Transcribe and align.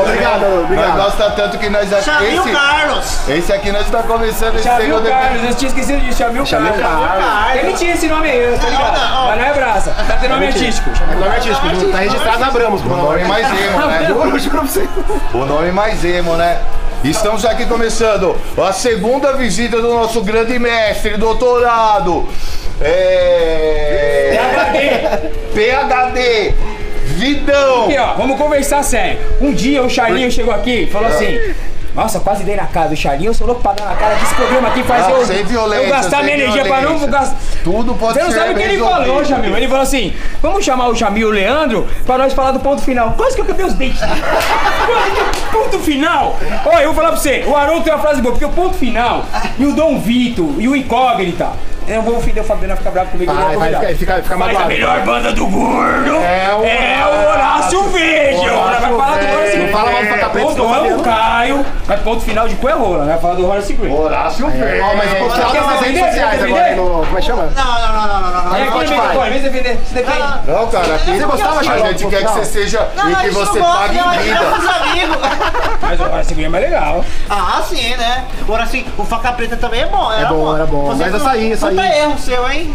Obrigado, 0.00 0.40
Nós 0.40 0.64
obrigado. 0.64 0.96
gosta 0.96 1.30
tanto 1.30 1.58
que 1.58 1.68
nós 1.68 1.92
aqui. 1.92 2.04
Chamei 2.04 2.38
o 2.38 2.42
Esse, 2.42 2.52
Carlos. 2.52 3.28
esse 3.28 3.52
aqui 3.52 3.72
nós 3.72 3.88
tá 3.90 4.02
começando 4.02 4.54
esse 4.56 4.64
Chamil 4.64 4.86
segundo 4.98 5.08
Carlos, 5.08 5.44
eu 5.44 5.54
tinha 5.54 5.68
esquecido 5.68 6.00
de 6.00 6.14
Chamil 6.14 6.44
Carlos. 6.44 6.80
Carlos. 6.80 7.54
Ele 7.56 7.72
tinha 7.74 7.94
esse 7.94 8.08
nome 8.08 8.30
aí, 8.30 8.58
tá 8.58 8.68
ligado? 8.68 8.98
Não, 8.98 9.08
não. 9.10 9.26
Mas 9.26 9.38
não 9.38 9.44
é 9.46 9.52
braça, 9.54 9.90
tá 10.06 10.16
tendo 10.20 10.30
nome 10.32 10.46
artístico. 10.46 10.90
É 11.10 11.14
nome 11.14 11.34
artístico, 11.34 11.92
tá 11.92 11.98
registrado 11.98 12.38
na 12.38 12.50
Bramos. 12.50 12.82
O 12.82 12.88
nome 12.88 13.24
mais 13.24 13.46
emo, 13.46 13.86
né? 13.86 14.04
Juro, 14.06 14.38
juro 14.38 14.50
pra 14.58 14.60
você. 14.62 14.88
O 15.32 15.44
nome 15.44 15.72
mais 15.72 16.04
emo, 16.04 16.36
né? 16.36 16.58
Estamos 17.04 17.44
aqui 17.44 17.66
começando 17.66 18.34
a 18.56 18.72
segunda 18.72 19.34
visita 19.34 19.76
do 19.78 19.92
nosso 19.92 20.22
grande 20.22 20.58
mestre, 20.58 21.18
doutorado. 21.18 22.26
É. 22.80 24.38
PHD. 25.52 26.54
Vidão. 27.04 27.84
Aqui, 27.84 27.98
ó, 27.98 28.14
vamos 28.14 28.38
conversar 28.38 28.82
sério. 28.82 29.18
Um 29.38 29.52
dia 29.52 29.82
o 29.82 29.90
Charlinho 29.90 30.32
chegou 30.32 30.54
aqui 30.54 30.84
e 30.84 30.86
falou 30.86 31.08
assim. 31.08 31.38
Nossa, 31.94 32.18
quase 32.18 32.42
dei 32.42 32.56
na 32.56 32.66
cara 32.66 32.88
do 32.88 32.96
Charlinho, 32.96 33.30
eu 33.30 33.34
sou 33.34 33.46
louco 33.46 33.62
pra 33.62 33.72
dar 33.72 33.84
na 33.86 33.94
cara 33.94 34.16
que 34.16 34.24
esse 34.24 34.34
programa 34.34 34.68
aqui 34.68 34.82
faz 34.82 35.08
eu, 35.08 35.24
sem 35.24 35.44
violência, 35.44 35.84
eu 35.84 35.90
gastar 35.90 36.22
minha 36.24 36.34
energia 36.34 36.64
pra 36.64 36.76
não 36.80 36.98
violência. 36.98 37.06
gastar. 37.08 37.36
Tudo 37.62 37.94
pode 37.94 38.14
Você 38.14 38.22
não 38.24 38.30
ser 38.32 38.38
sabe 38.38 38.52
o 38.52 38.56
que 38.56 38.62
ele 38.62 38.72
resolvido. 38.72 39.00
falou, 39.06 39.24
Jamil. 39.24 39.56
Ele 39.56 39.68
falou 39.68 39.82
assim: 39.82 40.12
vamos 40.42 40.64
chamar 40.64 40.88
o 40.88 40.94
Jamil 40.94 41.28
e 41.28 41.30
o 41.30 41.34
Leandro 41.34 41.86
pra 42.04 42.18
nós 42.18 42.32
falar 42.32 42.50
do 42.50 42.58
ponto 42.60 42.82
final. 42.82 43.12
Quase 43.16 43.36
que 43.36 43.40
eu 43.42 43.44
quebrei 43.44 43.66
os 43.66 43.74
dentes. 43.74 44.00
Ponto 45.52 45.78
final. 45.78 46.36
Olha, 46.66 46.82
eu 46.82 46.92
vou 46.92 46.94
falar 46.94 47.12
pra 47.12 47.20
você: 47.20 47.44
o 47.46 47.54
Haroldo 47.56 47.84
tem 47.84 47.92
uma 47.92 48.02
frase 48.02 48.20
boa, 48.20 48.32
porque 48.32 48.44
o 48.44 48.50
ponto 48.50 48.74
final 48.76 49.24
e 49.58 49.64
o 49.64 49.72
Dom 49.72 49.98
Vito 50.00 50.56
e 50.58 50.66
o 50.68 50.74
Incógnita. 50.74 51.50
Eu 51.86 52.02
vou 52.02 52.16
ofender 52.16 52.42
o 52.42 52.46
Fabiano 52.46 52.68
vai 52.68 52.76
ficar 52.78 52.90
bravo 52.90 53.10
comigo. 53.10 53.32
Vai, 53.32 53.42
eu 53.44 53.48
vou 53.50 53.58
vai, 53.58 53.72
convidar. 53.74 53.94
fica- 54.22 54.36
Mas 54.36 54.56
a 54.56 54.64
melhor 54.64 55.00
banda 55.00 55.32
do 55.32 55.46
gordo 55.46 56.14
É 56.16 56.54
o 56.54 56.64
é 56.64 57.04
o 57.06 57.30
Horácio 57.30 57.82
Veja. 57.90 58.38
Vai 58.52 58.80
falar 58.80 58.88
do 58.88 58.94
Horácio 58.96 59.58
Não 59.58 59.68
fala 59.68 59.90
mal 59.92 60.02
do 60.02 60.08
Faca 60.08 60.28
Preta, 60.30 60.46
Ponto 60.48 60.62
senão 60.62 60.74
é 60.86 60.94
o. 60.94 61.02
Caio. 61.02 61.66
Mas 61.86 62.00
ponto 62.00 62.20
final 62.22 62.48
de 62.48 62.54
Coerrola, 62.56 63.04
vai 63.04 63.18
falar 63.18 63.34
do 63.34 63.46
Horácio 63.48 63.76
Green. 63.76 63.92
Horácio 63.94 64.50
Ferreira. 64.50 64.84
Ó, 64.84 64.96
mas 64.96 65.12
o 65.12 65.16
ponto 65.16 65.34
final 65.34 65.50
Quer 65.50 65.60
tá 65.62 65.66
nas 65.70 65.80
redes 65.80 66.00
sociais 66.00 66.42
agora. 66.42 66.76
No, 66.76 66.84
como 66.84 67.18
é 67.18 67.20
que 67.20 67.26
chama? 67.26 67.42
Não, 67.54 67.64
não, 67.64 67.92
não, 67.92 68.06
não, 68.08 68.20
não, 68.32 68.44
não. 68.44 68.50
Vem 68.54 69.30
vem 69.30 69.42
defender. 69.42 69.78
Se 69.86 69.94
defende. 69.94 70.18
Não, 70.46 70.66
cara, 70.68 70.94
aqui 70.94 71.18
Você 71.18 71.24
gostava, 71.26 71.60
a 71.60 71.62
gente 71.62 72.06
quer 72.06 72.24
que 72.24 72.32
você 72.32 72.44
seja 72.44 72.88
Não, 72.96 73.08
e 73.08 73.12
não, 73.12 73.20
que 73.20 73.30
você 73.30 73.58
não 73.58 73.72
pague 73.72 73.98
não, 73.98 74.14
em 74.14 74.16
é 74.16 74.20
vida. 74.22 75.20
Mas 75.82 76.00
o 76.00 76.02
Horácio 76.04 76.34
Green 76.34 76.46
é 76.46 76.48
mais 76.48 76.64
legal. 76.64 77.04
Ah, 77.28 77.62
sim, 77.68 77.96
né? 77.96 78.24
Agora 78.40 78.66
sim, 78.66 78.86
o 78.96 79.04
faca 79.04 79.32
preta 79.32 79.56
também 79.56 79.82
é 79.82 79.86
bom. 79.86 80.12
Era 80.12 80.28
bom, 80.28 80.54
era 80.54 80.66
bom. 80.66 80.94
Mas 80.96 81.10
não- 81.10 81.16
açaí, 81.18 81.52
açaí. 81.52 81.73
Puta 81.74 81.96
erro 81.96 82.18
seu, 82.18 82.50
hein? 82.50 82.74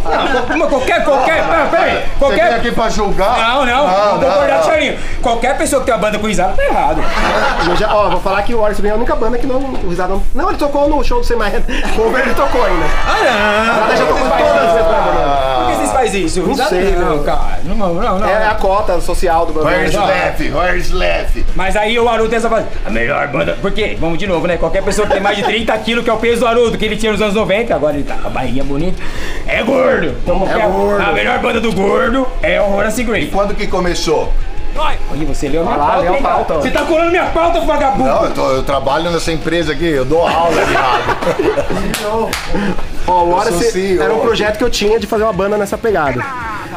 Uma, 0.54 0.68
qualquer, 0.68 1.06
qualquer, 1.06 1.48
pera, 1.48 1.66
peraí, 1.68 1.94
Você 1.94 2.20
qualquer... 2.20 2.54
aqui 2.54 2.72
pra 2.72 2.90
julgar? 2.90 3.38
Não, 3.38 3.66
não, 3.66 3.88
vou 3.88 4.20
concordar 4.20 4.62
com 4.64 4.70
o. 4.70 5.22
Qualquer 5.22 5.58
pessoa 5.58 5.80
que 5.80 5.86
tem 5.86 5.96
uma 5.96 6.02
banda 6.02 6.20
com 6.20 6.28
risada 6.28 6.54
tá 6.54 6.64
errado. 6.64 7.02
Eu 7.70 7.76
já, 7.78 7.94
ó, 7.94 8.09
vou 8.09 8.20
falar 8.20 8.44
que 8.44 8.54
o 8.54 8.59
Orson 8.59 8.86
é 8.86 8.90
a 8.90 8.96
única 8.96 9.16
banda 9.16 9.38
que 9.38 9.48
não. 9.48 9.58
O 9.58 9.90
Risada 9.90 10.14
não. 10.14 10.24
Não, 10.36 10.50
ele 10.50 10.58
tocou 10.58 10.90
no 10.90 11.04
show 11.04 11.22
do 11.22 11.26
Semaia. 11.26 11.64
Cover 11.96 12.22
ele 12.22 12.34
tocou 12.34 12.66
ainda. 12.66 12.86
Ah, 13.08 13.86
Risada 13.86 13.98
já 13.98 14.06
tocou 14.06 14.30
todas 14.30 14.64
as 14.64 14.74
vezes. 14.74 15.49
Fazem 16.00 16.26
isso? 16.26 16.44
Risada 16.46 16.70
sei, 16.70 16.92
não, 16.96 17.18
não. 17.18 17.24
cara. 17.24 17.60
Não, 17.64 17.76
não, 17.76 18.20
não. 18.20 18.28
É 18.28 18.48
a 18.48 18.56
cota 18.56 19.00
social 19.02 19.46
do 19.46 19.60
Where's 19.64 19.92
programa. 19.94 20.08
left? 20.08 20.52
Where's 20.52 20.92
left? 20.92 21.46
Mas 21.56 21.76
aí 21.76 21.98
o 22.00 22.08
Haroldo 22.08 22.30
tem 22.30 22.38
essa 22.38 22.50
fase. 22.50 22.66
A 22.86 22.90
melhor 22.90 23.28
banda. 23.28 23.58
Por 23.62 23.72
quê? 23.72 23.98
Vamos 24.00 24.18
de 24.18 24.26
novo, 24.28 24.48
né? 24.48 24.58
Qualquer 24.58 24.84
pessoa 24.84 25.06
que 25.08 25.14
tem 25.14 25.22
mais 25.22 25.38
de 25.38 25.44
30 25.44 25.78
quilos, 25.80 26.04
que 26.04 26.09
é 26.09 26.14
o 26.14 26.18
peso 26.18 26.40
do 26.42 26.48
Haroldo, 26.48 26.78
que 26.78 26.86
ele 26.86 26.96
tinha 26.98 27.12
nos 27.12 27.22
anos 27.22 27.36
90, 27.36 27.74
agora 27.76 27.96
ele 27.96 28.04
tá 28.04 28.16
com 28.16 28.28
a 28.28 28.32
barriguinha 28.32 28.64
bonita, 28.64 29.02
é 29.48 29.62
gordo. 29.64 30.16
Então, 30.24 30.40
qualquer- 30.40 30.68
gordo. 30.70 31.04
A 31.04 31.12
melhor 31.12 31.40
banda 31.40 31.59
do 31.59 31.72
gordo 31.72 32.28
é 32.42 32.62
o 32.62 32.74
Horace 32.76 33.04
Green. 33.04 33.28
Quando 33.28 33.54
que 33.56 33.68
começou? 33.68 34.32
Olha, 34.75 35.25
você 35.25 35.47
leu 35.50 35.63
minha 35.66 35.75
pauta, 35.78 35.97
leu 36.00 36.13
a 36.13 36.16
hein, 36.18 36.22
cara? 36.24 36.35
pauta. 36.35 36.53
Você 36.56 36.72
tá 36.72 36.84
colando 36.84 37.09
minha 37.12 37.25
pauta, 37.25 37.59
vagabundo. 37.62 38.03
Não, 38.09 38.25
eu, 38.25 38.31
tô- 38.34 38.52
eu 38.52 38.63
trabalho 38.63 39.09
nessa 39.12 39.31
empresa 39.31 39.74
aqui, 39.74 39.85
eu 39.85 40.06
dou 40.06 40.25
aula 40.28 40.63
de 40.66 40.74
rádio. 40.74 42.30
Ó, 43.08 43.24
o 43.24 44.02
era 44.02 44.13
um 44.13 44.19
projeto 44.19 44.58
que 44.58 44.63
eu 44.63 44.69
tinha 44.69 45.00
de 45.00 45.08
fazer 45.08 45.24
uma 45.24 45.34
banda 45.34 45.58
nessa 45.58 45.78
pegada. 45.78 46.24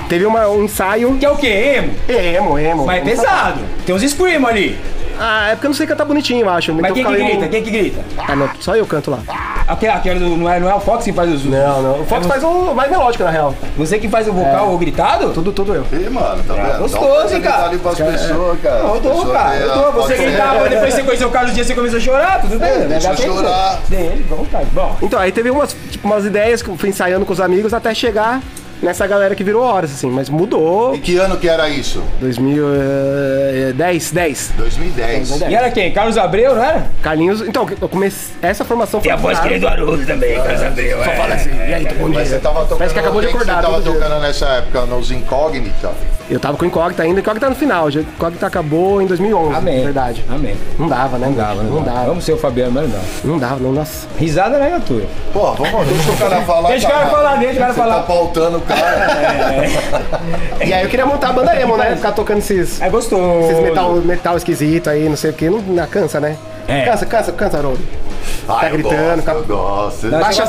Teve 0.08 0.24
uma- 0.26 0.48
um 0.48 0.64
ensaio. 0.64 1.16
Que 1.18 1.26
é 1.26 1.30
o 1.30 1.36
quê? 1.36 1.82
Emo? 2.08 2.18
Emo, 2.18 2.58
emo. 2.58 2.86
Mas 2.86 2.98
é 2.98 3.04
pesado. 3.04 3.60
Tem 3.86 3.94
uns 3.94 4.02
scream 4.02 4.46
ali. 4.46 4.78
Ah, 5.20 5.48
é 5.50 5.54
porque 5.54 5.66
eu 5.66 5.70
não 5.70 5.76
sei 5.76 5.86
cantar 5.86 6.04
bonitinho, 6.04 6.44
eu 6.46 6.50
acho. 6.50 6.72
Mas 6.72 6.80
Então 6.84 6.94
quem 6.94 7.04
que 7.04 7.10
meio- 7.12 7.26
grita? 7.26 7.48
Quem 7.48 7.62
que 7.62 7.70
grita? 7.70 8.00
Ah, 8.26 8.34
não, 8.34 8.50
só 8.60 8.74
eu 8.74 8.86
canto 8.86 9.10
lá. 9.10 9.18
Aquele, 9.66 9.92
aquele 9.92 10.18
do, 10.20 10.36
não, 10.36 10.50
é, 10.50 10.58
não 10.58 10.68
é 10.68 10.74
o 10.74 10.80
Fox 10.80 11.04
que 11.04 11.12
faz 11.12 11.30
os. 11.32 11.44
Não, 11.44 11.82
não. 11.82 12.00
O 12.00 12.04
Fox 12.04 12.26
É 12.26 12.28
faz 12.28 12.42
um 12.42 12.74
mais 12.74 12.90
melódico, 12.90 13.24
na 13.24 13.30
real. 13.30 13.54
Você 13.76 13.98
que 13.98 14.08
faz 14.08 14.26
o 14.28 14.32
vocal 14.32 14.70
ou 14.70 14.78
gritado? 14.78 15.30
Tudo, 15.32 15.52
tudo 15.52 15.74
eu. 15.74 15.86
Ih, 15.92 16.08
mano, 16.10 16.42
tá 16.42 16.54
vendo? 16.54 16.68
Dá 16.68 16.78
gostoso, 16.78 17.34
hein, 17.34 17.40
cara? 17.40 17.66
ali 17.66 17.78
pras 17.78 17.96
pessoas, 17.96 18.60
cara. 18.60 18.78
Eu 18.80 19.00
dou, 19.00 19.26
cara. 19.26 19.56
Eu 19.56 19.92
dou. 19.92 19.92
Você 20.02 20.16
gritava, 20.16 20.68
depois 20.68 20.94
você 20.94 21.02
conheceu 21.02 21.28
o 21.28 21.30
Carlos 21.30 21.54
Dias, 21.54 21.66
você 21.66 21.74
começou 21.74 21.98
a 21.98 22.02
chorar, 22.02 22.40
tudo 22.40 22.58
bem? 22.58 22.78
né? 22.78 22.86
deixa 22.86 23.16
chorar. 23.16 23.78
Dele, 23.88 24.26
vontade. 24.28 24.66
Bom, 24.72 24.96
Então, 25.02 25.18
aí 25.20 25.32
teve 25.32 25.50
umas, 25.50 25.76
tipo, 25.90 26.06
umas 26.06 26.24
ideias 26.24 26.62
que 26.62 26.68
eu 26.68 26.76
fui 26.76 26.88
ensaiando 26.88 27.24
com 27.24 27.32
os 27.32 27.40
amigos 27.40 27.72
até 27.72 27.94
chegar 27.94 28.40
nessa 28.82 29.06
galera 29.06 29.34
que 29.34 29.44
virou 29.44 29.62
horas, 29.62 29.92
assim. 29.92 30.10
Mas 30.10 30.28
mudou. 30.28 30.94
E 30.94 30.98
que 30.98 31.16
ano 31.16 31.36
que 31.36 31.48
era 31.48 31.68
isso? 31.68 32.02
2010, 32.20 34.10
10. 34.10 34.52
2010. 34.56 35.40
e 35.42 35.54
era 35.54 35.70
quem? 35.70 35.92
Carlos 35.92 36.18
Abreu, 36.18 36.54
não 36.54 36.64
era? 36.64 36.86
Carlinhos. 37.00 37.40
Então, 37.42 37.66
eu 37.80 37.88
comecei. 37.88 38.34
Essa 38.42 38.64
formação 38.64 39.00
foi. 39.00 39.10
do 39.58 39.68
Haroldo 39.68 40.04
também, 40.04 40.34
Carlos 40.34 40.62
Abreu. 40.62 40.98
Só 40.98 41.10
fala 41.12 41.34
assim. 41.34 41.50
E 41.50 41.74
aí, 41.74 41.84
bom 41.94 42.08
Mas 42.08 42.28
dia. 42.28 42.36
você 42.36 42.38
tava 42.38 42.60
tocando. 42.62 42.78
Parece 42.78 42.94
que 42.94 43.00
acabou 43.00 43.20
de 43.20 43.26
quem 43.28 43.36
que 43.36 43.42
acordar, 43.42 43.62
Você 43.62 43.70
tava 43.70 43.82
tocando 43.82 44.20
nessa 44.20 44.46
época 44.46 44.86
nos 44.86 45.10
Incógnita. 45.10 45.92
Eu 46.32 46.40
tava 46.40 46.56
com 46.56 46.64
o 46.64 46.68
Incógnita 46.68 47.02
ainda, 47.02 47.20
Incógnita 47.20 47.48
no 47.50 47.54
final. 47.54 47.90
já- 47.90 48.00
Incógnita 48.00 48.46
acabou 48.46 49.02
em 49.02 49.06
2011, 49.06 49.54
Amém. 49.54 49.84
verdade. 49.84 50.24
Amém. 50.30 50.56
Não 50.78 50.88
dava, 50.88 51.18
né? 51.18 51.26
Não 51.26 51.34
dava, 51.34 51.62
não 51.62 51.82
dava. 51.82 52.04
Vamos 52.06 52.24
ser 52.24 52.32
o 52.32 52.38
Fabiano, 52.38 52.72
mas 52.72 52.90
não. 52.90 53.32
Não 53.32 53.38
dava, 53.38 53.56
não, 53.60 53.70
nossa. 53.72 54.06
Risada 54.18 54.58
não 54.58 54.64
é 54.64 54.80
tua. 54.80 55.02
Pô, 55.32 55.52
vamos, 55.52 55.86
deixa 55.88 56.10
o 56.10 56.16
cara 56.16 56.40
falar. 56.42 56.68
Deixa 56.70 56.88
o 56.88 56.90
cara 56.90 57.06
falar, 57.06 57.36
deixa 57.36 57.54
o 57.54 57.58
cara 57.58 57.72
Você 57.74 57.78
falar. 57.80 57.94
tá 57.96 58.02
pautando 58.02 58.56
o 58.58 58.60
cara. 58.62 59.06
E 60.64 60.72
aí 60.72 60.82
eu 60.84 60.88
queria 60.88 61.04
montar 61.04 61.28
a 61.28 61.32
banda 61.32 61.60
emo, 61.60 61.76
né? 61.76 61.94
Ficar 61.96 62.12
tocando 62.12 62.38
esses, 62.38 62.80
É 62.80 62.88
gostoso. 62.88 63.50
esses 63.50 63.62
metal, 63.62 63.92
metal 63.96 64.36
esquisito 64.36 64.88
aí, 64.88 65.08
não 65.08 65.16
sei 65.16 65.30
o 65.30 65.34
que. 65.34 65.50
Não, 65.50 65.58
não 65.60 65.86
cansa, 65.86 66.18
né? 66.20 66.36
É. 66.66 66.82
Cansa, 66.84 67.04
cansa, 67.04 67.32
cansa, 67.32 67.58
Haroldo. 67.58 67.80
Ah, 68.48 68.60
Tá 68.60 68.66
eu 68.68 68.72
gritando, 68.72 68.96
gosto, 69.16 69.22
cap- 69.24 69.36
eu 69.38 69.44
gosto. 69.56 70.10
Baixa 70.10 70.42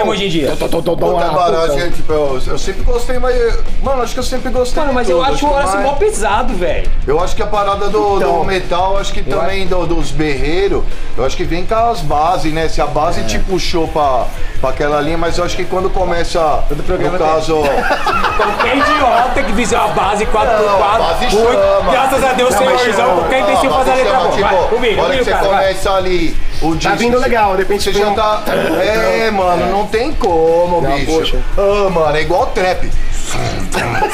emo 0.00 0.10
hoje 0.10 0.26
em 0.26 0.28
dia. 0.28 0.56
Tô, 0.58 0.68
tô, 0.68 0.82
tô, 0.82 0.96
tô, 0.96 1.12
Puta, 1.12 1.30
mano, 1.32 1.56
assim, 1.62 1.90
tipo, 1.90 2.12
eu, 2.12 2.40
eu 2.46 2.58
sempre 2.58 2.82
gostei, 2.82 3.18
mas. 3.18 3.58
Mano, 3.82 4.02
acho 4.02 4.12
que 4.14 4.20
eu 4.20 4.24
sempre 4.24 4.50
gostei. 4.50 4.80
Mano, 4.80 4.90
de 4.90 4.94
mas 4.94 5.10
eu 5.10 5.22
acho 5.22 5.46
o 5.46 5.52
mais- 5.52 5.82
mó 5.82 5.94
pesado, 5.94 6.54
velho. 6.54 6.90
Eu 7.06 7.20
acho 7.20 7.34
que 7.36 7.42
a 7.42 7.46
parada 7.46 7.88
do, 7.88 8.16
Então, 8.16 8.38
do 8.40 8.44
metal, 8.44 8.96
acho 8.98 9.12
que 9.12 9.22
também 9.22 9.66
do- 9.66 9.86
dos 9.86 10.10
berreiros, 10.10 10.82
eu 11.20 11.26
acho 11.26 11.36
que 11.36 11.44
vem 11.44 11.64
com 11.66 11.74
as 11.74 12.00
bases, 12.00 12.52
né? 12.52 12.68
Se 12.68 12.80
a 12.80 12.84
É. 12.84 12.88
base 12.88 13.22
te 13.24 13.38
puxou 13.38 13.86
pra, 13.88 14.24
pra 14.60 14.70
aquela 14.70 15.00
linha, 15.00 15.18
mas 15.18 15.38
eu 15.38 15.44
acho 15.44 15.56
que 15.56 15.64
quando 15.64 15.90
começa, 15.90 16.64
no 16.70 17.18
caso, 17.18 17.62
Qualquer 18.36 18.76
idiota 18.78 19.42
que 19.42 19.52
fizer 19.52 19.76
uma 19.78 19.88
base 19.88 20.24
4x4, 20.26 20.66
Não, 20.66 20.82
a 20.84 20.98
base 20.98 21.30
chama. 21.30 21.92
graças 21.92 22.24
a 22.24 22.32
Deus, 22.32 22.54
senhorzão, 22.54 23.14
qualquer 23.16 23.40
imbecil 23.40 23.70
fazer 23.70 23.90
a 23.90 23.94
letra 23.94 24.18
boa. 24.18 24.30
tipo, 24.30 24.40
Vai, 24.48 24.68
comigo, 24.68 25.00
hora 25.02 25.10
que 25.16 25.18
comigo, 25.18 25.24
você 25.24 25.30
cara. 25.30 25.48
vai. 25.48 25.58
começa 25.66 25.90
ali 25.92 26.36
o 26.62 26.74
disco. 26.74 26.96
vindo 26.96 27.18
legal, 27.18 27.52
de 27.52 27.58
repente 27.62 27.84
Você 27.84 27.92
já 27.98 28.08
um- 28.08 28.14
tá. 28.14 28.42
É, 28.80 29.30
mano, 29.30 29.66
não 29.70 29.86
tem 29.86 30.12
como, 30.14 30.80
bicho. 30.80 31.12
poxa. 31.12 31.38
Ah, 31.58 31.90
mano, 31.90 32.16
é 32.16 32.22
igual 32.22 32.46
trap. 32.46 32.90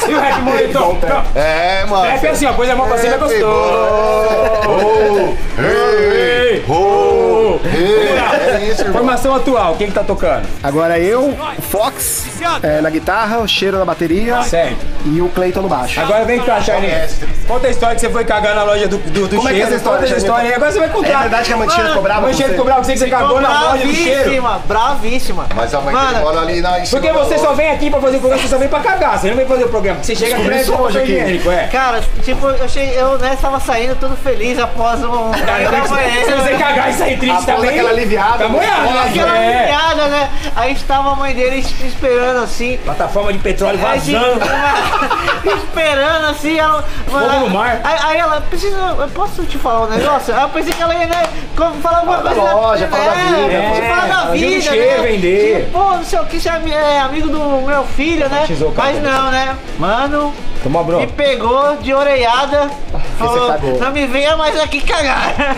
E 0.07 0.13
o 0.13 0.19
rap 0.19 0.41
moletom? 0.41 0.97
É, 1.35 1.85
mano. 1.85 2.03
Rap 2.09 2.23
é 2.23 2.29
assim, 2.29 2.45
ó, 2.45 2.53
pôs 2.53 2.69
a 2.69 2.75
mão 2.75 2.87
pra 2.87 2.97
cima 2.97 3.15
é 3.15 3.17
gostoso. 3.17 3.45
mano. 3.45 3.57
Oh, 4.67 5.61
ei, 5.61 6.63
ei, 7.65 8.59
É 8.61 8.65
isso, 8.71 8.81
irmão. 8.81 8.93
Formação 8.97 9.35
atual, 9.35 9.75
quem 9.75 9.87
que 9.87 9.93
tá 9.93 10.03
tocando? 10.03 10.47
Agora 10.63 10.99
eu, 10.99 11.23
o 11.57 11.61
Fox 11.61 12.25
é, 12.63 12.81
na 12.81 12.89
guitarra, 12.89 13.39
o 13.39 13.47
Cheiro 13.47 13.77
na 13.77 13.85
bateria 13.85 14.41
Certo. 14.43 14.85
e 15.05 15.21
o 15.21 15.29
Clayton 15.29 15.61
no 15.61 15.69
baixo. 15.69 15.99
Agora 15.99 16.25
vem 16.25 16.39
cá, 16.41 16.61
Charlie. 16.61 16.91
Conta 17.47 17.67
a 17.67 17.69
história 17.69 17.95
que 17.95 18.01
você 18.01 18.09
foi 18.09 18.25
cagar 18.25 18.55
na 18.55 18.63
loja 18.63 18.87
do, 18.87 18.97
do, 18.97 19.27
do 19.27 19.35
Como 19.37 19.49
é 19.49 19.53
que 19.53 19.57
é 19.61 19.61
cheiro. 19.61 19.67
essa 19.67 19.75
história, 19.77 19.99
Conta 19.99 20.09
essa 20.09 20.17
história 20.17 20.49
aí. 20.49 20.53
Agora 20.55 20.71
você 20.71 20.79
vai 20.79 20.89
contar. 20.89 21.09
É 21.09 21.17
verdade 21.21 21.47
que 21.47 21.53
a 21.53 21.57
Mancheiro 21.57 21.93
cobrava 21.93 22.19
A 22.19 22.21
com 22.23 22.27
Mancheiro 22.27 22.51
você? 22.51 22.57
cobrava 22.57 22.81
que 22.81 22.97
você 22.97 23.09
cagou 23.09 23.41
na 23.41 23.61
loja 23.71 23.85
do 23.85 23.93
cheiro. 23.93 24.17
Bravíssima, 24.23 24.61
bravíssima. 24.67 25.45
Mas 25.55 25.73
a 25.73 25.81
Mano, 25.81 26.19
mora 26.19 26.39
ali 26.41 26.61
na 26.61 26.71
Porque 26.89 27.11
da 27.11 27.13
você 27.13 27.37
só 27.37 27.53
vem 27.53 27.71
aqui 27.71 27.89
pra 27.89 27.99
fazer 28.01 28.17
o 28.17 28.19
programa, 28.19 28.41
você 28.43 28.49
só 28.49 28.57
vem 28.57 28.67
pra 28.67 28.79
cagar. 28.79 29.17
Você 29.19 29.29
não 29.29 29.37
vem 29.37 29.45
fazer 29.45 29.63
o 29.63 29.69
programa. 29.69 30.03
Você 30.03 30.15
chega 30.15 30.35
aqui 30.35 30.55
isso 30.55 30.71
né, 30.71 30.77
hoje 30.79 30.99
aqui. 30.99 31.49
é. 31.49 31.67
Cara, 31.71 32.01
tipo, 32.23 32.47
eu 32.47 32.69
cheguei, 32.69 32.99
eu 32.99 33.17
né, 33.17 33.37
tava 33.39 33.59
saindo 33.59 33.95
todo 33.95 34.15
feliz 34.17 34.59
após 34.59 35.03
um. 35.03 35.31
Se 35.33 36.31
você 36.31 36.53
cagar 36.57 36.89
e 36.89 36.93
sair 36.93 37.17
triste 37.17 37.46
Após 37.51 37.55
também. 37.67 37.69
aquela 37.79 37.89
aliviada, 37.89 38.37
Tá 38.37 38.49
moiado, 38.49 38.81
né? 38.83 39.03
Aquela 39.09 39.37
É. 39.37 39.67
piada, 39.67 40.07
né? 40.07 40.29
Aí 40.55 40.73
estava 40.73 41.11
a 41.11 41.15
mãe 41.15 41.33
dele 41.33 41.59
es- 41.59 41.79
esperando 41.83 42.43
assim. 42.43 42.77
Plataforma 42.83 43.31
de 43.33 43.39
petróleo 43.39 43.77
vazando. 43.77 44.41
esperando 45.63 46.25
assim, 46.27 46.57
ela. 46.59 46.83
Fogo 47.07 47.25
no 47.25 47.49
mar. 47.49 47.79
Aí, 47.83 47.97
aí 48.03 48.17
ela, 48.17 48.41
precisa. 48.41 48.77
Eu 48.99 49.07
posso 49.09 49.43
te 49.45 49.57
falar 49.57 49.81
um 49.85 49.89
negócio? 49.89 50.33
Aí 50.35 50.41
eu 50.41 50.49
pensei 50.49 50.73
que 50.73 50.81
ela 50.81 50.93
ia, 50.95 51.07
né? 51.07 51.23
como 51.55 51.81
Falar 51.81 51.99
alguma 51.99 52.17
Fala 52.17 52.29
da 52.29 52.35
coisa. 52.41 52.55
loja, 52.55 52.87
fala 52.87 53.03
da 53.05 53.11
vida, 53.13 53.53
É, 53.53 53.69
pô. 53.69 53.95
fala 53.95 54.07
da 54.07 54.29
É, 54.29 54.37
vida. 54.37 54.71
né? 54.71 54.97
vender. 55.01 55.65
Tipo, 55.65 55.77
Pô, 55.79 55.83
não 55.95 56.03
sei 56.03 56.19
o 56.19 56.25
que, 56.25 56.39
você 56.39 56.49
é 56.49 56.61
é 56.69 56.99
amigo 56.99 57.29
do 57.29 57.39
meu 57.65 57.83
filho, 57.83 58.27
né? 58.29 58.45
Mas 58.75 59.01
não, 59.01 59.31
né? 59.31 59.55
Mano, 59.79 60.33
Tomou 60.67 60.99
me 60.99 61.07
pegou 61.07 61.77
de 61.77 61.93
orelhada. 61.93 62.69
Falou, 63.17 63.53
não 63.79 63.91
me 63.91 64.05
venha 64.05 64.35
mais 64.35 64.59
aqui 64.59 64.81
cagar. 64.81 65.33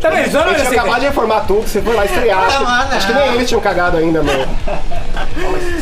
Tá 0.00 0.10
vendo? 0.10 0.32
Não 0.32 0.46
Eu 0.48 0.54
tinha 0.54 0.70
acabado 0.80 1.00
de 1.00 1.06
informar 1.06 1.40
tudo, 1.46 1.66
você 1.66 1.80
foi 1.82 1.94
lá 1.94 2.04
estrear. 2.04 2.38
Ah, 2.38 2.46
Acho, 2.46 2.58
que- 2.58 2.64
mano, 2.64 2.94
acho 2.96 3.06
que 3.08 3.12
não. 3.12 3.20
nem 3.22 3.34
eles 3.34 3.48
tinham 3.48 3.60
cagado 3.60 3.96
ainda, 3.96 4.22
meu. 4.22 4.46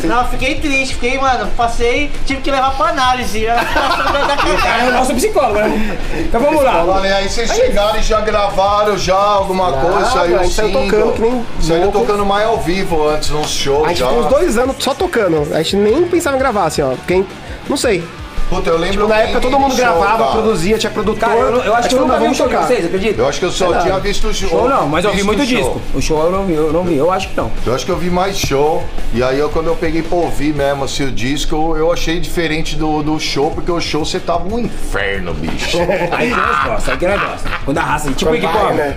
Não, 0.05 0.25
fiquei 0.29 0.55
triste, 0.57 0.95
fiquei, 0.95 1.19
mano, 1.19 1.49
passei, 1.57 2.11
tive 2.27 2.41
que 2.41 2.51
levar 2.51 2.71
pra 2.77 2.87
análise. 2.89 3.47
A 3.47 3.59
situação 3.59 4.13
da- 4.13 4.27
da 4.27 4.37
cagada. 4.37 4.83
É 4.85 4.89
o 4.89 4.93
nosso 4.93 5.15
psicólogo, 5.15 5.59
né? 5.59 5.99
Então 6.21 6.41
vamos 6.41 6.63
lá. 6.65 6.85
Olha, 6.85 7.17
aí 7.17 7.29
vocês 7.29 7.51
chegaram 7.53 7.99
e 7.99 8.03
já 8.03 8.21
gravaram 8.21 8.97
já 8.97 9.17
alguma 9.17 9.73
coisa, 9.73 10.07
saiu 10.11 10.37
a 10.39 10.41
o 10.41 10.45
gente 10.45 10.55
saiu 10.55 10.73
tocando 10.73 11.13
que 11.13 11.21
nem 11.21 11.47
Saiu 11.61 11.93
tocando 11.93 12.25
mais 12.27 12.47
ao 12.47 12.59
vivo 12.59 13.09
antes, 13.09 13.31
nos 13.31 13.51
shows 13.51 13.85
A 13.85 13.89
gente 13.89 13.99
já. 13.99 14.07
ficou 14.09 14.23
uns 14.25 14.31
dois 14.31 14.59
anos 14.59 14.77
só 14.79 14.95
tocando. 14.95 15.49
A 15.55 15.59
gente 15.63 15.77
nem 15.77 16.05
pensava 16.05 16.37
em 16.37 16.39
gravar, 16.39 16.65
assim, 16.67 16.83
ó. 16.83 16.93
Quem. 17.07 17.27
Não 17.69 17.77
sei. 17.77 18.04
Puta, 18.49 18.71
eu 18.71 18.77
lembro 18.79 18.93
Tipo, 18.99 19.09
na 19.09 19.17
época 19.19 19.41
todo 19.41 19.55
de 19.55 19.59
mundo 19.59 19.71
show, 19.75 19.79
gravava, 19.85 20.33
produzia, 20.33 20.79
tinha 20.79 20.91
produtor. 20.93 21.29
Cara, 21.29 21.41
eu, 21.41 21.57
eu 21.63 21.75
A 21.75 21.79
acho 21.79 21.89
que 21.89 21.95
eu 21.95 22.01
nunca 22.01 22.13
vi 22.15 22.19
um 22.19 22.23
"Vamos 22.25 22.37
show 22.37 22.47
de 22.47 22.53
tocar." 22.55 22.67
vocês, 22.67 22.85
acredita? 22.85 23.21
Eu 23.23 23.29
acho 23.29 23.39
que 23.39 23.45
eu 23.47 23.51
só 23.51 23.79
tinha 23.81 23.99
visto 23.99 24.29
o 24.29 24.35
show. 24.35 24.49
Show 24.49 24.69
não, 24.69 24.87
mas 24.89 25.05
eu 25.05 25.13
vi 25.13 25.23
muito 25.23 25.43
o 25.43 25.47
disco. 25.47 25.81
O 25.95 26.01
show 26.03 26.23
eu 26.25 26.31
não 26.31 26.45
vi, 26.45 26.55
eu 26.55 26.73
não 26.73 26.85
vi. 26.85 26.97
Eu 26.97 27.11
acho 27.11 27.29
que 27.29 27.37
não. 27.37 27.51
Eu 27.67 27.75
acho 27.75 27.85
que 27.85 27.91
eu 27.91 27.97
vi 27.97 28.11
mais 28.11 28.37
show. 28.39 28.85
E 29.13 29.23
aí 29.23 29.39
eu, 29.39 29.49
quando 29.49 29.69
eu 29.69 29.77
peguei 29.77 30.03
pra 30.03 30.17
ouvir 30.19 30.55
mesmo 30.55 30.85
assim, 30.85 31.05
o 31.05 31.11
disco, 31.11 31.75
eu 31.77 31.91
achei 31.93 32.21
diferente 32.21 32.77
do, 32.77 33.03
do 33.03 33.19
show, 33.19 33.51
porque 33.51 33.71
o 33.73 33.81
show 33.81 34.05
você 34.05 34.21
tava 34.21 34.47
um 34.55 34.59
inferno, 34.59 35.33
bicho. 35.35 35.79
Aí 36.13 36.31
que 36.31 36.37
nós 36.37 36.65
gosta, 36.65 36.93
aí 36.93 36.99
que 36.99 37.07
nós 37.07 37.21
gosta. 37.21 37.51
Quando 37.65 37.79
arrasta, 37.79 38.13
tipo 38.13 38.31
vai, 38.31 38.41
come. 38.41 38.75
né? 38.75 38.97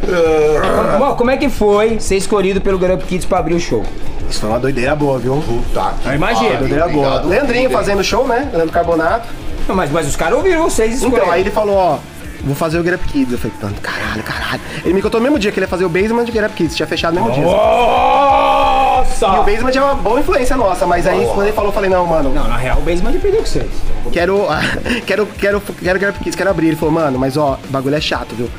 Como, 0.97 1.15
como 1.15 1.31
é 1.31 1.37
que 1.37 1.49
foi 1.49 1.99
ser 1.99 2.15
escolhido 2.17 2.59
pelo 2.61 2.77
Grub 2.77 3.01
Kids 3.03 3.25
pra 3.25 3.39
abrir 3.39 3.55
o 3.55 3.59
show? 3.59 3.83
Isso 4.29 4.39
foi 4.41 4.49
uma 4.49 4.59
doideira 4.59 4.95
boa, 4.95 5.17
viu? 5.19 5.35
Puta 5.41 5.93
que 6.01 6.09
Eu 6.09 6.13
imagino, 6.15 6.45
pariu, 6.45 6.59
Doideira 6.59 6.87
boa. 6.89 7.07
obrigado, 7.07 7.27
Leandrinho 7.29 7.69
fazendo 7.69 8.03
show, 8.03 8.27
né? 8.27 8.49
Leandro 8.53 8.71
Carbonato. 8.73 9.27
Não, 9.67 9.75
Mas, 9.75 9.89
mas 9.91 10.07
os 10.07 10.15
caras 10.15 10.37
ouviram 10.37 10.63
vocês 10.63 10.95
escolheram. 10.95 11.23
Então, 11.23 11.31
aí 11.33 11.41
ele 11.41 11.51
falou, 11.51 11.75
ó, 11.75 11.97
vou 12.43 12.55
fazer 12.55 12.79
o 12.79 12.83
Get 12.83 12.95
Up 12.95 13.07
Kids. 13.07 13.31
Eu 13.33 13.37
falei, 13.37 13.55
mano, 13.61 13.75
caralho, 13.81 14.23
caralho. 14.23 14.61
Ele 14.83 14.93
me 14.93 15.01
contou 15.01 15.19
no 15.19 15.23
mesmo 15.25 15.39
dia 15.39 15.51
que 15.51 15.59
ele 15.59 15.65
ia 15.65 15.69
fazer 15.69 15.85
o 15.85 15.89
Basement 15.89 16.23
de 16.25 16.31
Get 16.31 16.45
Up 16.45 16.53
Kids, 16.53 16.75
tinha 16.75 16.87
fechado 16.87 17.15
no 17.15 17.21
mesmo 17.21 17.33
dia. 17.35 17.43
E 17.43 17.47
o 17.47 17.51
Nossa! 17.51 19.27
Basement 19.43 19.71
é 19.75 19.81
uma 19.81 19.95
boa 19.95 20.19
influência 20.19 20.55
nossa, 20.57 20.85
mas 20.85 21.05
aí 21.07 21.25
quando 21.25 21.43
ele 21.43 21.53
falou, 21.53 21.69
eu 21.69 21.73
falei, 21.73 21.89
não, 21.89 22.05
mano, 22.05 22.33
Não, 22.33 22.47
na 22.47 22.57
real, 22.57 22.77
o 22.79 22.81
Basement 22.81 23.11
perdeu 23.13 23.39
com 23.41 23.45
vocês. 23.45 23.65
quero, 24.11 24.45
quero, 25.05 25.25
quero, 25.37 25.61
quero 25.61 25.99
Get 25.99 26.09
Up 26.09 26.19
Kids, 26.19 26.35
quero 26.35 26.49
abrir. 26.49 26.67
Ele 26.67 26.75
falou, 26.75 26.93
mano, 26.93 27.17
mas 27.19 27.35
ó, 27.37 27.57
o 27.63 27.67
bagulho 27.71 27.95
é 27.95 28.01
chato, 28.01 28.35
viu? 28.35 28.49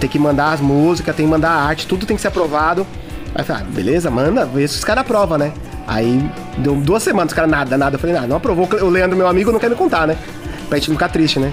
Tem 0.00 0.08
que 0.10 0.18
mandar 0.18 0.52
as 0.52 0.60
músicas, 0.60 1.14
tem 1.16 1.24
que 1.26 1.30
mandar 1.30 1.50
a 1.50 1.62
arte, 1.62 1.86
tudo 1.86 2.04
tem 2.06 2.14
que 2.16 2.20
ser 2.22 2.28
aprovado. 2.28 2.86
Aí 3.34 3.40
eu 3.40 3.44
falei, 3.44 3.62
ah, 3.62 3.66
beleza, 3.70 4.10
manda, 4.10 4.46
vê 4.46 4.66
se 4.68 4.78
os 4.78 4.84
caras 4.84 5.02
aprovam, 5.02 5.38
né? 5.38 5.52
Aí 5.86 6.30
deu 6.58 6.76
duas 6.76 7.02
semanas, 7.02 7.32
os 7.32 7.34
caras 7.34 7.50
nada, 7.50 7.76
nada. 7.76 7.96
Eu 7.96 7.98
falei, 7.98 8.14
nada, 8.14 8.26
não 8.26 8.36
aprovou. 8.36 8.68
O 8.82 8.88
Leandro, 8.88 9.16
meu 9.16 9.26
amigo, 9.26 9.50
não 9.50 9.58
quer 9.58 9.68
me 9.68 9.76
contar, 9.76 10.06
né? 10.06 10.16
Pra 10.68 10.78
gente 10.78 10.90
ficar 10.90 11.08
triste, 11.08 11.38
né? 11.38 11.52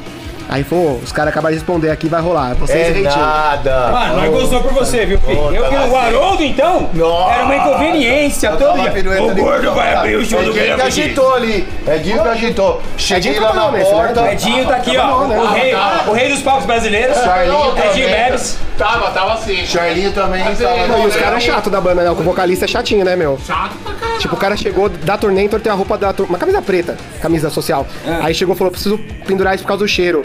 Aí 0.52 0.66
falou, 0.66 1.00
os 1.02 1.14
caras 1.14 1.32
acabaram 1.32 1.54
de 1.54 1.60
responder 1.60 1.90
aqui, 1.92 2.10
vai 2.10 2.22
rolar. 2.22 2.56
Vocês 2.56 2.90
É 2.90 2.92
Reitinho. 2.92 3.16
nada. 3.16 3.88
Mano, 3.90 4.16
nós 4.18 4.30
gostou 4.32 4.62
por 4.62 4.74
você, 4.74 5.06
viu, 5.06 5.18
filho? 5.22 5.38
Puta, 5.38 5.56
eu 5.56 5.64
que 5.64 5.76
mas 5.76 5.90
o 5.90 5.96
Haroldo, 5.96 6.44
então, 6.44 6.90
Nossa. 6.94 7.34
era 7.34 7.44
uma 7.46 7.56
inconveniência 7.56 8.52
todo 8.52 8.74
dia. 8.82 9.22
O 9.24 9.36
gordo 9.36 9.72
vai 9.72 9.88
cara. 9.88 10.00
abrir 10.00 10.16
o 10.18 10.26
show 10.26 10.40
do 10.40 10.50
Edinho 10.50 10.54
que 10.54 10.60
Guilherme 10.60 10.84
agitou 10.84 11.34
ali. 11.36 11.68
Edinho 11.88 12.22
que 12.22 12.28
agitou. 12.28 12.82
Cheguei 12.98 13.32
Edinho 13.32 13.44
lá 13.46 13.54
na 13.54 13.72
né? 13.72 13.84
porta. 13.86 14.34
Edinho 14.34 14.68
tá 14.68 14.76
aqui, 14.76 14.98
ó. 14.98 15.26
Né? 15.26 15.40
O 15.40 15.48
rei, 15.54 15.74
o 16.08 16.12
rei 16.12 16.30
dos 16.30 16.42
palcos 16.42 16.66
brasileiros. 16.66 17.16
Charlinho 17.18 17.74
Edinho. 17.90 18.10
Bebes. 18.10 18.58
Tava, 18.78 19.12
tava 19.12 19.34
assim. 19.36 19.66
Charlinho 19.66 20.12
também 20.12 20.44
tava 20.44 20.52
e 21.00 21.06
os 21.06 21.14
ali. 21.16 21.24
caras 21.24 21.38
é 21.38 21.40
chato 21.40 21.70
da 21.70 21.80
banda, 21.80 22.04
né? 22.04 22.12
O 22.12 22.16
vocalista 22.16 22.66
é 22.66 22.68
chatinho, 22.68 23.06
né, 23.06 23.16
meu? 23.16 23.40
Chato 23.48 23.76
pra 23.86 23.94
caralho. 23.94 24.11
Tipo, 24.22 24.36
o 24.36 24.38
cara 24.38 24.56
chegou 24.56 24.88
da 24.88 25.18
turnê, 25.18 25.44
então 25.44 25.58
ele 25.58 25.64
tem 25.64 25.72
a 25.72 25.76
roupa 25.76 25.98
da 25.98 26.14
turnê, 26.14 26.30
uma 26.30 26.38
camisa 26.38 26.62
preta, 26.62 26.96
camisa 27.22 27.50
social. 27.50 27.86
Aí 28.22 28.34
chegou 28.34 28.54
e 28.56 28.58
falou, 28.58 28.72
preciso 28.72 28.98
pendurar 29.26 29.56
isso 29.56 29.64
por 29.64 29.70
causa 29.70 29.84
do 29.84 29.88
cheiro. 29.88 30.24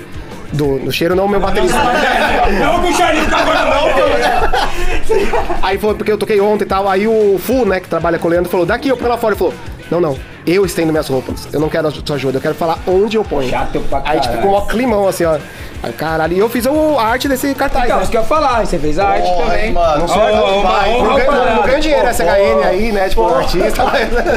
Do, 0.52 0.78
do 0.78 0.92
cheiro 0.92 1.14
não, 1.16 1.24
o 1.24 1.28
meu 1.28 1.40
baterista. 1.40 1.76
Não 2.60 2.80
que 2.80 2.90
o 2.90 2.96
Charlinho 2.96 3.28
tá 3.28 3.38
agora 3.38 3.64
não. 3.64 3.86
Aí 5.62 5.76
falou, 5.78 5.96
porque 5.96 6.12
eu 6.12 6.16
toquei 6.18 6.40
ontem 6.40 6.64
e 6.64 6.66
tal. 6.68 6.88
Aí 6.88 7.06
o 7.08 7.36
Fu, 7.38 7.64
né, 7.64 7.80
que 7.80 7.88
trabalha 7.88 8.18
com 8.18 8.28
o 8.28 8.30
Leandro, 8.30 8.48
falou, 8.50 8.64
daqui 8.64 8.88
eu 8.88 8.96
ponho 8.96 9.08
lá 9.10 9.16
fora. 9.18 9.32
Ele 9.32 9.38
falou, 9.38 9.54
não, 9.90 10.00
não, 10.00 10.18
eu 10.46 10.64
estendo 10.64 10.92
minhas 10.92 11.08
roupas. 11.08 11.48
Eu 11.52 11.58
não 11.58 11.68
quero 11.68 11.88
a 11.88 11.90
sua 11.90 12.14
ajuda, 12.16 12.38
eu 12.38 12.42
quero 12.42 12.54
falar 12.54 12.78
onde 12.86 13.16
eu 13.16 13.24
ponho. 13.24 13.48
Chato 13.50 13.80
pra 13.90 14.02
Aí 14.04 14.20
tipo, 14.20 14.34
caralho. 14.34 14.42
ficou 14.42 14.58
um 14.62 14.66
climão 14.66 15.08
assim, 15.08 15.24
ó. 15.24 15.36
Aí, 15.82 15.92
caralho, 15.92 16.32
e 16.34 16.38
eu 16.38 16.48
fiz 16.48 16.66
a 16.66 17.02
arte 17.02 17.28
desse 17.28 17.52
cartaz, 17.54 17.84
Então, 17.84 17.96
né? 17.98 18.02
isso 18.02 18.10
que 18.10 18.16
eu 18.16 18.22
ia 18.22 18.26
falar, 18.26 18.64
você 18.64 18.78
fez 18.78 18.98
a 18.98 19.08
arte 19.08 19.28
também. 19.36 19.72
mano. 19.72 19.98
Não 19.98 20.08
sei, 20.08 20.16
Ó, 20.22 20.26
não, 20.30 20.58
ó, 20.58 20.62
vai, 20.62 20.90
ganho 21.76 21.82
dinheiro 21.82 22.06
essa 22.06 22.24
HN 22.24 22.64
aí, 22.64 22.92
né? 22.92 23.08
Tipo, 23.08 23.26
artista. 23.26 23.84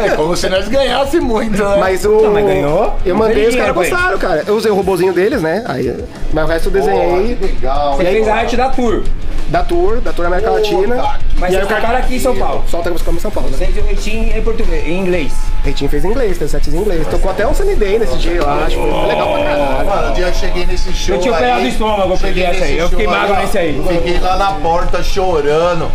É 0.10 0.16
como 0.16 0.36
se 0.36 0.50
nós 0.50 0.68
ganhasse 0.68 1.20
muito, 1.20 1.64
né? 1.64 1.78
Mas 1.80 2.06
o. 2.06 2.22
Não, 2.22 2.34
mas 2.34 2.46
ganhou. 2.46 2.96
Eu 3.06 3.16
Não 3.16 3.26
mandei, 3.26 3.48
os 3.48 3.56
caras 3.56 3.76
gostaram, 3.76 4.18
cara. 4.18 4.44
Eu 4.46 4.56
usei 4.56 4.72
o 4.72 4.76
robozinho 4.76 5.14
deles, 5.14 5.42
né? 5.42 5.64
Aí, 5.68 5.96
mas 6.34 6.46
o 6.46 6.48
resto 6.48 6.68
eu 6.68 6.72
desenhei 6.74 7.38
legal. 7.40 7.96
Você 7.96 8.04
fez 8.04 8.28
a 8.28 8.36
arte 8.36 8.56
da 8.58 8.70
tour. 8.70 9.04
da 9.48 9.64
tour, 9.64 10.02
da 10.02 10.14
tour 10.14 10.26
América 10.26 10.52
Latina. 10.52 11.20
Mas 11.38 11.54
e 11.54 11.58
aí 11.58 11.64
o 11.64 11.68
cara 11.68 11.98
aqui 11.98 12.16
em 12.16 12.20
São 12.20 12.36
Paulo. 12.36 12.64
solta 12.68 12.90
a 12.90 12.92
música 12.92 13.12
em 13.12 13.20
São 13.20 13.32
Paulo, 13.32 13.50
né? 13.50 13.58
Vocês 13.58 13.76
e 13.76 13.80
o 13.80 13.84
Reitinho 13.84 14.38
em 14.38 14.42
português, 14.42 14.88
em 14.88 15.00
inglês. 15.00 15.34
Reitinho 15.64 15.90
fez 15.90 16.06
em 16.06 16.10
inglês, 16.10 16.38
fez 16.38 16.52
sets 16.52 16.74
em 16.74 16.78
inglês. 16.78 17.08
Tocou 17.08 17.32
até 17.32 17.48
um 17.48 17.54
Sunny 17.54 17.76
Day 17.76 18.00
nesse 18.00 18.18
dia, 18.18 18.34
eu 18.34 18.50
acho. 18.50 18.76
Foi 18.76 19.08
legal 19.08 19.34
pra 19.34 19.44
caralho. 19.44 19.86
Mano, 19.86 20.10
um 20.10 20.14
dia 20.14 20.28
eu 20.28 20.34
cheguei 20.34 20.66
nesse 20.66 20.94
show. 20.94 21.16
Eu 21.16 21.22
tinha 21.22 21.34
operado 21.34 21.62
o 21.62 21.68
estômago, 21.68 22.14
eu 22.14 22.18
peguei 22.18 22.44
essa 22.44 22.64
aí. 22.66 22.78
Eu 22.78 22.90
fiquei 22.90 23.08
magro 23.08 23.36
ó, 23.36 23.40
nesse 23.40 23.58
aí. 23.58 23.82
Fiquei 23.88 24.20
lá 24.20 24.38
na 24.38 24.52
porta 24.54 25.02
chorando. 25.04 25.92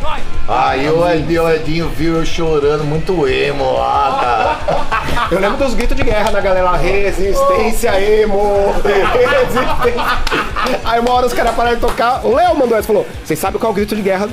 Aí 0.47 0.91
o 0.91 1.09
Edinho, 1.09 1.45
o 1.45 1.51
Edinho 1.51 1.89
viu 1.89 2.17
eu 2.17 2.27
chorando, 2.27 2.85
muito 2.85 3.27
emo 3.27 3.73
lá, 3.73 4.59
cara. 4.67 5.29
Eu 5.31 5.41
lembro 5.41 5.57
dos 5.57 5.75
gritos 5.75 5.97
de 5.97 6.03
guerra 6.03 6.31
da 6.31 6.41
galera 6.41 6.73
resistência, 6.77 7.99
emo, 7.99 8.75
resistência. 8.83 10.81
Aí 10.85 11.01
uma 11.01 11.13
hora 11.13 11.27
os 11.27 11.33
caras 11.33 11.55
pararam 11.55 11.77
de 11.77 11.81
tocar, 11.81 12.25
o 12.27 12.35
Léo 12.35 12.55
mandou 12.57 12.77
essa, 12.77 12.87
falou, 12.87 13.07
vocês 13.25 13.39
sabem 13.39 13.59
qual 13.59 13.71
é 13.71 13.73
o 13.73 13.75
grito 13.75 13.97
de 13.97 14.03
guerra 14.03 14.29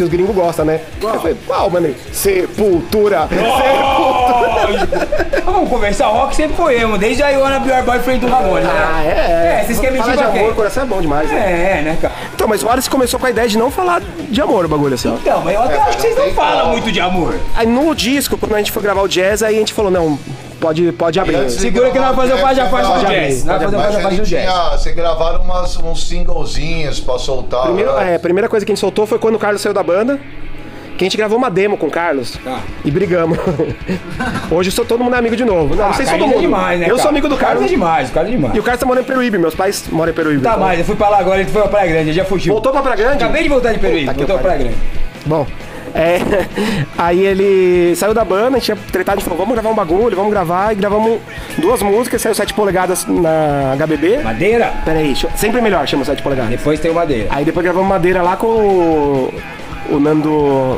que 0.00 0.04
os 0.04 0.08
gringos 0.08 0.34
gostam, 0.34 0.64
né? 0.64 0.80
Eu 1.02 1.20
falei, 1.20 1.36
qual, 1.46 1.68
mano? 1.68 1.94
Sepultura, 2.10 3.28
sepultura. 4.80 5.42
Vamos 5.44 5.68
conversar, 5.68 6.08
o 6.08 6.12
rock 6.12 6.34
sempre 6.34 6.56
foi 6.56 6.80
emo, 6.80 6.96
desde 6.96 7.22
a 7.22 7.28
Iona 7.28 7.62
Your 7.66 7.84
Boyfriend 7.84 8.24
do 8.24 8.32
Ramones, 8.32 8.64
né? 8.64 8.72
Ah, 8.74 9.04
é. 9.04 9.60
É, 9.60 9.64
vocês 9.66 9.78
querem 9.78 9.98
Falar 9.98 10.12
mentir 10.12 10.24
de 10.24 10.30
pra 10.30 10.40
amor, 10.40 10.48
quem? 10.48 10.56
coração 10.56 10.82
é 10.82 10.86
bom 10.86 11.00
demais, 11.02 11.30
né? 11.30 11.78
É, 11.78 11.82
né, 11.82 11.98
cara? 12.00 12.14
Então, 12.34 12.48
mas 12.48 12.62
o 12.62 12.66
Wallace 12.66 12.88
começou 12.88 13.20
com 13.20 13.26
a 13.26 13.30
ideia 13.30 13.46
de 13.46 13.58
não 13.58 13.70
falar 13.70 14.00
de 14.00 14.40
amor, 14.40 14.64
o 14.64 14.68
bagulho 14.68 14.94
assim. 14.94 15.12
Então, 15.20 15.42
mas 15.44 15.54
eu 15.54 15.62
até 15.62 15.76
acho 15.76 15.96
que 15.96 16.02
vocês 16.02 16.16
não 16.16 16.32
falam 16.32 16.70
muito 16.70 16.90
de 16.90 17.00
amor. 17.00 17.38
Aí 17.54 17.66
no 17.66 17.94
disco, 17.94 18.38
quando 18.38 18.54
a 18.54 18.58
gente 18.58 18.72
foi 18.72 18.82
gravar 18.82 19.02
o 19.02 19.08
jazz, 19.08 19.42
aí 19.42 19.56
a 19.56 19.58
gente 19.58 19.74
falou, 19.74 19.90
não, 19.90 20.18
pode, 20.60 20.92
pode 20.92 21.18
abrir. 21.18 21.50
Segura 21.50 21.90
que 21.90 21.98
nós 21.98 22.14
vamos 22.14 22.30
fazer 22.30 22.34
o 22.34 22.38
faixa 22.38 22.62
a 22.64 22.66
faixa 22.68 22.92
do 22.98 23.06
jazz. 23.06 23.44
Nós 23.44 23.62
vamos 23.62 23.80
fazer 23.80 24.06
o 24.06 24.10
do 24.10 24.16
jazz. 24.24 24.26
tinha, 24.44 24.70
você 24.70 24.92
gravaram 24.92 25.42
umas, 25.42 25.76
uns 25.78 26.06
singlezinhos 26.06 27.00
pra 27.00 27.18
soltar. 27.18 27.62
Primeiro, 27.64 27.92
né? 27.96 28.12
é, 28.12 28.16
a 28.16 28.20
primeira 28.20 28.48
coisa 28.48 28.64
que 28.64 28.70
a 28.70 28.74
gente 28.74 28.80
soltou 28.80 29.06
foi 29.06 29.18
quando 29.18 29.34
o 29.34 29.38
Carlos 29.38 29.60
saiu 29.60 29.74
da 29.74 29.82
banda. 29.82 30.20
Que 30.98 31.04
a 31.04 31.06
gente 31.06 31.16
gravou 31.16 31.38
uma 31.38 31.48
demo 31.50 31.78
com 31.78 31.86
o 31.86 31.90
Carlos 31.90 32.38
Tá. 32.44 32.60
e 32.84 32.90
brigamos. 32.90 33.38
Hoje 34.52 34.70
sou 34.70 34.84
todo 34.84 35.02
mundo 35.02 35.14
é 35.14 35.18
amigo 35.18 35.34
de 35.34 35.46
novo. 35.46 35.74
Não, 35.74 35.86
não 35.86 35.94
sei 35.94 36.04
se 36.04 36.10
todo 36.12 36.18
Carlos 36.20 36.34
mundo. 36.34 36.38
é 36.44 36.46
demais, 36.46 36.80
né, 36.80 36.86
eu 36.86 36.90
sou 36.90 36.98
cara? 36.98 37.08
amigo 37.08 37.28
do 37.28 37.36
Carlos 37.38 37.54
Carlos. 37.54 37.64
é 37.64 37.68
demais, 37.74 38.10
o 38.10 38.12
Carlos 38.12 38.32
é 38.32 38.36
demais. 38.36 38.54
E 38.54 38.58
o 38.58 38.62
Carlos 38.62 38.80
tá 38.80 38.86
morando 38.86 39.04
em 39.04 39.06
Peruíbe, 39.06 39.38
meus 39.38 39.54
pais 39.54 39.84
moram 39.90 40.12
em 40.12 40.14
Peruíbe. 40.14 40.42
Tá 40.42 40.50
então- 40.50 40.60
mais, 40.60 40.78
eu 40.78 40.84
fui 40.84 40.96
pra 40.96 41.08
lá 41.08 41.18
agora, 41.20 41.40
ele 41.40 41.48
foi 41.50 41.62
pra 41.62 41.70
Praia 41.70 41.86
Grande, 41.90 42.10
ele 42.10 42.12
já 42.12 42.24
fugiu. 42.26 42.52
Voltou 42.52 42.70
pra 42.70 42.82
Praia 42.82 42.96
Grande? 42.98 43.24
Acabei 43.24 43.42
de 43.44 43.48
voltar 43.48 43.72
de 43.72 43.78
Peruíbe, 43.78 44.08
que 44.08 44.14
voltou 44.14 44.26
pra 44.38 44.38
Praia. 44.42 44.58
Grande. 44.58 44.76
Bom, 45.24 45.46
é, 45.94 46.18
aí 46.96 47.20
ele 47.24 47.94
saiu 47.96 48.14
da 48.14 48.24
banda, 48.24 48.56
a 48.56 48.60
gente 48.60 48.64
tinha 48.64 48.76
tretado, 48.90 49.16
a 49.16 49.20
gente 49.20 49.28
falou, 49.28 49.38
vamos 49.38 49.54
gravar 49.54 49.70
um 49.70 49.74
bagulho, 49.74 50.16
vamos 50.16 50.30
gravar, 50.30 50.72
e 50.72 50.76
gravamos 50.76 51.20
duas 51.58 51.82
músicas, 51.82 52.22
saiu 52.22 52.34
7 52.34 52.54
polegadas 52.54 53.06
na 53.06 53.74
HBB. 53.76 54.18
Madeira? 54.22 54.72
Peraí, 54.84 55.14
sempre 55.36 55.60
melhor, 55.60 55.86
chama 55.86 56.04
7 56.04 56.22
polegadas. 56.22 56.50
Depois 56.50 56.80
tem 56.80 56.90
o 56.90 56.94
Madeira. 56.94 57.28
Aí 57.30 57.44
depois 57.44 57.64
gravamos 57.64 57.88
Madeira 57.88 58.22
lá 58.22 58.36
com 58.36 58.46
o, 58.46 59.34
o 59.90 60.00
Nando, 60.00 60.30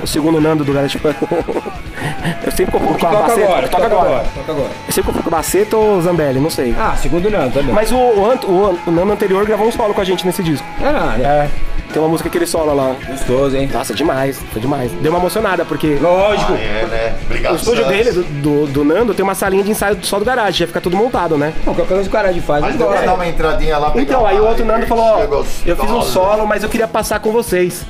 o 0.02 0.06
segundo 0.06 0.40
Nando 0.40 0.64
do 0.64 0.72
Garage 0.72 0.98
Eu 2.44 2.52
sempre 2.52 2.72
confundo 2.72 2.98
com 2.98 3.10
Baceta. 3.10 3.44
agora, 3.44 3.68
toca 3.68 3.86
agora. 3.86 4.24
toca 4.34 4.52
agora. 4.52 4.70
Eu 4.86 4.92
sempre 4.92 5.12
confundo 5.12 5.22
com 5.22 5.34
a 5.34 5.38
Baceta 5.38 5.76
ou 5.76 6.00
Zambelli, 6.00 6.40
não 6.40 6.50
sei. 6.50 6.74
Ah, 6.78 6.94
segundo 6.96 7.30
não, 7.30 7.50
também. 7.50 7.74
Mas 7.74 7.92
o, 7.92 7.96
o, 7.96 8.34
o, 8.46 8.78
o 8.86 8.90
Nando 8.90 9.12
anterior 9.12 9.44
gravou 9.46 9.66
um 9.68 9.72
solo 9.72 9.94
com 9.94 10.00
a 10.00 10.04
gente 10.04 10.24
nesse 10.26 10.42
disco. 10.42 10.66
Ah, 10.80 11.16
né? 11.16 11.24
É, 11.24 11.48
tem 11.92 12.02
uma 12.02 12.08
música 12.08 12.28
que 12.28 12.38
ele 12.38 12.46
sola 12.46 12.72
lá. 12.72 12.96
Gostoso, 13.06 13.56
hein? 13.56 13.68
Nossa, 13.72 13.94
demais, 13.94 14.40
foi 14.52 14.60
demais. 14.60 14.90
Deu 14.92 15.12
uma 15.12 15.20
emocionada, 15.20 15.64
porque 15.64 15.98
Lógico. 16.00 16.52
Ah, 16.52 16.58
é, 16.58 16.86
né? 16.86 17.14
Obrigado. 17.26 17.52
o 17.52 17.56
estúdio 17.56 17.84
Santos. 17.84 17.96
dele, 17.96 18.12
do, 18.12 18.22
do, 18.22 18.66
do 18.72 18.84
Nando, 18.84 19.14
tem 19.14 19.22
uma 19.22 19.34
salinha 19.34 19.62
de 19.62 19.70
ensaio 19.70 19.98
só 20.02 20.18
do 20.18 20.24
garagem, 20.24 20.60
já 20.60 20.66
fica 20.66 20.80
tudo 20.80 20.96
montado, 20.96 21.36
né? 21.36 21.52
Não, 21.58 21.74
qualquer 21.74 21.94
coisa 21.94 22.02
que 22.02 22.08
o 22.08 22.12
cara 22.12 22.32
faz, 22.40 22.62
Mas 22.62 22.76
pra 22.76 23.02
dar 23.02 23.14
uma 23.14 23.28
entradinha 23.28 23.78
lá 23.78 23.92
Então, 23.94 24.26
aí 24.26 24.38
o 24.38 24.44
outro 24.44 24.64
Nando 24.64 24.86
falou, 24.86 25.04
ó, 25.04 25.44
eu 25.66 25.76
fiz 25.76 25.90
um 25.90 26.02
solo, 26.02 26.46
mas 26.46 26.62
eu 26.62 26.68
queria 26.68 26.88
passar 26.88 27.20
com 27.20 27.30
vocês. 27.30 27.84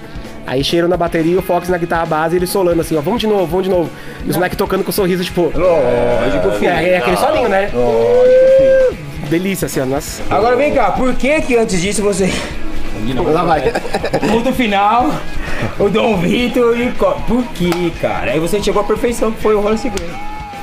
Aí 0.45 0.65
cheiro 0.65 0.89
na 0.89 0.97
bateria, 0.97 1.39
o 1.39 1.43
Fox 1.43 1.69
na 1.69 1.79
guitarra 1.79 2.05
base, 2.05 2.35
ele 2.37 2.47
solando 2.47 2.81
assim, 2.81 2.97
ó, 2.97 3.01
vamos 3.01 3.21
de 3.21 3.27
novo, 3.29 3.47
vamos 3.47 3.65
de 3.65 3.71
novo. 3.71 3.89
E 4.25 4.31
os 4.31 4.37
moleques 4.37 4.59
tocando 4.59 4.83
com 4.83 4.91
um 4.91 4.93
sorriso, 4.93 5.23
tipo... 5.23 5.53
Lógico, 5.55 6.65
É, 6.65 6.91
é 6.91 6.99
aquele 6.99 7.17
solinho, 7.17 7.49
né? 7.49 7.71
Delícia, 9.31 9.67
assim, 9.67 9.81
ó, 9.81 9.87
nossa. 9.87 10.23
Agora 10.29 10.57
vem 10.57 10.75
cá, 10.75 10.91
por 10.91 11.15
que 11.15 11.41
que 11.43 11.57
antes 11.57 11.81
disso 11.81 12.03
você... 12.03 12.31
Lá 13.33 13.43
vai. 13.45 13.73
Ponto 14.31 14.53
final, 14.53 15.11
o 15.79 15.89
Dom 15.89 16.17
Vitor 16.19 16.79
e... 16.79 16.91
Por 17.27 17.45
que, 17.55 17.91
cara? 18.01 18.33
Aí 18.33 18.39
você 18.39 18.63
chegou 18.63 18.83
à 18.83 18.85
perfeição 18.85 19.33
que 19.33 19.41
foi 19.43 19.55
o 19.55 19.61
Roland 19.61 19.79
Segredo. 19.79 20.13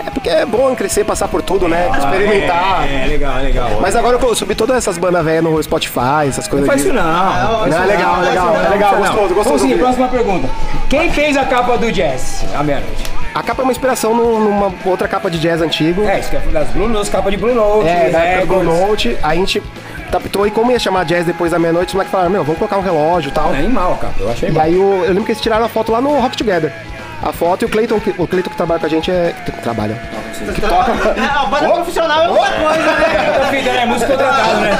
É 0.06 0.10
porque 0.10 0.30
é 0.30 0.46
bom 0.46 0.74
crescer, 0.76 1.04
passar 1.04 1.28
por 1.28 1.42
tudo, 1.42 1.68
né? 1.68 1.90
Experimentar. 1.98 2.88
É, 2.90 3.04
é, 3.04 3.08
legal, 3.08 3.38
legal. 3.44 3.70
Mas 3.82 3.96
agora 3.96 4.18
eu 4.20 4.36
subi 4.36 4.56
todas 4.56 4.78
essas 4.78 4.98
bandas 4.98 5.24
velhas 5.26 5.44
no 5.44 5.62
Spotify, 5.62 6.28
essas 6.28 6.46
Não 6.46 6.52
coisas 6.52 6.68
faz 6.68 6.82
isso 6.82 6.90
de... 6.92 6.96
não. 6.96 7.04
Não, 7.04 7.66
é 7.66 7.86
legal, 7.86 8.24
é 8.24 8.30
legal, 8.30 8.56
é 8.56 8.70
legal, 8.70 8.96
gostoso, 8.96 9.34
gostoso. 9.36 9.44
Vamos 9.44 9.62
ouvir. 9.64 9.78
próxima 9.78 10.08
pergunta. 10.08 10.50
Quem 10.90 11.12
fez 11.12 11.36
a 11.36 11.44
capa 11.46 11.78
do 11.78 11.92
Jazz? 11.92 12.46
A 12.58 12.64
meia-noite. 12.64 13.04
A 13.36 13.44
capa 13.44 13.62
é 13.62 13.64
uma 13.64 13.72
inspiração 13.72 14.16
num- 14.16 14.40
numa 14.40 14.74
outra 14.86 15.08
capa 15.08 15.30
de 15.30 15.38
jazz 15.38 15.62
antigo. 15.62 16.04
É, 16.04 16.20
isso 16.20 16.30
que 16.32 16.36
é 16.38 16.40
das 16.40 16.68
Blue 16.70 16.90
Notes, 16.90 17.10
capa 17.10 17.30
de 17.30 17.38
Blue 17.38 17.54
Note. 17.54 17.88
É, 17.88 18.10
da 18.10 18.20
época 18.24 18.54
do 18.56 18.60
Blue. 18.62 18.88
Note, 18.88 19.16
a 19.22 19.36
gente 19.36 19.62
adaptou 20.10 20.46
e 20.48 20.52
como 20.52 20.72
ia 20.72 20.80
chamar 20.80 21.06
jazz 21.06 21.26
depois 21.26 21.52
da 21.52 21.60
meia-noite, 21.60 21.90
os 21.90 21.94
moleques 21.94 22.12
falaram, 22.12 22.30
meu, 22.32 22.44
vamos 22.44 22.58
colocar 22.60 22.78
um 22.78 22.82
relógio 22.82 23.30
e 23.30 23.32
tal. 23.32 23.54
É 23.54 23.60
animal, 23.60 23.98
cara. 24.02 24.14
Eu 24.20 24.30
achei 24.30 24.48
E 24.48 24.52
animal. 24.52 24.66
aí 24.66 24.78
o- 24.78 25.04
eu 25.06 25.10
lembro 25.10 25.24
que 25.26 25.32
eles 25.32 25.42
tiraram 25.42 25.66
a 25.66 25.70
foto 25.70 25.92
lá 25.92 26.02
no 26.02 26.20
Rock 26.20 26.36
Together. 26.38 26.74
A 27.22 27.34
foto 27.34 27.64
e 27.64 27.66
o 27.66 27.70
Cleiton, 27.70 28.00
que- 28.00 28.14
o 28.18 28.26
Cleiton 28.26 28.50
que 28.50 28.56
trabalha 28.56 28.80
com 28.80 28.86
a 28.86 28.90
gente 28.90 29.12
é. 29.12 29.36
que 29.46 29.52
trabalha. 29.62 30.02
É, 30.42 31.22
a 31.26 31.46
banda 31.48 31.70
profissional 31.74 32.24
é 32.24 32.30
outra 32.30 32.50
coisa, 32.52 32.92
né? 32.94 33.38
Tá 33.40 33.46
feito, 33.48 33.66
né? 33.66 33.86
Música 33.86 34.08
contratado, 34.12 34.60
né? 34.62 34.78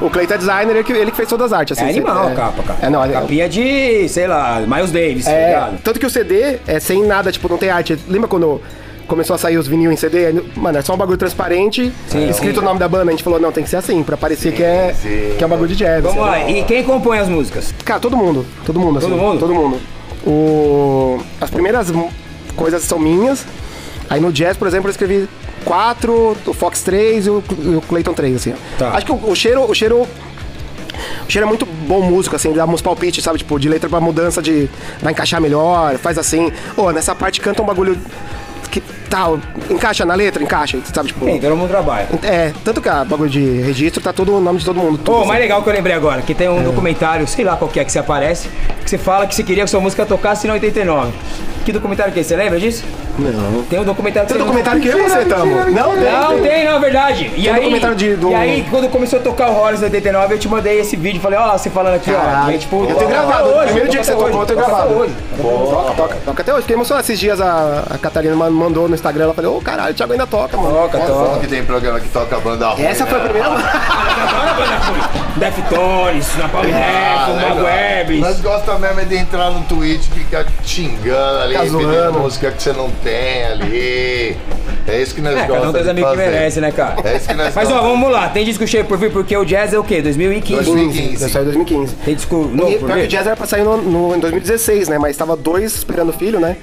O 0.00 0.10
Cleiton 0.10 0.34
é 0.34 0.38
designer, 0.38 0.74
ele 0.74 0.84
que, 0.84 0.92
ele 0.92 1.10
que 1.12 1.16
fez 1.16 1.28
todas 1.28 1.52
as 1.52 1.58
artes. 1.60 1.78
É 1.78 1.82
Assim, 1.84 1.90
animal 1.92 2.28
é, 2.28 2.32
a 2.32 2.34
capa, 2.34 2.62
cara. 2.64 2.78
É, 2.82 2.90
não, 2.90 3.04
é, 3.04 3.08
Capinha 3.08 3.48
de, 3.48 4.08
sei 4.08 4.26
lá, 4.26 4.60
Miles 4.66 4.90
Davis, 4.90 5.24
tá 5.26 5.30
é, 5.30 5.46
ligado? 5.46 5.78
tanto 5.84 6.00
que 6.00 6.06
o 6.06 6.10
CD 6.10 6.58
é 6.66 6.80
sem 6.80 7.04
nada, 7.06 7.30
tipo, 7.30 7.48
não 7.48 7.56
tem 7.56 7.70
arte. 7.70 7.96
Lembra 8.08 8.26
quando 8.28 8.60
começou 9.10 9.34
a 9.34 9.38
sair 9.38 9.58
os 9.58 9.66
vinil 9.66 9.90
em 9.90 9.96
CD? 9.96 10.32
Mano, 10.54 10.78
é 10.78 10.82
só 10.82 10.94
um 10.94 10.96
bagulho 10.96 11.18
transparente, 11.18 11.92
Sim, 12.06 12.30
escrito 12.30 12.60
sim. 12.60 12.60
o 12.60 12.64
nome 12.64 12.78
da 12.78 12.88
banda. 12.88 13.08
A 13.08 13.10
gente 13.10 13.24
falou, 13.24 13.40
não, 13.40 13.50
tem 13.50 13.64
que 13.64 13.68
ser 13.68 13.76
assim, 13.76 14.04
pra 14.04 14.16
parecer 14.16 14.52
que 14.52 14.62
é, 14.62 14.94
que 15.36 15.42
é 15.42 15.46
um 15.46 15.50
bagulho 15.50 15.68
de 15.68 15.76
jazz. 15.76 16.02
Vamos 16.02 16.22
assim. 16.22 16.30
lá, 16.30 16.48
e 16.48 16.62
quem 16.62 16.84
compõe 16.84 17.18
as 17.18 17.28
músicas? 17.28 17.74
Cara, 17.84 17.98
todo 17.98 18.16
mundo. 18.16 18.46
Todo 18.64 18.78
mundo, 18.78 18.98
assim. 18.98 19.08
Todo 19.08 19.18
mundo? 19.18 19.40
Todo 19.40 19.54
mundo. 19.54 19.80
O... 20.24 21.18
As 21.40 21.50
primeiras 21.50 21.92
coisas 22.54 22.82
são 22.84 22.98
minhas. 22.98 23.44
Aí 24.08 24.20
no 24.20 24.32
jazz, 24.32 24.56
por 24.56 24.68
exemplo, 24.68 24.88
eu 24.88 24.92
escrevi 24.92 25.28
quatro, 25.64 26.36
o 26.46 26.54
Fox 26.54 26.82
3 26.82 27.26
e 27.26 27.30
o, 27.30 27.38
o 27.38 27.82
Clayton 27.88 28.14
3, 28.14 28.36
assim. 28.36 28.54
Tá. 28.78 28.90
Acho 28.90 29.06
que 29.06 29.12
o, 29.12 29.30
o 29.30 29.34
cheiro. 29.34 29.68
O 29.68 29.74
cheiro. 29.74 30.06
O 31.26 31.30
cheiro 31.30 31.46
é 31.46 31.48
muito 31.48 31.64
bom 31.64 32.02
músico, 32.02 32.36
assim, 32.36 32.52
dá 32.52 32.66
uns 32.66 32.82
palpites, 32.82 33.24
sabe? 33.24 33.38
Tipo, 33.38 33.58
de 33.58 33.68
letra 33.68 33.88
pra 33.88 34.00
mudança, 34.00 34.40
de. 34.40 34.68
Vai 35.00 35.12
encaixar 35.12 35.40
melhor, 35.40 35.96
faz 35.98 36.18
assim. 36.18 36.52
Ô, 36.76 36.90
nessa 36.92 37.14
parte 37.14 37.40
canta 37.40 37.62
um 37.62 37.66
bagulho. 37.66 37.98
Que 38.70 38.80
tal, 39.08 39.40
encaixa 39.68 40.04
na 40.04 40.14
letra, 40.14 40.42
encaixa, 40.42 40.78
sabe? 40.92 41.08
Tipo. 41.08 41.24
Tem, 41.24 41.40
todo 41.40 41.56
mundo 41.56 41.68
trabalha. 41.68 42.08
É, 42.22 42.52
tanto 42.64 42.80
que 42.80 42.88
a 42.88 43.04
bagulho 43.04 43.28
de 43.28 43.60
registro 43.60 44.00
tá 44.02 44.12
todo 44.12 44.36
o 44.36 44.40
nome 44.40 44.58
de 44.58 44.64
todo 44.64 44.76
mundo. 44.76 44.98
Pô, 44.98 45.12
o 45.12 45.18
assim. 45.18 45.28
mais 45.28 45.40
legal 45.40 45.62
que 45.62 45.68
eu 45.68 45.72
lembrei 45.72 45.94
agora, 45.94 46.22
que 46.22 46.34
tem 46.34 46.48
um 46.48 46.62
documentário, 46.62 47.26
sei 47.26 47.44
lá 47.44 47.56
qual 47.56 47.70
que 47.70 47.80
é 47.80 47.84
que 47.84 47.90
você 47.90 47.98
aparece, 47.98 48.48
que 48.82 48.88
você 48.88 48.98
fala 48.98 49.26
que 49.26 49.34
você 49.34 49.42
queria 49.42 49.64
que 49.64 49.70
sua 49.70 49.80
música 49.80 50.06
tocasse 50.06 50.46
em 50.46 50.50
89. 50.50 51.12
Que 51.64 51.72
documentário 51.72 52.12
que 52.12 52.20
é? 52.20 52.22
Você 52.22 52.34
lembra 52.36 52.58
disso? 52.58 52.84
Não. 53.18 53.62
Tem 53.64 53.78
um 53.78 53.84
documentário 53.84 54.26
que 54.26 54.32
Tem 54.32 54.42
você 54.42 54.46
documentário 54.46 54.80
que 54.80 54.88
eu 54.88 54.98
e 54.98 55.02
você 55.02 55.24
tamo. 55.26 55.54
Não, 55.70 55.92
tem. 55.94 56.10
Não, 56.12 56.38
tem, 56.40 56.64
não, 56.64 56.76
é 56.76 56.80
verdade. 56.80 57.30
E 57.36 57.42
Tem 57.42 57.50
um 57.50 57.54
aí, 57.54 57.60
documentário 57.60 57.96
de- 57.96 58.16
do- 58.16 58.30
e 58.30 58.34
aí, 58.34 58.66
quando 58.70 58.88
começou 58.88 59.18
a 59.18 59.22
tocar 59.22 59.50
o 59.50 59.60
Horus 59.60 59.82
em 59.82 59.84
89, 59.84 60.34
eu 60.34 60.38
te 60.38 60.48
mandei 60.48 60.80
esse 60.80 60.96
vídeo. 60.96 61.20
Falei, 61.20 61.38
ó, 61.38 61.44
lá, 61.44 61.58
você 61.58 61.68
falando 61.68 61.96
aqui, 61.96 62.10
ó. 62.10 62.14
Caralho. 62.18 62.50
E 62.50 62.52
aí, 62.54 62.58
tipo, 62.58 62.84
Eu 62.88 62.96
tenho 62.96 63.10
gravado. 63.10 63.48
Hoje, 63.50 63.58
o 63.60 63.64
primeiro 63.64 63.88
dia 63.90 64.00
que 64.00 64.06
você 64.06 64.12
toca 64.12 64.24
tocou, 64.24 64.40
eu 64.40 64.46
tenho 64.46 64.58
toca 64.58 64.70
gravado. 64.70 64.94
hoje. 64.94 65.14
Toca, 65.40 65.92
toca, 65.94 66.16
toca 66.24 66.42
até 66.42 66.52
hoje. 66.52 66.62
Fiquei 66.62 66.76
emocionado. 66.76 67.04
Esses 67.04 67.20
dias 67.20 67.40
a, 67.42 67.84
a 67.90 67.98
Catarina 67.98 68.34
man- 68.34 68.50
mandou 68.50 68.88
no 68.88 68.94
Instagram. 68.94 69.24
Ela 69.24 69.34
falou: 69.34 69.58
Ô 69.58 69.60
caralho, 69.60 69.90
o 69.92 69.94
Thiago 69.94 70.12
ainda 70.12 70.26
toca, 70.26 70.56
mano. 70.56 70.70
Toca, 70.74 70.98
toca. 70.98 71.40
que 71.40 71.46
tem 71.46 71.62
programa 71.64 72.00
que 72.00 72.08
toca 72.08 72.38
banda 72.40 72.68
ruim, 72.70 72.84
Essa 72.84 73.04
foi 73.06 73.18
a 73.18 73.22
né? 73.22 73.28
primeira. 73.28 73.50
Deftones, 75.40 76.36
Napalm 76.36 76.66
Ah, 76.72 77.32
legal. 77.34 77.54
Magwebs. 77.56 78.20
Nós 78.20 78.40
gostamos 78.40 78.80
mesmo 78.82 79.00
é 79.00 79.04
de 79.06 79.16
entrar 79.16 79.50
no 79.50 79.62
Twitch 79.64 80.06
e 80.08 80.18
ficar 80.20 80.46
xingando 80.62 81.38
ali, 81.40 81.56
pedindo 81.58 82.12
música 82.12 82.50
que 82.52 82.62
você 82.62 82.72
não 82.74 82.90
tem 83.02 83.44
ali. 83.46 84.36
É 84.86 85.00
isso 85.00 85.14
que 85.14 85.20
nós 85.22 85.32
É, 85.32 85.46
gostamos 85.46 85.56
cada 85.58 85.68
um 85.70 85.72
tem 85.72 85.82
os 85.82 85.88
amigos 85.88 86.10
que 86.10 86.16
merece, 86.16 86.60
né, 86.60 86.70
cara? 86.70 86.96
É 87.04 87.16
isso 87.16 87.26
que 87.28 87.34
nós 87.34 87.54
Mas 87.54 87.70
ó, 87.70 87.80
vamos 87.80 88.10
lá, 88.10 88.28
tem 88.28 88.44
disco 88.44 88.66
cheio 88.66 88.84
por 88.84 88.98
vir, 88.98 89.10
porque 89.10 89.34
o 89.36 89.44
jazz 89.44 89.72
é 89.72 89.78
o 89.78 89.82
quê? 89.84 90.02
2015. 90.02 90.62
2015. 90.64 91.16
Já 91.16 91.28
saiu 91.28 91.42
em 91.42 91.44
2015. 91.46 91.94
Tem 92.04 92.14
disco 92.14 92.36
novo 92.52 92.70
E 92.70 92.78
por 92.78 92.86
pior 92.86 92.94
que 92.94 92.98
o 93.00 93.02
vir? 93.02 93.08
Jazz 93.08 93.26
era 93.26 93.36
pra 93.36 93.46
sair 93.46 93.62
no, 93.64 93.76
no- 93.78 94.14
em 94.14 94.20
2016, 94.20 94.88
né? 94.88 94.98
Mas 94.98 95.16
tava 95.16 95.36
dois 95.36 95.74
esperando 95.74 96.12
filho, 96.12 96.38
né? 96.38 96.56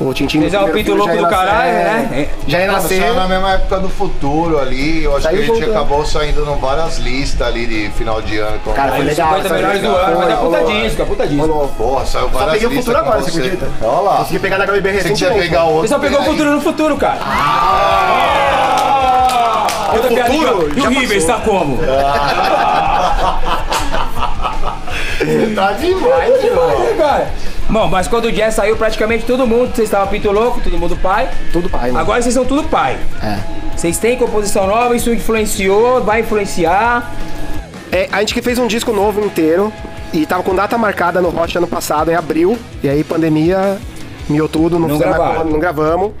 O 0.00 0.12
Tintin. 0.12 0.48
É 0.52 0.58
o 0.58 0.68
pinto 0.70 0.94
louco 0.94 1.16
do 1.16 1.28
caralho, 1.28 1.72
né? 1.72 2.28
Já 2.48 2.58
ia 2.60 2.66
nascer. 2.72 3.00
saiu 3.00 3.14
na 3.14 3.28
mesma 3.28 3.52
época 3.52 3.78
do 3.78 3.88
futuro 3.88 4.58
ali. 4.58 5.04
Eu 5.04 5.12
acho 5.12 5.22
Saiu 5.22 5.36
que 5.36 5.42
a 5.42 5.46
gente 5.46 5.52
voltando. 5.60 5.76
acabou 5.76 6.04
saindo 6.04 6.42
em 6.50 6.58
várias 6.58 6.98
listas 6.98 7.46
ali 7.46 7.66
de 7.66 7.88
final 7.90 8.20
de 8.20 8.38
ano. 8.38 8.58
como- 8.64 8.74
Cara, 8.74 8.92
foi 8.92 9.04
legal. 9.04 9.28
50 9.28 9.46
essa 9.46 9.54
melhores 9.54 9.80
do 9.82 9.88
ano, 9.94 10.18
mas 10.18 10.30
é 10.30 10.36
puta 10.36 10.64
disco, 10.64 11.02
é 11.02 11.04
puta 11.04 11.26
disco. 11.28 11.68
Porra, 11.76 12.06
saiu 12.06 12.24
Só 12.24 12.30
várias 12.30 12.52
peguei 12.52 12.66
o 12.66 12.70
listas 12.70 12.84
futuro 12.86 13.04
com 13.04 13.10
agora, 13.10 13.22
você 13.24 13.30
você. 13.30 13.38
acredita? 13.38 13.68
Olha 13.82 14.00
lá. 14.00 14.16
Consegui 14.16 14.38
pegar 14.40 14.58
na 14.58 14.64
HBB 14.66 14.80
Você 14.92 14.98
tinha 14.98 15.10
recentemente. 15.12 15.48
pegar 15.48 15.64
outro. 15.64 15.82
Você 15.82 15.88
só 15.88 15.98
pegou 16.00 16.20
o 16.20 16.24
futuro 16.24 16.50
no 16.50 16.60
futuro, 16.60 16.96
cara. 16.96 17.18
Ah! 17.22 18.08
Outra 19.92 20.10
o 20.10 20.14
piadinha. 20.14 20.46
E 20.76 20.80
o 20.80 20.88
River 20.88 21.16
está 21.18 21.34
como? 21.36 21.78
Tá 25.54 25.72
demais, 25.72 26.40
tio. 26.40 26.96
cara. 26.96 27.30
Bom, 27.72 27.88
mas 27.88 28.06
quando 28.06 28.26
o 28.26 28.32
jazz 28.32 28.54
saiu, 28.54 28.76
praticamente 28.76 29.24
todo 29.24 29.46
mundo, 29.46 29.74
vocês 29.74 29.88
estavam 29.88 30.06
pinto 30.08 30.30
louco, 30.30 30.60
todo 30.60 30.76
mundo 30.76 30.94
pai. 30.94 31.30
Tudo 31.54 31.70
pai, 31.70 31.90
né? 31.90 31.98
Agora 31.98 32.20
vocês 32.20 32.34
são 32.34 32.44
tudo 32.44 32.64
pai. 32.64 32.98
É. 33.22 33.38
Vocês 33.74 33.96
têm 33.96 34.14
composição 34.18 34.66
nova, 34.66 34.94
isso 34.94 35.10
influenciou, 35.10 36.02
vai 36.04 36.20
influenciar. 36.20 37.10
É, 37.90 38.10
a 38.12 38.20
gente 38.20 38.34
que 38.34 38.42
fez 38.42 38.58
um 38.58 38.66
disco 38.66 38.92
novo 38.92 39.24
inteiro 39.24 39.72
e 40.12 40.26
tava 40.26 40.42
com 40.42 40.54
data 40.54 40.76
marcada 40.76 41.22
no 41.22 41.30
Rocha 41.30 41.58
ano 41.58 41.66
passado, 41.66 42.10
em 42.10 42.14
abril. 42.14 42.58
E 42.82 42.90
aí, 42.90 43.02
pandemia, 43.02 43.78
miou 44.28 44.50
tudo, 44.50 44.78
não, 44.78 44.88
Não 44.88 44.98
gravaram. 44.98 45.44
não 45.46 45.58
gravamos. 45.58 46.12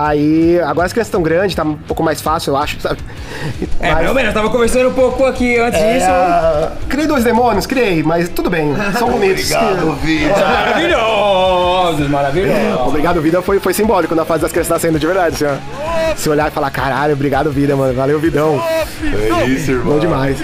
Aí, 0.00 0.60
agora 0.60 0.86
as 0.86 0.92
crianças 0.92 1.08
estão 1.08 1.22
grandes, 1.22 1.56
tá 1.56 1.64
um 1.64 1.74
pouco 1.74 2.04
mais 2.04 2.20
fácil, 2.20 2.52
eu 2.52 2.56
acho, 2.56 2.80
sabe? 2.80 2.98
É, 3.80 3.92
Mas- 3.92 4.02
pelo 4.02 4.14
menos, 4.14 4.28
eu 4.28 4.34
tava 4.34 4.48
conversando 4.50 4.90
um 4.90 4.92
pouco 4.92 5.24
aqui 5.24 5.58
antes 5.58 5.80
É, 5.80 5.94
disso. 5.94 6.86
Criei 6.88 7.06
dois 7.08 7.24
demônios, 7.24 7.66
criei, 7.66 8.02
mas 8.04 8.28
tudo 8.28 8.48
bem, 8.48 8.72
são 8.96 9.10
bonitos. 9.12 9.50
Obrigado, 9.50 9.92
vida. 9.96 10.34
Maravilhoso! 10.36 11.78
Maravilhosos, 11.88 12.08
maravilhosos. 12.10 12.86
Obrigado 12.88 13.20
Vida 13.22 13.42
foi, 13.42 13.58
foi 13.60 13.72
simbólico 13.74 14.14
na 14.14 14.24
fase 14.24 14.42
das 14.42 14.52
crianças 14.52 14.70
nascendo, 14.70 14.98
de 14.98 15.06
verdade, 15.06 15.44
assim, 15.44 15.56
ó. 15.56 16.14
Se 16.16 16.28
olhar 16.28 16.48
e 16.48 16.50
falar, 16.50 16.70
caralho, 16.70 17.12
obrigado 17.12 17.50
Vida, 17.50 17.74
mano. 17.76 17.92
Valeu, 17.94 18.18
Vidão. 18.20 18.62
É 19.02 19.44
isso, 19.46 19.72
irmão. 19.72 19.94
Bom 19.94 19.98
demais. 20.00 20.38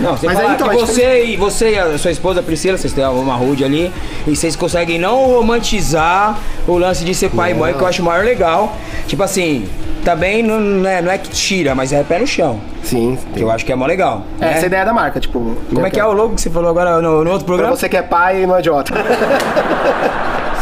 Não, 0.00 0.16
você 0.16 0.26
Mas 0.26 0.38
aí, 0.38 0.54
então, 0.54 0.70
gente 0.72 0.80
você, 0.80 1.24
e 1.24 1.36
você 1.36 1.70
e 1.70 1.78
a 1.78 1.98
sua 1.98 2.10
esposa 2.10 2.42
Priscila, 2.42 2.76
vocês 2.76 2.92
têm 2.92 3.04
uma 3.04 3.34
rude 3.34 3.64
ali, 3.64 3.92
e 4.26 4.34
vocês 4.36 4.54
conseguem 4.56 4.98
não 4.98 5.26
romantizar 5.26 6.38
o 6.66 6.76
lance 6.78 7.04
de 7.04 7.14
ser 7.14 7.30
pai 7.30 7.52
e 7.52 7.54
mãe, 7.54 7.72
que 7.74 7.80
eu 7.82 7.86
acho 7.86 8.02
o 8.02 8.04
maior 8.04 8.24
legal. 8.24 8.76
Tipo 9.06 9.22
assim, 9.22 9.68
também 10.04 10.42
não, 10.42 10.60
não 10.60 10.88
é, 10.88 11.02
não 11.02 11.10
é 11.10 11.18
que 11.18 11.28
tira, 11.30 11.74
mas 11.74 11.92
é 11.92 12.02
pé 12.02 12.18
no 12.18 12.26
chão. 12.26 12.60
Sim. 12.82 13.18
Que 13.34 13.40
eu 13.42 13.50
acho 13.50 13.64
que 13.64 13.72
é 13.72 13.74
mó 13.76 13.86
legal. 13.86 14.22
É, 14.40 14.44
né? 14.44 14.50
essa 14.52 14.60
é 14.60 14.62
a 14.64 14.66
ideia 14.66 14.84
da 14.84 14.92
marca, 14.92 15.18
tipo. 15.20 15.56
Como 15.72 15.86
é 15.86 15.90
que 15.90 15.98
é 15.98 16.04
o 16.04 16.12
logo 16.12 16.34
que 16.34 16.40
você 16.40 16.50
falou 16.50 16.70
agora 16.70 17.00
no, 17.00 17.24
no 17.24 17.30
outro 17.30 17.44
Pra 17.44 17.54
programa? 17.54 17.76
você 17.76 17.88
que 17.88 17.96
é 17.96 18.02
pai 18.02 18.42
e 18.42 18.46
não 18.46 18.56
é 18.56 18.60
idiota. 18.60 18.92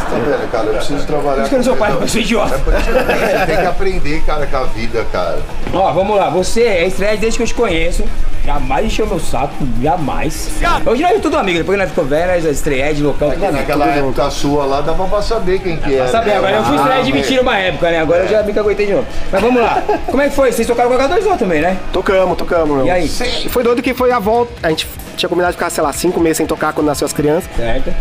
Tá 0.05 0.21
vendo, 0.21 0.51
cara? 0.53 0.67
Eu 0.67 0.75
preciso 0.75 1.07
trabalhar. 1.07 1.41
Acho 1.41 1.49
que 1.49 1.55
eu 1.55 1.59
não 1.59 1.65
sou 1.65 1.77
pai, 1.77 1.93
eu 1.93 2.07
sou 2.09 2.21
idiota. 2.21 2.59
Você 2.59 3.47
tem 3.47 3.57
que 3.57 3.67
aprender, 3.67 4.23
cara, 4.25 4.47
com 4.47 4.57
a 4.59 4.65
vida, 4.65 5.05
cara. 5.11 5.39
Ó, 5.73 5.93
vamos 5.93 6.17
lá, 6.17 6.31
você 6.31 6.63
é 6.63 6.87
estreia 6.87 7.17
desde 7.17 7.37
que 7.39 7.43
eu 7.43 7.47
te 7.49 7.55
conheço. 7.55 8.05
Jamais 8.45 8.85
encheu 8.85 9.07
meu 9.07 9.19
saco, 9.19 9.55
jamais. 9.83 10.51
Hoje 10.85 11.03
nós 11.03 11.13
é 11.13 11.19
tudo 11.19 11.39
amigo, 11.39 11.59
depois 11.59 11.77
que 11.79 11.83
nós 11.83 11.89
ficou 11.89 12.05
velho, 12.05 12.31
nós 12.31 12.45
estreia 12.45 12.93
de 12.93 13.03
local, 13.03 13.31
tudo 13.31 13.43
amigo. 13.43 13.59
Naquela 13.59 13.87
época 13.87 14.31
sua 14.31 14.67
lá, 14.67 14.81
dava 14.83 15.07
pra 15.07 15.23
saber 15.23 15.61
quem 15.61 15.79
que 15.79 15.95
era. 15.95 16.09
Sabe, 16.09 16.29
né? 16.29 16.37
agora 16.37 16.57
eu 16.57 16.65
fui 16.65 16.77
estreia 16.77 17.03
de 17.03 17.11
Ah, 17.11 17.15
mentira 17.15 17.43
uma 17.43 17.57
época, 17.57 17.91
né? 17.91 18.01
Agora 18.01 18.25
eu 18.25 18.29
já 18.29 18.43
me 18.43 18.53
caguetei 18.53 18.87
de 18.87 18.93
novo. 18.93 19.07
Mas 19.33 19.41
vamos 19.41 19.63
lá. 19.63 19.83
Como 20.07 20.21
é 20.21 20.29
que 20.29 20.35
foi? 20.35 20.53
Vocês 20.53 20.67
tocaram 20.67 20.91
com 20.91 20.97
a 20.97 21.09
H2O 21.09 21.39
também, 21.39 21.63
né? 21.63 21.79
tocamos, 21.91 22.37
tocamos, 22.37 22.77
meu. 22.77 22.87
E 22.87 22.91
aí? 22.91 23.07
E 23.45 23.49
foi 23.49 23.63
doido 23.63 23.81
que 23.81 23.95
foi 23.95 24.13
a 24.13 24.19
volta. 24.19 24.53
A 24.63 24.69
gente 24.69 24.87
tinha 25.17 25.29
combinado 25.29 25.53
de 25.53 25.57
ficar, 25.57 25.71
sei 25.71 25.83
lá, 25.83 25.93
cinco 25.95 26.21
meses 26.21 26.37
sem 26.37 26.47
tocar 26.47 26.75
quando 26.75 26.87
nasceu 26.87 27.07
as 27.07 27.15
crianças. 27.15 27.49
Certo. 27.57 27.95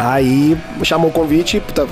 Aí 0.00 0.58
chamou 0.82 1.10
o 1.10 1.12
convite. 1.12 1.60
Puta, 1.60 1.86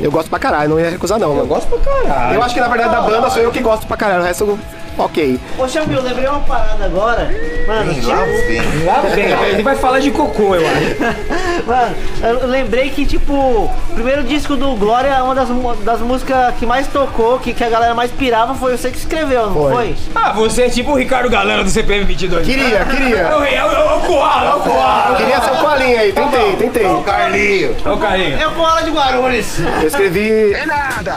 eu 0.00 0.10
gosto 0.10 0.30
pra 0.30 0.38
caralho, 0.38 0.70
não 0.70 0.80
ia 0.80 0.88
recusar 0.88 1.18
não, 1.18 1.28
Eu 1.28 1.34
mano. 1.36 1.46
gosto 1.48 1.68
pra 1.68 1.78
caralho. 1.78 2.34
Eu 2.36 2.42
acho 2.42 2.54
que 2.54 2.60
na 2.60 2.68
verdade 2.68 2.90
da 2.90 3.02
banda 3.02 3.28
sou 3.28 3.42
eu 3.42 3.50
que 3.50 3.60
gosto 3.60 3.86
pra 3.86 3.96
caralho, 3.98 4.22
o 4.22 4.24
resto, 4.24 4.58
ok. 4.98 5.40
Ô, 5.58 5.68
Xamil, 5.68 5.98
eu 5.98 6.02
lembrei 6.04 6.28
uma 6.28 6.40
parada 6.40 6.84
agora. 6.84 7.30
Mano, 7.66 7.92
Vem 7.92 8.02
lá, 8.02 8.24
vem. 8.24 8.84
Lá 8.84 9.00
vem, 9.14 9.24
ele 9.52 9.62
vai 9.62 9.76
falar 9.76 10.00
de 10.00 10.10
cocô, 10.10 10.54
eu 10.54 10.62
acho. 10.66 11.22
Mano, 11.66 11.94
eu 12.40 12.46
lembrei 12.46 12.90
que, 12.90 13.06
tipo, 13.06 13.32
o 13.34 13.70
primeiro 13.94 14.22
disco 14.24 14.56
do 14.56 14.74
Glória, 14.74 15.08
é 15.08 15.22
uma 15.22 15.34
das, 15.34 15.48
das 15.84 16.00
músicas 16.00 16.54
que 16.56 16.66
mais 16.66 16.86
tocou, 16.88 17.38
que, 17.38 17.52
que 17.52 17.62
a 17.62 17.68
galera 17.68 17.94
mais 17.94 18.10
pirava, 18.10 18.54
foi 18.54 18.76
você 18.76 18.90
que 18.90 18.98
escreveu, 18.98 19.46
não 19.46 19.54
Foi. 19.54 19.72
foi? 19.72 19.94
Ah, 20.14 20.32
você 20.32 20.62
é 20.62 20.68
tipo 20.68 20.92
o 20.92 20.96
Ricardo 20.96 21.28
Galano 21.30 21.64
do 21.64 21.70
CPM 21.70 22.04
22. 22.04 22.46
Queria, 22.46 22.78
É 22.78 22.82
o 22.82 22.86
queria. 22.86 23.38
rei, 23.38 23.54
é 23.54 23.64
o, 23.64 23.70
é 23.70 23.94
o 23.96 24.00
Koala, 24.00 24.50
é 24.50 24.54
o 24.54 24.60
Koala. 24.60 25.16
Queria 25.16 25.40
ser 25.40 25.50
o 25.50 25.62
aí, 25.98 26.12
tentei, 26.12 26.56
tentei. 26.56 27.02
Carlinho. 27.02 27.76
É 27.84 27.90
o 27.90 27.96
carinho. 27.96 28.38
É 28.40 28.46
o 28.46 28.52
Koala 28.52 28.82
de 28.82 28.90
Guarulhos. 28.90 29.58
Eu 29.80 29.88
escrevi. 29.88 30.52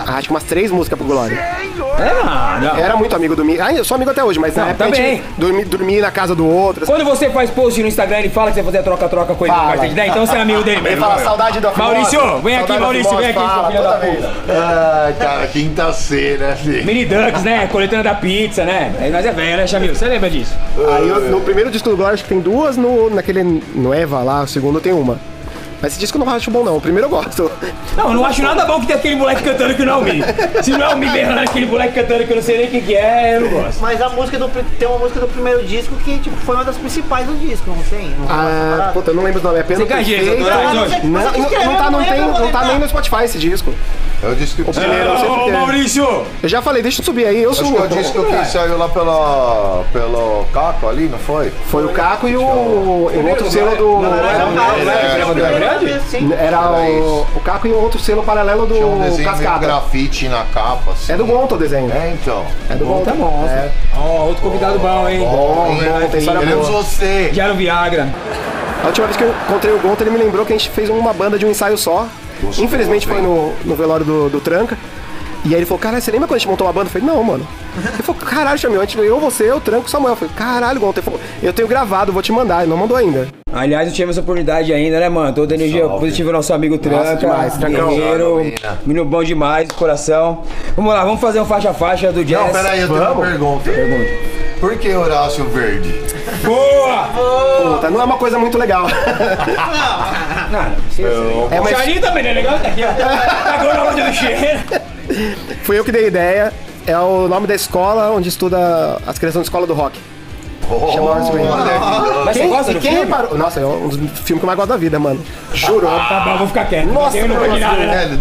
Acho 0.07 0.27
que 0.27 0.33
umas 0.33 0.43
três 0.43 0.71
músicas 0.71 0.97
pro 0.97 1.07
Glória. 1.07 1.35
É. 1.97 2.81
Era 2.81 2.95
muito 2.95 3.15
amigo 3.15 3.35
do 3.35 3.43
Mi. 3.45 3.59
Ah, 3.59 3.73
eu 3.73 3.83
sou 3.85 3.95
amigo 3.95 4.11
até 4.11 4.23
hoje, 4.23 4.39
mas 4.39 4.55
na 4.55 4.63
Não, 4.63 4.69
época 4.71 4.85
também. 4.85 5.15
gente 5.17 5.23
dormia, 5.37 5.65
dormia 5.65 6.01
na 6.01 6.11
casa 6.11 6.35
do 6.35 6.45
outro. 6.47 6.83
assim. 6.83 6.91
Quando 6.91 7.05
você 7.05 7.29
faz 7.29 7.49
post 7.49 7.81
no 7.81 7.87
Instagram, 7.87 8.19
ele 8.19 8.29
fala 8.29 8.49
que 8.49 8.55
você 8.55 8.61
vai 8.61 8.65
fazer 8.71 8.79
a 8.79 8.83
troca-troca 8.83 9.33
com 9.35 9.45
ele 9.45 9.51
no 9.53 9.57
Fala. 9.57 9.69
cartão 9.71 9.85
de 9.87 9.91
ideia, 9.93 10.09
então 10.09 10.25
você 10.25 10.35
é 10.35 10.41
amigo 10.41 10.63
dele 10.63 10.77
Ele 10.77 10.89
mesmo. 10.89 11.05
fala 11.05 11.19
saudade 11.19 11.59
da 11.59 11.71
Maurício, 11.73 12.19
vem 12.41 12.55
aqui, 12.55 12.67
saudade 12.67 12.79
Maurício, 12.81 13.17
vem 13.17 13.25
aqui, 13.29 13.39
seu 13.39 13.47
fala 13.47 13.67
filho 13.71 13.83
da 13.83 13.91
toda 13.93 14.05
puta. 14.05 14.11
vez. 14.27 14.57
Ai, 14.57 15.13
cara, 15.19 15.47
quinta 15.47 15.93
C, 15.93 16.37
né, 16.39 16.55
filho? 16.61 16.85
Mini 16.85 17.05
Ducks, 17.05 17.43
né? 17.43 17.67
Coletando 17.71 18.03
da 18.03 18.13
pizza, 18.15 18.63
né? 18.65 18.93
Aí 18.99 19.09
nós 19.11 19.25
é 19.25 19.31
velho, 19.31 19.57
né, 19.57 19.67
Chamil? 19.67 19.95
Você 19.95 20.05
lembra 20.07 20.29
disso? 20.29 20.53
Aí 20.95 21.07
eu- 21.07 21.21
no 21.31 21.41
primeiro 21.41 21.69
disco 21.71 21.89
do 21.89 21.95
Glória 21.97 22.13
acho 22.13 22.23
que 22.23 22.29
tem 22.29 22.39
duas, 22.39 22.77
no, 22.77 23.09
naquele 23.09 23.43
no 23.43 23.93
Eva 23.93 24.19
lá, 24.23 24.41
o 24.43 24.47
segundo 24.47 24.79
tem 24.79 24.93
uma. 24.93 25.17
Mas 25.81 25.91
esse 25.91 25.99
disco 25.99 26.17
eu 26.17 26.25
não 26.25 26.31
acho 26.33 26.49
bom 26.49 26.63
não, 26.63 26.77
o 26.77 26.81
primeiro 26.81 27.05
eu 27.07 27.09
gosto. 27.09 27.51
Não, 27.95 28.07
eu 28.09 28.13
não 28.15 28.25
acho 28.25 28.41
nada 28.41 28.65
bom 28.65 28.79
que 28.79 28.87
tem 28.87 28.95
aquele 28.95 29.15
moleque 29.15 29.43
cantando 29.43 29.73
que 29.75 29.83
não 29.85 29.93
é 29.93 29.97
o 29.97 30.01
Mi. 30.03 30.21
Se 30.63 30.71
não 30.71 30.85
é 30.91 30.93
o 30.95 30.97
Mi 30.97 31.09
berrando 31.09 31.39
aquele 31.41 31.65
moleque 31.65 31.93
cantando 31.93 32.23
que 32.25 32.31
eu 32.31 32.35
não 32.37 32.43
sei 32.43 32.57
nem 32.57 32.67
quem 32.67 32.81
que 32.81 32.95
é, 32.95 33.35
eu 33.37 33.41
não 33.41 33.49
gosto. 33.49 33.81
Mas 33.81 34.01
a 34.01 34.09
música 34.09 34.37
do, 34.39 34.47
tem 34.79 34.87
uma 34.87 34.97
música 34.97 35.19
do 35.19 35.27
primeiro 35.27 35.63
disco 35.63 35.95
que, 35.97 36.17
tipo, 36.17 36.35
foi 36.37 36.55
uma 36.55 36.63
das 36.63 36.77
principais 36.77 37.27
do 37.27 37.33
disco, 37.35 37.69
não 37.69 37.83
tem? 37.83 38.09
Não 38.17 38.25
Ah, 38.29 38.91
puta, 38.93 39.11
eu 39.11 39.15
não 39.15 39.23
lembro 39.23 39.41
o 39.41 39.43
nome, 39.43 39.59
é 39.59 39.63
pena 39.63 39.85
Você? 39.85 39.93
Ah, 39.93 39.97
você- 39.97 40.99
Não, 41.03 41.21
não, 41.21 41.65
não 41.65 41.75
tá, 41.77 41.91
não, 41.91 42.03
tem, 42.03 42.21
não 42.21 42.51
tá 42.51 42.65
nem 42.65 42.79
no 42.79 42.87
Spotify 42.87 43.23
esse 43.25 43.37
disco. 43.37 43.73
É 44.23 44.27
o 44.29 44.35
disco 44.35 44.63
que 44.63 44.71
primeiro, 44.71 45.03
eu 45.09 45.25
porque- 45.25 45.51
Maurício! 45.51 46.25
Eu 46.41 46.49
já 46.49 46.61
falei, 46.61 46.81
deixa 46.81 47.01
eu 47.01 47.05
subir 47.05 47.25
aí, 47.25 47.43
eu 47.43 47.51
Acho 47.51 47.63
subo. 47.65 47.75
que 47.75 47.81
é 47.81 47.85
o 47.85 48.01
disco 48.01 48.25
que 48.25 48.45
saiu 48.45 48.77
lá 48.77 48.87
pela, 48.89 49.83
pelo 49.91 50.45
Caco 50.53 50.87
ali, 50.87 51.07
não 51.09 51.19
foi? 51.19 51.51
Foi 51.69 51.85
o 51.85 51.89
Caco 51.89 52.27
e 52.27 52.35
o, 52.35 52.41
o 52.41 53.27
outro 53.29 53.51
selo 53.51 53.75
do. 53.75 54.01
Era, 55.65 55.79
grande? 55.79 56.09
sim. 56.09 56.33
era 56.33 56.71
o, 56.71 57.21
o 57.35 57.39
Caco 57.41 57.67
e 57.67 57.71
o 57.71 57.81
outro 57.81 57.99
selo 57.99 58.23
paralelo 58.23 58.65
do 58.65 58.73
Tinha 58.73 58.87
um 58.87 58.99
desenho 58.99 59.37
meio 59.37 59.59
grafite 59.59 60.27
na 60.29 60.43
capa, 60.45 60.91
assim. 60.91 61.13
É 61.13 61.17
do 61.17 61.25
Gonto 61.25 61.55
o 61.55 61.57
desenho. 61.57 61.91
É, 61.91 62.11
então. 62.11 62.45
É 62.69 62.75
do 62.75 62.85
Gonto. 62.85 63.05
Tá 63.05 63.13
bom. 63.13 63.45
É. 63.47 63.71
Ó, 63.97 64.25
outro 64.27 64.43
convidado 64.43 64.79
bom, 64.79 65.09
hein? 65.09 65.19
Bom, 65.19 65.77
bom, 65.77 66.07
tem 66.09 66.19
história 66.19 66.39
Queremos 66.41 66.67
boa. 66.67 66.83
você. 66.83 67.29
Diário 67.31 67.55
Viagra. 67.55 68.09
A 68.83 68.87
última 68.87 69.07
vez 69.07 69.17
que 69.17 69.23
eu 69.23 69.29
encontrei 69.29 69.73
o 69.73 69.79
Gonto, 69.79 70.03
ele 70.03 70.11
me 70.11 70.17
lembrou 70.17 70.45
que 70.45 70.53
a 70.53 70.57
gente 70.57 70.69
fez 70.69 70.89
uma 70.89 71.13
banda 71.13 71.39
de 71.39 71.45
um 71.45 71.49
ensaio 71.49 71.77
só. 71.77 72.07
Gostoso, 72.41 72.63
Infelizmente 72.63 73.07
foi 73.07 73.21
no, 73.21 73.53
no 73.63 73.75
velório 73.75 74.05
do, 74.05 74.29
do 74.29 74.39
Tranca. 74.39 74.77
E 75.45 75.49
aí 75.49 75.59
ele 75.59 75.65
falou, 75.65 75.79
caralho, 75.79 76.01
você 76.01 76.09
lembra 76.11 76.27
quando 76.27 76.37
a 76.37 76.39
gente 76.39 76.47
montou 76.47 76.65
uma 76.65 76.73
banda? 76.73 76.87
Eu 76.87 76.91
falei, 76.91 77.07
não, 77.07 77.23
mano. 77.23 77.47
Ele 77.77 78.01
falou, 78.03 78.19
caralho, 78.21 78.57
chamou, 78.57 78.79
a 78.81 78.85
gente 78.85 78.97
eu, 78.97 79.19
você, 79.19 79.49
eu, 79.51 79.61
Tranco 79.61 79.87
e 79.87 79.91
Samuel. 79.91 80.13
Eu 80.13 80.15
falei, 80.17 80.33
caralho, 80.35 80.79
Gonto. 80.79 80.99
Ele 80.99 81.05
falou, 81.05 81.19
eu 81.43 81.53
tenho 81.53 81.67
gravado, 81.67 82.11
vou 82.11 82.21
te 82.23 82.31
mandar. 82.31 82.61
Ele 82.63 82.71
não 82.71 82.77
mandou 82.77 82.97
ainda. 82.97 83.27
Aliás, 83.53 83.87
não 83.87 83.93
tivemos 83.93 84.15
essa 84.17 84.23
oportunidade 84.23 84.73
ainda, 84.73 84.99
né, 84.99 85.07
mano? 85.07 85.33
Toda 85.33 85.53
energia 85.53 85.81
Salve. 85.85 85.99
positiva 85.99 86.31
nosso 86.31 86.51
amigo 86.51 86.77
Tranca. 86.79 87.15
demais. 87.15 87.55
Guerreiro, 87.57 88.51
menino 88.85 89.05
bom 89.05 89.23
demais, 89.23 89.69
coração. 89.71 90.41
Vamos 90.75 90.93
lá, 90.93 91.05
vamos 91.05 91.21
fazer 91.21 91.39
um 91.39 91.45
faixa-faixa 91.45 92.11
do 92.11 92.25
jazz. 92.25 92.47
Não, 92.47 92.51
peraí, 92.51 92.81
eu 92.81 92.87
tenho 92.87 93.11
uma 93.11 93.21
pergunta. 93.25 93.63
Pergunta. 93.69 94.09
Por 94.59 94.75
que 94.77 94.93
Horácio 94.95 95.45
Verde? 95.49 95.93
Boa! 96.43 97.07
Puta, 97.75 97.89
não 97.89 98.01
é 98.01 98.03
uma 98.03 98.17
coisa 98.17 98.39
muito 98.39 98.57
legal. 98.57 98.87
Não, 100.51 100.63
não 100.63 100.75
precisa 100.81 101.09
ser. 101.09 101.55
É, 101.55 101.59
O 101.59 101.63
mas 101.63 101.77
Charlinho 101.77 102.01
também, 102.01 102.23
né? 102.23 102.33
Legal? 102.33 102.57
Tá 102.59 103.89
onde 103.91 104.01
do 104.01 104.13
cheiro. 104.13 104.59
Fui 105.63 105.77
eu 105.77 105.83
que 105.83 105.91
dei 105.91 106.05
a 106.05 106.07
ideia. 106.07 106.53
É 106.87 106.97
o 106.99 107.27
nome 107.27 107.47
da 107.47 107.55
escola 107.55 108.11
onde 108.11 108.29
estuda 108.29 108.99
as 109.07 109.17
crianças 109.17 109.39
da 109.39 109.43
escola 109.43 109.65
do 109.65 109.73
rock. 109.73 109.99
Chama 110.93 111.11
Horácio 111.11 111.33
Verde. 111.33 111.49
Mas 112.25 112.37
você 112.37 112.47
gosta 112.47 112.73
do 112.73 112.79
quem 112.79 112.91
filme? 112.91 113.05
reparou? 113.05 113.37
Nossa, 113.37 113.59
é 113.59 113.65
um 113.65 113.87
dos 113.87 113.97
filmes 113.97 114.25
que 114.25 114.33
eu 114.33 114.45
mais 114.45 114.57
gosto 114.57 114.69
da 114.69 114.77
vida, 114.77 114.99
mano. 114.99 115.23
Juro. 115.53 115.87
Tá 115.87 116.23
bom, 116.25 116.37
vou 116.37 116.47
ficar 116.47 116.65
quieto. 116.65 116.87
Nossa, 116.87 117.17
eu 117.17 117.27
não 117.27 117.35
vou 117.35 117.59
nada, 117.59 117.85
né? 117.85 118.19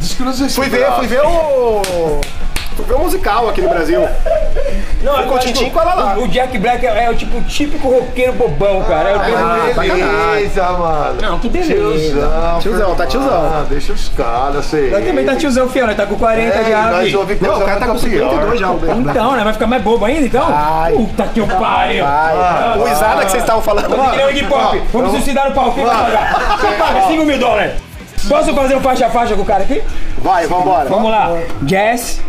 Fui 0.51 0.69
ver, 0.69 0.93
fui 0.93 1.07
ver 1.07 1.23
o. 1.23 2.21
O 2.79 2.99
musical 2.99 3.49
aqui 3.49 3.61
no 3.63 3.69
Brasil. 3.69 4.01
Não, 5.03 5.23
com 5.25 5.35
eu 5.35 5.39
que 5.39 5.71
com 5.71 5.81
ela 5.81 5.95
lá. 5.95 6.19
O 6.19 6.27
Jack 6.29 6.59
Black 6.59 6.85
é, 6.87 7.05
é 7.05 7.11
o 7.11 7.15
tipo 7.15 7.41
típico 7.43 7.89
roqueiro 7.89 8.33
bobão, 8.33 8.83
cara. 8.83 9.11
É 9.11 9.17
o 9.17 9.21
Ah, 9.21 9.73
beleza, 9.77 10.63
mano. 10.73 11.21
Não, 11.21 11.39
que 11.39 11.49
beleza. 11.49 11.75
Tiozão, 11.75 12.59
Tiozão, 12.61 12.95
tá 12.95 13.07
tiozão. 13.07 13.31
Ah, 13.31 13.65
deixa 13.69 13.93
os 13.93 14.09
caras, 14.11 14.65
sei. 14.65 14.91
Nós 14.91 15.05
também 15.05 15.25
tá 15.25 15.37
tiozão, 15.37 15.69
fiel, 15.69 15.87
né? 15.87 15.95
Tá 15.95 16.07
com 16.07 16.17
40 16.17 16.59
É, 16.59 16.65
já, 16.71 16.91
nós 16.91 17.15
ouve 17.15 17.39
Não, 17.41 17.57
o 17.59 17.65
cara 17.65 17.81
tá 17.81 17.87
com 17.87 17.93
muito 17.93 18.09
pior. 18.11 18.31
52 18.31 18.61
já. 18.61 18.69
Então, 18.97 19.33
né? 19.33 19.45
Vai 19.45 19.53
ficar 19.53 19.67
mais 19.67 19.83
bobo 19.83 20.05
ainda, 20.05 20.27
então? 20.27 20.47
Vai. 20.47 20.93
Puta 20.93 21.23
que 21.25 21.41
o 21.41 21.47
pariu. 21.47 22.05
Ai, 22.07 22.79
o 22.79 22.89
Isada 22.89 23.25
que 23.25 23.31
vocês 23.31 23.43
estavam 23.43 23.63
falando. 23.63 23.89
Vamos 23.89 24.17
o 24.17 24.31
Iggy 24.31 24.47
Pop. 24.47 24.83
Vamos 24.93 25.11
suicidar 25.13 25.49
no 25.49 25.55
palco. 25.55 25.75
Quem 25.75 25.85
vai 25.85 25.97
pagar? 25.97 26.59
Quem 26.61 26.73
paga 26.79 27.01
5 27.09 27.25
mil 27.25 27.39
dólares? 27.39 27.73
Posso 28.29 28.55
fazer 28.55 28.75
um 28.77 28.81
faixa 28.81 29.07
a 29.07 29.11
faixa 29.11 29.35
com 29.35 29.43
o 29.43 29.45
cara 29.45 29.65
aqui? 29.65 29.83
Vai, 30.19 30.47
vambora. 30.47 30.89
Vamos 30.89 31.11
lá. 31.11 31.37
Jazz, 31.63 32.21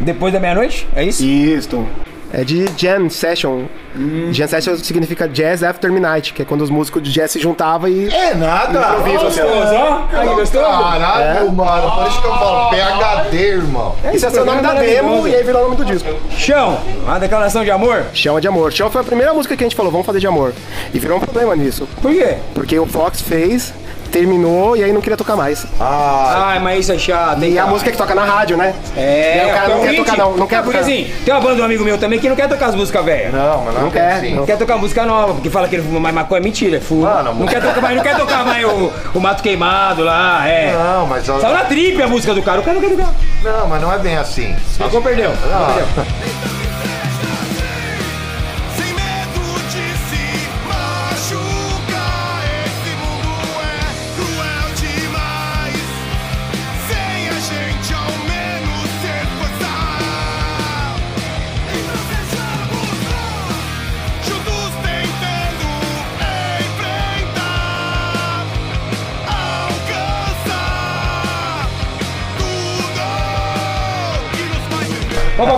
depois 0.00 0.32
da 0.32 0.40
meia-noite? 0.40 0.86
É 0.94 1.04
isso? 1.04 1.24
Isso. 1.24 1.86
É 2.32 2.44
de 2.44 2.66
jam 2.76 3.08
session. 3.08 3.62
Hum. 3.96 4.28
Jam 4.32 4.46
session 4.48 4.76
significa 4.76 5.28
jazz 5.28 5.62
after 5.62 5.90
midnight, 5.90 6.34
que 6.34 6.42
é 6.42 6.44
quando 6.44 6.62
os 6.62 6.70
músicos 6.70 7.02
de 7.02 7.12
jazz 7.12 7.30
se 7.30 7.38
juntavam 7.40 7.88
e. 7.88 8.12
É 8.12 8.34
nada. 8.34 8.78
Improviso, 8.78 9.26
assim. 9.26 9.40
Gostoso, 9.40 9.74
ó. 9.74 10.06
Aí, 10.12 10.28
gostou? 10.28 10.62
Caralho, 10.62 11.52
mano. 11.52 11.90
Por 11.92 12.06
isso 12.08 12.20
que 12.20 12.26
eu 12.26 12.34
falo 12.34 12.70
PHD, 12.70 13.36
irmão. 13.36 13.94
Isso 14.12 14.26
é 14.26 14.42
o 14.42 14.44
nome 14.44 14.60
da 14.60 14.74
é 14.74 14.86
demo 14.86 15.26
e 15.26 15.34
aí 15.34 15.42
virou 15.42 15.62
o 15.62 15.64
nome 15.64 15.76
do 15.76 15.84
disco. 15.84 16.08
Chão, 16.30 16.78
uma 17.04 17.18
declaração 17.18 17.64
de 17.64 17.70
amor? 17.70 18.04
Chama 18.12 18.40
de 18.40 18.48
amor. 18.48 18.72
Chama 18.72 18.90
foi 18.90 19.00
a 19.00 19.04
primeira 19.04 19.32
música 19.32 19.56
que 19.56 19.62
a 19.62 19.66
gente 19.66 19.76
falou, 19.76 19.92
vamos 19.92 20.06
fazer 20.06 20.20
de 20.20 20.26
amor. 20.26 20.52
E 20.92 20.98
virou 20.98 21.18
um 21.18 21.20
problema 21.20 21.54
nisso. 21.54 21.88
Por 22.02 22.12
quê? 22.12 22.36
Porque 22.54 22.78
o 22.78 22.86
Fox 22.86 23.20
fez, 23.20 23.72
terminou 24.16 24.74
e 24.76 24.82
aí 24.82 24.92
não 24.92 25.00
queria 25.02 25.16
tocar 25.16 25.36
mais. 25.36 25.66
Ah, 25.78 26.44
Ai, 26.48 26.58
mas 26.58 26.80
isso 26.80 26.92
é 26.92 26.98
chato, 26.98 27.42
hein, 27.42 27.52
E 27.52 27.58
a 27.58 27.66
música 27.66 27.90
que 27.90 27.98
toca 27.98 28.14
na 28.14 28.24
rádio, 28.24 28.56
né? 28.56 28.74
É, 28.96 29.36
E 29.36 29.40
aí 29.40 29.50
o 29.50 29.54
cara 29.54 29.66
é 29.72 29.74
não 29.74 29.80
quer 29.82 29.96
tocar, 29.96 30.16
não. 30.16 30.36
Não 30.36 30.46
quer 30.46 30.56
É, 30.56 30.62
porque 30.62 30.78
tocar. 30.78 30.90
assim, 30.90 31.12
tem 31.24 31.34
uma 31.34 31.40
banda 31.40 31.56
de 31.56 31.60
um 31.60 31.64
amigo 31.64 31.84
meu 31.84 31.98
também 31.98 32.18
que 32.18 32.28
não 32.28 32.34
quer 32.36 32.48
tocar 32.48 32.66
as 32.66 32.74
músicas 32.74 33.04
velhas. 33.04 33.32
não, 33.34 33.62
mas 33.64 33.74
não, 33.74 33.80
Não 33.82 33.88
é 33.88 33.92
quer, 33.92 34.12
assim. 34.12 34.34
não. 34.34 34.46
Quer 34.46 34.56
tocar 34.56 34.78
música 34.78 35.04
nova, 35.04 35.34
porque 35.34 35.50
fala 35.50 35.68
que 35.68 35.76
ele 35.76 35.82
fuma 35.82 36.00
mais 36.00 36.14
maconha, 36.14 36.40
mentira, 36.40 36.78
é 36.78 36.80
fuma. 36.80 37.14
Mano, 37.16 37.34
não, 37.34 37.46
quer 37.46 37.60
tocar 37.62 37.80
mais, 37.82 37.96
não 37.96 38.02
quer 38.02 38.16
tocar 38.16 38.44
mais 38.44 38.64
o, 38.64 38.92
o 39.14 39.20
Mato 39.20 39.42
Queimado 39.42 40.02
lá, 40.02 40.48
é. 40.48 40.72
Não, 40.72 41.06
mas... 41.06 41.26
Saiu 41.26 41.42
na 41.52 41.64
trip 41.64 42.00
a 42.02 42.08
música 42.08 42.32
do 42.32 42.42
cara, 42.42 42.60
o 42.60 42.62
cara 42.64 42.78
não 42.80 42.88
quer 42.88 42.96
tocar. 42.96 43.12
Não, 43.42 43.68
mas 43.68 43.82
não 43.82 43.92
é 43.92 43.98
bem 43.98 44.16
assim. 44.16 44.54
Marcou, 44.78 45.02
perdeu. 45.02 45.30
Ah. 45.52 45.74
perdeu. 45.74 46.06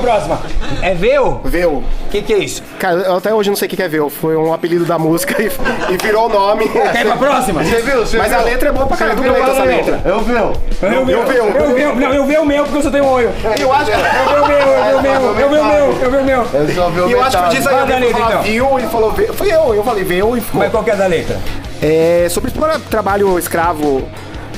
próxima. 0.09 0.41
É 0.81 0.95
Veu? 0.95 1.41
Veu. 1.45 1.71
O 1.73 1.85
que, 2.11 2.23
que 2.23 2.33
é 2.33 2.39
isso? 2.39 2.63
Cara, 2.79 2.97
eu 3.01 3.17
até 3.17 3.35
hoje 3.35 3.51
não 3.51 3.57
sei 3.57 3.67
o 3.67 3.69
que 3.69 3.77
que 3.77 3.83
é 3.83 3.89
Veu. 3.89 4.09
Foi 4.09 4.35
um 4.37 4.53
apelido 4.55 4.87
da 4.87 4.99
música 4.99 5.41
e, 5.43 5.51
e 5.93 5.97
virou 5.99 6.27
o 6.27 6.29
nome. 6.29 6.67
Quer 6.69 7.03
ir 7.03 7.07
pra 7.07 7.17
próxima? 7.17 7.63
Você 7.63 7.83
viu? 7.83 7.99
Você 7.99 8.17
Mas 8.17 8.29
viu? 8.31 8.39
a 8.39 8.43
letra 8.43 8.69
é 8.71 8.73
boa 8.73 8.87
pra 8.87 8.97
caralho. 8.97 9.23
viu? 9.23 9.35
Eu 9.35 9.45
essa 9.45 9.65
letra. 9.65 10.01
Eu 10.05 10.21
vi. 10.21 10.33
Eu 10.33 11.05
vi 11.05 11.13
eu 11.13 11.25
vi, 11.25 11.37
eu 11.37 11.75
vi 11.75 11.85
o 11.85 11.95
Não, 11.97 12.15
eu 12.15 12.25
vi 12.25 12.39
o 12.39 12.45
meu 12.45 12.65
porque 12.65 12.79
eu 12.79 12.83
só 12.83 12.91
tenho 12.91 13.05
um 13.05 13.09
olho. 13.13 13.31
Eu 13.59 13.73
acho, 13.73 13.91
Eu 13.91 13.99
vi 14.35 14.41
o 14.41 14.47
meu, 14.49 14.59
eu 14.59 14.99
vi 14.99 14.99
o 14.99 15.03
meu, 15.03 15.23
eu 15.23 15.35
vi 15.35 15.57
o 15.59 15.65
meu, 15.65 15.99
eu 16.03 16.11
vi 16.11 16.17
o 16.17 16.25
meu. 16.25 16.47
Eu 16.53 16.75
só 16.75 16.89
vi 16.91 17.01
o 17.01 17.09
e 17.09 17.13
eu 17.13 17.23
acho 17.23 17.37
que 17.37 17.69
alguém 17.69 18.01
letra, 18.01 18.11
falou 18.13 18.29
então. 18.29 18.43
viu, 18.43 18.79
ele 18.79 18.89
falou 18.89 19.13
Veu. 19.13 19.35
Fui 19.35 19.53
eu, 19.53 19.75
eu 19.75 19.85
falei 19.85 20.05
Veu 20.05 20.37
e 20.37 20.41
ficou. 20.41 20.61
Mas 20.61 20.71
qual 20.71 20.83
que 20.83 20.91
é 20.91 20.97
da 20.97 21.07
letra? 21.07 21.39
É, 21.83 22.27
sobre 22.31 22.51
trabalho 22.91 23.39
escravo, 23.39 24.03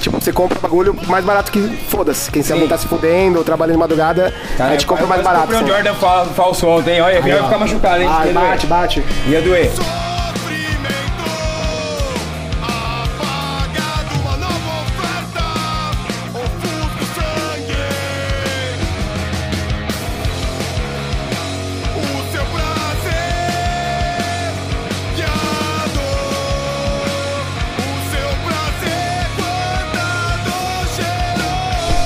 tipo, 0.00 0.20
você 0.20 0.32
compra 0.32 0.58
bagulho 0.60 0.96
mais 1.06 1.24
barato 1.24 1.50
que 1.52 1.60
foda-se. 1.88 2.30
Quem 2.30 2.42
Sim. 2.42 2.66
tá 2.66 2.78
se 2.78 2.86
fudendo, 2.86 3.42
trabalhando 3.44 3.74
de 3.74 3.80
madrugada, 3.80 4.34
a 4.58 4.70
gente 4.72 4.86
compra 4.86 5.06
mais 5.06 5.22
barato. 5.22 5.52
O 5.52 5.56
assim. 5.56 5.66
Jordan 5.66 5.94
fa- 5.94 6.26
falso 6.34 6.66
ontem, 6.66 7.00
olha, 7.00 7.20
ia 7.26 7.42
ficar 7.44 7.58
machucado, 7.58 8.02
hein? 8.02 8.08
Ai, 8.10 8.32
bate, 8.32 8.66
bate. 8.66 9.04
Ia 9.28 9.40
doer. 9.42 9.70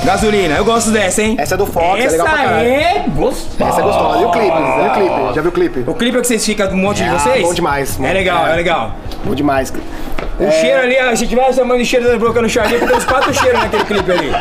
Gasolina, 0.05 0.57
eu 0.57 0.65
gosto 0.65 0.91
dessa, 0.91 1.23
hein? 1.23 1.35
Essa 1.39 1.55
é 1.55 1.57
do 1.57 1.65
Fox, 1.65 1.99
é 1.99 2.05
Essa 2.05 2.11
legal 2.13 2.27
pra 2.27 2.37
caralho. 2.45 2.69
é 2.69 3.05
gostosa. 3.09 3.71
Essa 3.71 3.81
é 3.81 3.85
gostosa. 3.85 4.19
E 4.21 4.25
o 4.25 4.31
clipe? 4.31 4.47
E 4.47 4.89
o 4.89 4.93
clipe? 4.93 5.35
Já 5.35 5.41
viu 5.41 5.51
o 5.51 5.53
clipe? 5.53 5.85
O 5.87 5.95
clipe 5.95 6.19
é 6.19 6.21
que 6.21 6.27
vocês 6.27 6.45
ficam 6.45 6.69
um 6.73 6.77
monte 6.77 7.03
de 7.03 7.09
Ah, 7.09 7.19
vocês? 7.19 7.43
bom 7.43 7.55
demais. 7.55 7.99
É 8.01 8.13
legal, 8.13 8.47
é, 8.47 8.53
É. 8.53 8.57
legal. 8.57 8.93
Bom 9.25 9.35
demais. 9.35 9.73
O 10.49 10.53
cheiro 10.53 10.81
ali, 10.83 10.99
ah, 10.99 11.15
se 11.17 11.27
tivesse 11.27 11.61
a 11.61 11.65
mãe 11.65 11.79
do 11.79 11.85
cheiro 11.85 12.07
da 12.09 12.17
broca 12.19 12.41
no 12.43 12.49
Charlie, 12.49 12.79
tem 12.79 12.97
uns 12.97 13.05
quatro 13.05 13.33
cheiros 13.35 13.61
naquele 13.63 13.85
clipe 13.85 14.11
ali. 14.13 14.33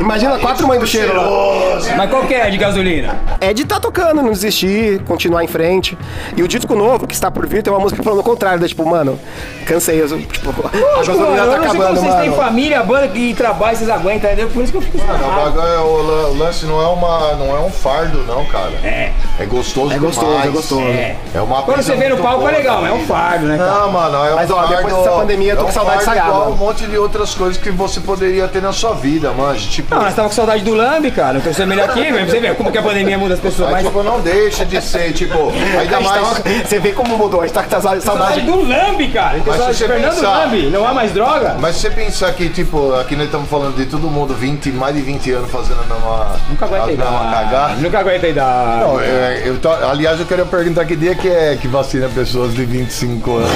Imagina 0.00 0.38
quatro 0.38 0.66
mães 0.66 0.80
do 0.80 0.86
cheiro 0.86 1.14
lá. 1.14 1.78
Mas 1.96 2.10
qual 2.10 2.22
que 2.24 2.34
é 2.34 2.48
de 2.50 2.56
gasolina? 2.56 3.14
É 3.40 3.52
de 3.52 3.62
estar 3.62 3.80
tocando, 3.80 4.22
não 4.22 4.30
desistir, 4.30 5.00
continuar 5.04 5.44
em 5.44 5.46
frente. 5.48 5.96
E 6.36 6.42
o 6.42 6.48
disco 6.48 6.74
novo, 6.74 7.06
que 7.06 7.14
está 7.14 7.30
por 7.30 7.46
vir, 7.46 7.62
tem 7.62 7.72
uma 7.72 7.80
música 7.80 8.02
falando 8.02 8.20
o 8.20 8.22
contrário, 8.22 8.60
da 8.60 8.66
tipo, 8.68 8.84
mano, 8.86 9.18
cansei. 9.66 10.00
Eu, 10.00 10.08
tipo, 10.08 10.50
a 10.50 10.76
Mano, 10.76 10.96
gasolina 10.98 11.26
eu 11.26 11.36
tá 11.36 11.44
não 11.46 11.50
sei 11.52 11.58
como 11.58 11.82
acabando, 11.82 12.00
vocês 12.00 12.14
têm 12.14 12.30
mano. 12.30 12.42
família, 12.42 12.82
banda 12.82 13.08
que 13.08 13.34
trabalha, 13.34 13.76
vocês 13.76 13.90
aguentam, 13.90 14.30
entendeu? 14.30 14.48
Por 14.48 14.62
isso 14.62 14.72
que 14.72 14.78
eu 14.78 14.82
fico 14.82 14.98
Não, 14.98 15.14
o 15.14 15.44
bagulho 15.44 15.66
é- 15.66 15.78
o 15.78 16.02
lan- 16.02 16.28
o 16.28 16.38
lance 16.38 16.66
não 16.66 16.80
é, 16.82 16.86
uma, 16.88 17.34
não 17.34 17.56
é 17.56 17.60
um 17.60 17.70
fardo, 17.70 18.18
não, 18.26 18.44
cara. 18.46 18.72
É. 18.84 19.12
É 19.38 19.44
gostoso 19.44 19.92
É 19.92 19.98
gostoso, 19.98 20.26
demais. 20.28 20.46
é 20.46 20.50
gostoso. 20.50 20.80
É. 20.82 21.16
É 21.34 21.40
uma 21.40 21.62
Quando 21.62 21.82
você 21.82 21.94
vê 21.96 22.08
no 22.08 22.16
palco 22.18 22.38
boa 22.38 22.50
é 22.52 22.56
legal, 22.56 22.80
mas 22.80 22.90
é 22.90 22.94
um 22.94 23.06
fardo, 23.06 23.46
né, 23.46 23.58
cara? 23.58 23.70
Não, 23.70 23.92
mano, 23.92 24.24
é 24.24 24.34
Mas, 24.34 24.50
um 24.50 24.54
ó, 24.54 24.56
fardo, 24.56 24.76
depois 24.76 24.94
dessa 24.94 25.10
pandemia, 25.26 25.52
eu 25.52 25.56
tô 25.56 25.62
é 25.62 25.66
com 25.66 25.72
saudade 25.72 26.00
de 26.04 26.06
mano. 26.20 26.50
um 26.52 26.56
monte 26.56 26.84
de 26.86 26.96
outras 26.98 27.34
coisas 27.34 27.56
que 27.56 27.70
você 27.70 28.00
poderia 28.00 28.46
ter 28.48 28.62
na 28.62 28.72
sua 28.72 28.94
vida, 28.94 29.32
manja. 29.32 29.68
Tipo, 29.68 29.94
Não, 29.94 30.02
nós 30.02 30.14
tava 30.14 30.28
com 30.28 30.34
saudade 30.34 30.62
do 30.62 30.74
Lambi, 30.74 31.10
cara. 31.10 31.38
Então 31.38 31.52
você 31.52 31.62
é 31.62 31.66
melhor 31.66 31.88
aqui, 31.90 32.00
velho. 32.12 32.28
Você 32.30 32.40
ver 32.40 32.54
como 32.54 32.70
que 32.70 32.78
a 32.78 32.82
pandemia 32.82 33.18
muda 33.18 33.34
as 33.34 33.40
pessoas. 33.40 33.68
aí, 33.68 33.74
Mas 33.74 33.86
tipo, 33.86 34.02
não 34.02 34.20
deixa 34.20 34.64
de 34.64 34.80
ser, 34.80 35.12
tipo, 35.12 35.50
ainda 35.80 36.00
mais... 36.00 36.20
tava- 36.22 36.42
Você 36.64 36.78
vê 36.78 36.92
como 36.92 37.16
mudou, 37.18 37.40
a 37.40 37.46
gente 37.46 37.54
tá 37.54 37.62
com 37.62 37.70
saudade. 37.70 38.02
saudade 38.02 38.40
do 38.42 38.62
Lambi, 38.68 39.08
cara. 39.08 39.38
Mas 39.44 39.56
saudade 39.56 39.74
se 39.76 39.82
de 39.82 39.86
você 39.86 39.92
Fernando 39.92 40.14
pensar- 40.14 40.38
Lambi. 40.44 40.62
Não 40.70 40.86
há 40.86 40.94
mais 40.94 41.12
droga? 41.12 41.56
Mas 41.60 41.76
se 41.76 41.82
você 41.82 41.90
pensar 41.90 42.32
que, 42.32 42.48
tipo, 42.48 42.94
aqui 42.94 43.16
nós 43.16 43.26
estamos 43.26 43.48
falando 43.48 43.76
de 43.76 43.86
todo 43.86 44.08
mundo, 44.08 44.34
20, 44.34 44.70
mais 44.72 44.94
de 44.94 45.02
20 45.02 45.32
anos 45.32 45.50
fazendo 45.50 45.80
a 45.80 45.94
mesma, 45.94 46.26
Nunca 46.48 46.64
aguentei 46.66 46.96
dar. 46.96 47.30
cagada. 47.32 47.74
Nunca 47.76 47.98
aguentei 47.98 48.32
dar. 48.32 48.78
Não, 48.80 49.00
é, 49.00 49.42
eu 49.44 49.58
tô- 49.58 49.70
aliás, 49.72 50.20
eu 50.20 50.26
queria 50.26 50.44
perguntar 50.44 50.84
que 50.84 50.94
dia 50.96 51.14
que 51.14 51.28
é 51.28 51.56
que 51.60 51.66
vacina 51.68 52.08
pessoas 52.08 52.54
de 52.54 52.64
25 52.64 53.36
anos. 53.38 53.50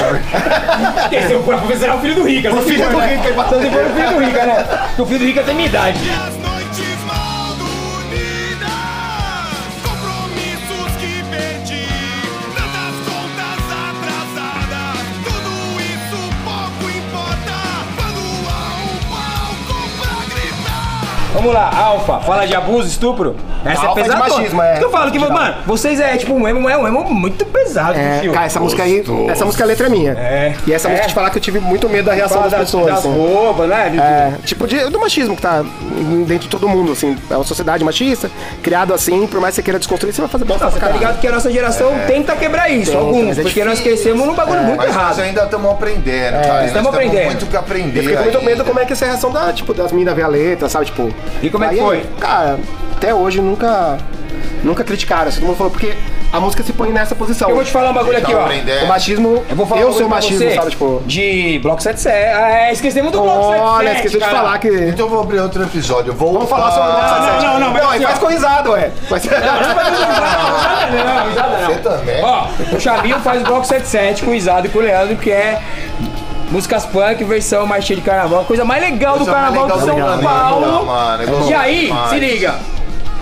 Porque 1.02 1.22
se 1.22 1.32
eu 1.32 1.42
for 1.58 1.66
pra 1.66 1.86
é 1.86 1.94
o 1.94 1.98
filho 1.98 2.14
do 2.14 2.22
Rica. 2.22 2.54
O 2.54 2.62
filho 2.62 2.90
do 2.90 2.98
Rica, 2.98 3.28
Então 3.30 3.44
for 3.44 3.56
o 3.56 3.94
filho 3.94 4.10
do 4.10 4.24
Rica, 4.24 4.46
né? 4.46 4.66
O 4.98 5.06
filho 5.06 5.18
do 5.18 5.24
Rica 5.24 5.42
tem 5.42 5.54
minha 5.54 5.68
idade. 5.68 5.98
Vamos 21.32 21.54
lá, 21.54 21.70
Alfa, 21.74 22.20
fala 22.20 22.46
de 22.46 22.54
abuso, 22.54 22.86
estupro. 22.86 23.34
Essa 23.64 23.86
Alfa 23.86 24.00
é 24.00 24.02
é 24.02 24.04
de 24.06 24.10
pesada. 24.14 24.30
machismo, 24.36 24.62
é. 24.62 24.78
Eu 24.82 24.90
falo 24.90 25.10
que, 25.10 25.18
mano, 25.18 25.54
vocês 25.66 26.00
é 26.00 26.16
tipo 26.16 26.34
um 26.34 26.46
emo, 26.48 26.68
é 26.68 26.76
um 26.76 26.86
emo 26.88 27.04
muito 27.10 27.44
pesado, 27.46 27.98
É, 27.98 28.20
tio. 28.20 28.32
cara, 28.32 28.46
essa 28.46 28.60
música 28.60 28.82
aí, 28.82 29.02
essa 29.28 29.44
música 29.44 29.64
a 29.64 29.66
letra 29.66 29.86
é 29.86 29.90
minha. 29.90 30.12
É. 30.12 30.54
E 30.66 30.72
essa 30.72 30.88
É. 30.88 30.90
música 30.90 31.08
de 31.08 31.14
falar 31.14 31.30
que 31.30 31.38
eu 31.38 31.42
tive 31.42 31.60
muito 31.60 31.88
medo 31.88 32.06
da 32.06 32.12
reação 32.12 32.42
das 32.42 32.50
das, 32.52 32.60
pessoas. 32.60 32.86
das 32.86 32.98
assim. 33.00 33.12
roupas, 33.14 33.68
né? 33.68 33.92
É, 33.96 34.46
tipo 34.46 34.66
de, 34.66 34.78
do 34.90 34.98
machismo 35.00 35.36
que 35.36 35.42
tá 35.42 35.62
dentro 36.26 36.38
de 36.44 36.48
todo 36.48 36.68
mundo, 36.68 36.92
assim. 36.92 37.16
É 37.30 37.34
uma 37.36 37.44
sociedade 37.44 37.84
machista, 37.84 38.30
criado 38.62 38.94
assim, 38.94 39.26
por 39.26 39.40
mais 39.40 39.52
que 39.54 39.56
você 39.56 39.62
queira 39.62 39.78
desconstruir, 39.78 40.12
você 40.14 40.20
vai 40.20 40.30
fazer 40.30 40.44
bosta 40.44 40.64
Não, 40.64 40.72
você 40.72 40.78
tá 40.80 40.88
ligado 40.88 41.20
que 41.20 41.26
a 41.26 41.32
nossa 41.32 41.50
geração 41.50 41.92
tenta 42.06 42.34
quebrar 42.36 42.68
isso, 42.70 42.90
Tenta, 42.92 43.02
alguns, 43.02 43.38
é 43.38 43.42
porque 43.42 43.64
nós 43.64 43.80
crescemos 43.80 44.26
num 44.26 44.34
bagulho 44.34 44.62
muito 44.62 44.78
Mas 44.78 44.88
errado. 44.90 45.08
nós 45.08 45.18
ainda 45.20 45.44
estamos 45.44 45.70
aprendendo, 45.70 46.32
cara. 46.40 46.54
Nós 46.60 46.66
estamos 46.66 46.88
aprendendo. 46.94 47.24
Muito 47.26 47.46
que 47.46 47.56
aprender. 47.56 47.98
Eu 47.98 48.02
fiquei 48.02 48.16
com 48.16 48.22
muito 48.24 48.42
medo 48.44 48.64
como 48.64 48.80
é 48.80 48.84
que 48.84 48.92
essa 48.92 49.06
reação 49.06 49.30
da, 49.30 49.52
tipo, 49.52 49.72
das 49.74 49.92
minas 49.92 50.14
ver 50.14 50.22
a 50.22 50.28
letra, 50.28 50.68
sabe? 50.68 50.86
Tipo. 50.86 51.10
E 51.42 51.50
como 51.50 51.64
é 51.64 51.68
que 51.68 51.76
foi? 51.76 52.04
Cara, 52.18 52.58
até 53.00 53.14
hoje 53.14 53.40
nunca. 53.40 53.96
Nunca 54.62 54.84
criticaram. 54.84 55.28
assim, 55.28 55.40
Todo 55.40 55.46
mundo 55.48 55.56
falou, 55.56 55.70
porque 55.72 55.94
a 56.30 56.38
música 56.38 56.62
se 56.62 56.72
põe 56.74 56.92
nessa 56.92 57.14
posição. 57.14 57.48
Eu 57.48 57.54
vou 57.56 57.64
te 57.64 57.70
falar 57.70 57.90
um 57.90 57.94
bagulho 57.94 58.18
aqui, 58.18 58.30
Tá 58.30 58.46
ó. 58.82 58.84
O 58.84 58.88
machismo. 58.88 59.42
Eu 59.48 59.56
vou 59.56 59.64
falar 59.66 59.80
eu 59.80 59.88
um 59.88 59.92
sou 59.94 60.06
machismo, 60.08 60.38
você 60.38 60.54
sabe? 60.54 60.70
Tipo. 60.70 61.02
De 61.06 61.58
Bloco 61.62 61.82
77. 61.82 62.36
Ah, 62.36 62.50
é, 62.50 62.72
esquecemos 62.72 63.10
do 63.10 63.22
Bloco 63.22 63.42
77. 63.42 63.62
Olha, 63.64 63.92
esqueci 63.94 64.18
de 64.18 64.24
falar 64.26 64.58
que. 64.58 64.68
Então 64.68 65.06
eu 65.06 65.10
vou 65.10 65.20
abrir 65.22 65.40
outro 65.40 65.62
episódio. 65.62 66.12
Vou 66.12 66.34
Vamos 66.34 66.50
falar 66.50 66.70
sobre 66.72 66.90
o 66.90 66.92
Bloco 66.92 67.06
Não, 67.06 67.14
77. 67.24 67.44
não, 67.46 67.60
não, 67.60 67.70
mas 67.70 67.82
Não, 67.82 67.90
aí 67.90 67.96
assim, 67.96 68.06
faz 68.06 68.18
com 68.18 68.26
risada, 68.26 68.70
ué. 68.70 68.90
Mas- 69.10 69.24
Não, 69.24 71.28
risada 71.28 71.58
não. 71.58 71.66
Você 71.66 71.74
também. 71.80 72.24
Ó, 72.24 72.46
o 72.76 72.80
Chavinho 72.80 73.18
faz 73.20 73.42
Bloco 73.42 73.66
77 73.66 74.22
com 74.24 74.30
o 74.30 74.34
Isado 74.34 74.66
e 74.66 74.70
com 74.70 74.78
o 74.78 74.82
Leandro, 74.82 75.16
que 75.16 75.30
é 75.30 75.60
músicas 76.50 76.84
punk, 76.84 77.24
versão 77.24 77.64
marchinha 77.66 77.96
de 77.96 78.02
carnaval. 78.02 78.42
A 78.42 78.44
coisa 78.44 78.64
mais 78.64 78.82
legal 78.82 79.14
do 79.14 79.24
Coisa 79.24 79.32
mais 79.32 79.44
carnaval 79.54 79.78
legal 79.78 79.78
de 79.78 79.84
do 79.84 80.20
São 80.20 80.22
Paulo. 80.22 80.86
mano, 80.86 81.22
é 81.22 81.50
E 81.50 81.54
aí, 81.54 81.92
se 82.10 82.18
liga. 82.18 82.54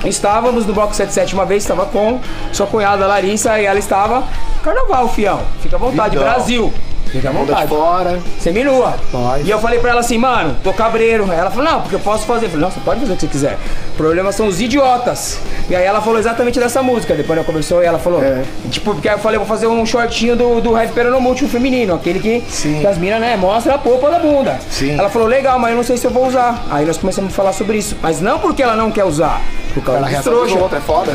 Estávamos 0.05 0.67
no 0.67 0.73
Bloco 0.73 0.95
77 0.95 1.35
uma 1.35 1.45
vez, 1.45 1.63
estava 1.63 1.87
com 1.87 2.21
sua 2.53 2.67
cunhada 2.67 3.07
Larissa 3.07 3.59
e 3.61 3.65
ela 3.65 3.79
estava. 3.79 4.23
Carnaval, 4.63 5.09
fião. 5.09 5.41
Fica 5.61 5.77
à 5.77 5.79
vontade, 5.79 6.17
Vidão. 6.17 6.25
Brasil. 6.33 6.73
Fica 7.11 7.29
à 7.29 7.33
vontade. 7.33 7.69
fora. 7.69 8.19
Seminua. 8.39 8.95
Pode. 9.11 9.45
E 9.45 9.51
eu 9.51 9.59
falei 9.59 9.79
pra 9.79 9.91
ela 9.91 10.01
assim, 10.01 10.19
mano, 10.19 10.57
tô 10.63 10.73
cabreiro. 10.73 11.31
Ela 11.33 11.51
falou, 11.51 11.65
não, 11.71 11.81
porque 11.81 11.95
eu 11.97 12.01
posso 12.01 12.25
fazer. 12.27 12.47
Eu 12.47 12.51
falei, 12.51 12.71
você 12.71 12.81
pode 12.81 13.01
fazer 13.01 13.13
o 13.13 13.17
que 13.17 13.21
você 13.23 13.27
quiser. 13.29 13.59
O 13.95 13.97
problema 13.97 14.31
são 14.33 14.47
os 14.47 14.61
idiotas. 14.61 15.39
E 15.71 15.75
aí 15.77 15.85
ela 15.85 16.01
falou 16.01 16.19
exatamente 16.19 16.59
dessa 16.61 16.83
música. 16.83 17.15
Depois 17.15 17.37
ela 17.39 17.47
conversou 17.47 17.83
e 17.83 17.87
ela 17.87 17.99
falou, 17.99 18.23
É. 18.23 18.43
tipo, 18.71 18.93
porque 18.93 19.09
aí 19.09 19.15
eu 19.15 19.19
falei, 19.19 19.39
vou 19.39 19.47
fazer 19.47 19.67
um 19.67 19.85
shortinho 19.87 20.37
do, 20.37 20.61
do 20.61 20.77
Heavy 20.77 20.93
Peronomútil 20.93 21.49
feminino, 21.49 21.95
aquele 21.95 22.19
que, 22.21 22.43
Sim. 22.49 22.81
que 22.81 22.87
as 22.87 22.99
minas, 22.99 23.21
né, 23.21 23.37
mostra 23.37 23.75
a 23.75 23.79
polpa 23.79 24.11
da 24.11 24.19
bunda. 24.19 24.59
Sim. 24.71 24.99
Ela 24.99 25.09
falou, 25.09 25.27
legal, 25.29 25.59
mas 25.59 25.71
eu 25.71 25.77
não 25.77 25.85
sei 25.85 25.97
se 25.97 26.07
eu 26.07 26.11
vou 26.11 26.27
usar. 26.27 26.65
Aí 26.71 26.85
nós 26.85 26.97
começamos 26.99 27.33
a 27.33 27.37
falar 27.37 27.53
sobre 27.53 27.79
isso. 27.79 27.97
Mas 28.03 28.21
não 28.21 28.39
porque 28.39 28.63
ela 28.63 28.77
não 28.77 28.91
quer 28.91 29.05
usar, 29.05 29.41
por 29.75 29.83
causa 29.83 30.01
Ela 30.01 30.11
dos 30.11 30.25
trouxa. 30.25 30.77
é 30.77 30.81
foda. 30.81 31.13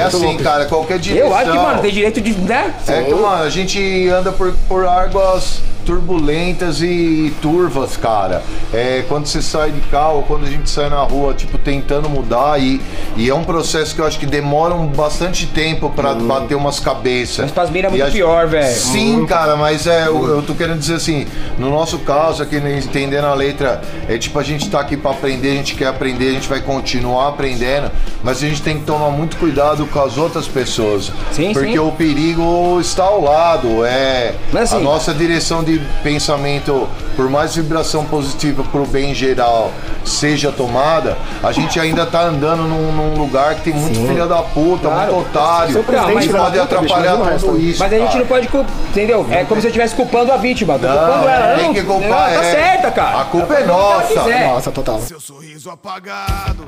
É 0.00 0.04
assim, 0.04 0.36
cara, 0.38 0.66
qualquer 0.66 0.98
direção. 0.98 1.28
Eu 1.28 1.34
acho 1.34 1.50
que, 1.50 1.56
mano, 1.56 1.82
tem 1.82 1.92
direito 1.92 2.20
de, 2.20 2.32
né? 2.32 2.74
É 2.86 3.02
que, 3.02 3.14
mano, 3.14 3.42
a 3.42 3.50
gente 3.50 4.08
anda 4.08 4.32
por, 4.32 4.54
por 4.68 4.86
águas 4.86 5.60
turbulentas 5.84 6.82
e 6.82 7.32
turvas, 7.40 7.96
cara. 7.96 8.42
É, 8.72 9.04
quando 9.08 9.26
você 9.26 9.42
sai 9.42 9.72
carro, 9.90 10.24
quando 10.26 10.46
a 10.46 10.48
gente 10.50 10.68
sai 10.70 10.88
na 10.88 11.02
rua, 11.02 11.34
tipo, 11.34 11.58
tentando 11.58 12.08
mudar 12.08 12.60
e, 12.60 12.80
e 13.16 13.28
é 13.28 13.34
um 13.34 13.44
processo 13.44 13.94
que 13.94 14.00
eu 14.00 14.06
acho 14.06 14.18
que 14.18 14.26
demora 14.26 14.74
um 14.74 14.86
bastante 14.86 15.46
tempo 15.46 15.90
pra 15.90 16.14
bater 16.14 16.54
umas 16.54 16.78
cabeças. 16.80 17.38
Mas 17.44 17.50
pras 17.50 17.70
minas 17.70 17.92
é 17.92 17.96
muito 17.96 18.12
pior, 18.12 18.46
velho. 18.46 18.74
Sim, 18.74 19.26
cara, 19.26 19.56
mas 19.56 19.86
é, 19.86 20.06
eu, 20.06 20.26
eu 20.28 20.42
tô 20.42 20.54
querendo 20.54 20.78
dizer 20.78 20.94
assim, 20.94 21.26
no 21.58 21.70
nosso 21.70 21.98
caso, 22.00 22.42
aqui 22.42 22.60
né, 22.60 22.78
entendendo 22.78 23.24
a 23.26 23.34
letra, 23.34 23.82
é 24.08 24.16
tipo, 24.16 24.38
a 24.38 24.42
gente 24.42 24.68
tá 24.70 24.80
aqui 24.80 24.96
pra 24.96 25.10
aprender, 25.10 25.50
a 25.50 25.54
gente 25.54 25.74
quer 25.74 25.86
aprender, 25.86 26.28
a 26.28 26.32
gente 26.32 26.48
vai 26.48 26.60
continuar 26.60 27.28
aprendendo, 27.28 27.90
mas 28.22 28.42
a 28.42 28.46
gente 28.46 28.62
tem 28.62 28.78
que 28.78 28.84
tomar 28.84 29.10
muito 29.10 29.36
cuidado 29.36 29.86
com 29.86 30.00
as 30.00 30.16
outras 30.16 30.46
pessoas. 30.46 31.10
Sim, 31.32 31.52
porque 31.52 31.72
sim. 31.72 31.78
o 31.78 31.90
perigo 31.92 32.78
está 32.80 33.04
ao 33.04 33.22
lado, 33.22 33.84
é 33.84 34.34
Mas 34.52 34.72
a 34.72 34.76
assim- 34.76 34.84
nossa 34.84 35.12
direção 35.14 35.62
de 35.64 35.80
pensamento 36.02 36.88
por 37.16 37.28
mais 37.30 37.54
vibração 37.54 38.04
positiva 38.04 38.62
pro 38.64 38.86
bem 38.86 39.14
geral 39.14 39.70
seja 40.04 40.50
tomada, 40.50 41.16
a 41.42 41.52
gente 41.52 41.78
ainda 41.78 42.06
tá 42.06 42.22
andando 42.22 42.62
num, 42.62 42.90
num 42.92 43.18
lugar 43.18 43.54
que 43.56 43.62
tem 43.62 43.74
muito 43.74 43.94
filha 44.08 44.26
da 44.26 44.42
puta, 44.42 44.88
Claro. 44.88 45.14
muito 45.14 45.28
otário, 45.28 45.72
Seu 45.74 45.84
presidente 45.84 46.28
que 46.28 46.34
pode 46.34 46.58
atrapalhar 46.58 47.14
o 47.14 47.18
tudo 47.18 47.30
resto. 47.30 47.56
isso. 47.58 47.78
Mas 47.80 47.92
a 47.92 47.96
gente 47.98 48.06
cara. 48.08 48.18
não 48.20 48.26
pode 48.26 48.48
culpar, 48.48 48.72
entendeu? 48.90 49.26
É 49.30 49.44
como 49.44 49.60
se 49.60 49.66
eu 49.66 49.70
estivesse 49.70 49.94
culpando 49.94 50.32
a 50.32 50.36
vítima. 50.36 50.78
Tô 50.78 50.86
Não, 50.86 50.96
culpando 50.96 51.28
ela, 51.28 51.54
tem 51.56 51.66
não. 51.66 51.74
que 51.74 51.82
culpar, 51.82 52.32
Ela 52.32 52.40
tá 52.42 52.46
é. 52.46 52.52
certa, 52.52 52.90
cara. 52.90 53.20
A 53.20 53.24
culpa 53.26 53.54
é 53.54 53.58
o 53.58 53.62
ela 53.64 53.66
nossa. 53.76 54.38
Nossa, 54.48 54.70
total. 54.72 55.00
Seu 55.00 55.20
sorriso 55.20 55.70
apagado, 55.70 56.64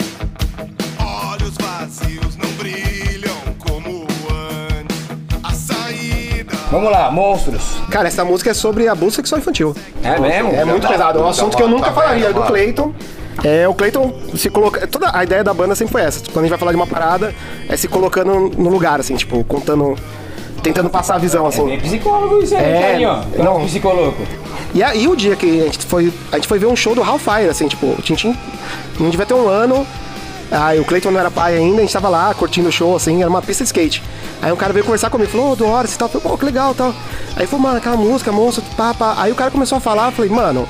olhos 0.98 1.54
vazios 1.60 2.36
não 2.36 2.50
brilham 2.52 3.11
Vamos 6.72 6.90
lá, 6.90 7.10
monstros. 7.10 7.76
Cara, 7.90 8.08
essa 8.08 8.24
música 8.24 8.50
é 8.50 8.54
sobre 8.54 8.88
abuso 8.88 9.16
sexual 9.16 9.38
infantil. 9.38 9.76
É 10.02 10.18
mesmo? 10.18 10.52
É 10.52 10.64
muito 10.64 10.82
tá- 10.82 10.88
pesado. 10.88 11.18
É 11.18 11.20
um 11.20 11.24
tá 11.26 11.30
assunto 11.30 11.54
que 11.56 11.62
eu 11.62 11.68
nunca 11.68 11.84
tá 11.90 11.92
falaria 11.92 12.32
do. 12.32 12.40
Clayton. 12.42 12.94
É, 13.44 13.68
o 13.68 13.74
Clayton 13.74 14.12
se 14.34 14.48
coloca. 14.48 14.86
Toda 14.86 15.14
a 15.14 15.22
ideia 15.22 15.44
da 15.44 15.52
banda 15.52 15.74
sempre 15.74 15.92
foi 15.92 16.00
essa. 16.00 16.20
Quando 16.24 16.38
a 16.38 16.42
gente 16.42 16.50
vai 16.50 16.58
falar 16.58 16.72
de 16.72 16.76
uma 16.76 16.86
parada, 16.86 17.34
é 17.68 17.76
se 17.76 17.88
colocando 17.88 18.50
no 18.56 18.70
lugar, 18.70 18.98
assim, 18.98 19.14
tipo, 19.16 19.44
contando. 19.44 19.94
Tentando 20.62 20.88
passar 20.88 21.16
a 21.16 21.18
visão, 21.18 21.44
É 21.44 21.48
assim. 21.48 21.76
psicólogo 21.78 22.40
isso 22.42 22.56
aí, 22.56 22.64
É, 22.64 22.78
Thiaguinho, 22.78 23.08
ó. 23.10 23.42
não. 23.44 23.58
Não. 23.58 23.66
Psicólogo. 23.66 24.16
E 24.72 24.82
aí 24.82 25.06
o 25.08 25.14
dia 25.16 25.36
que 25.36 25.60
a 25.60 25.64
gente 25.64 25.84
foi. 25.84 26.10
A 26.32 26.36
gente 26.36 26.48
foi 26.48 26.58
ver 26.58 26.66
um 26.66 26.76
show 26.76 26.94
do 26.94 27.02
Hellfire, 27.02 27.48
assim, 27.50 27.68
tipo, 27.68 27.86
o 27.86 27.96
Tintin 28.00 28.34
não 28.98 29.10
devia 29.10 29.26
ter 29.26 29.34
um 29.34 29.46
ano. 29.46 29.86
Aí 30.50 30.78
o 30.80 30.84
Clayton 30.84 31.10
não 31.10 31.18
era 31.20 31.30
pai 31.30 31.56
ainda, 31.56 31.78
a 31.78 31.80
gente 31.80 31.92
tava 31.92 32.08
lá 32.08 32.32
curtindo 32.34 32.68
o 32.68 32.72
show, 32.72 32.94
assim, 32.94 33.20
era 33.20 33.28
uma 33.28 33.42
pista 33.42 33.64
de 33.64 33.68
skate. 33.68 34.02
Aí 34.42 34.52
um 34.52 34.56
cara 34.56 34.72
veio 34.72 34.84
conversar 34.84 35.08
comigo, 35.08 35.30
falou, 35.30 35.52
ô, 35.52 35.56
do 35.56 35.66
Horace 35.66 35.94
e 35.94 35.98
tal, 35.98 36.08
eu 36.08 36.12
falei, 36.12 36.28
pô, 36.28 36.36
que 36.36 36.44
legal 36.44 36.74
tal. 36.74 36.92
Aí 37.36 37.46
falou, 37.46 37.62
mano, 37.62 37.78
aquela 37.78 37.96
música, 37.96 38.32
monstro, 38.32 38.64
pá. 38.76 38.92
Aí 39.16 39.30
o 39.30 39.36
cara 39.36 39.52
começou 39.52 39.78
a 39.78 39.80
falar, 39.80 40.08
eu 40.08 40.12
falei, 40.12 40.30
mano, 40.30 40.68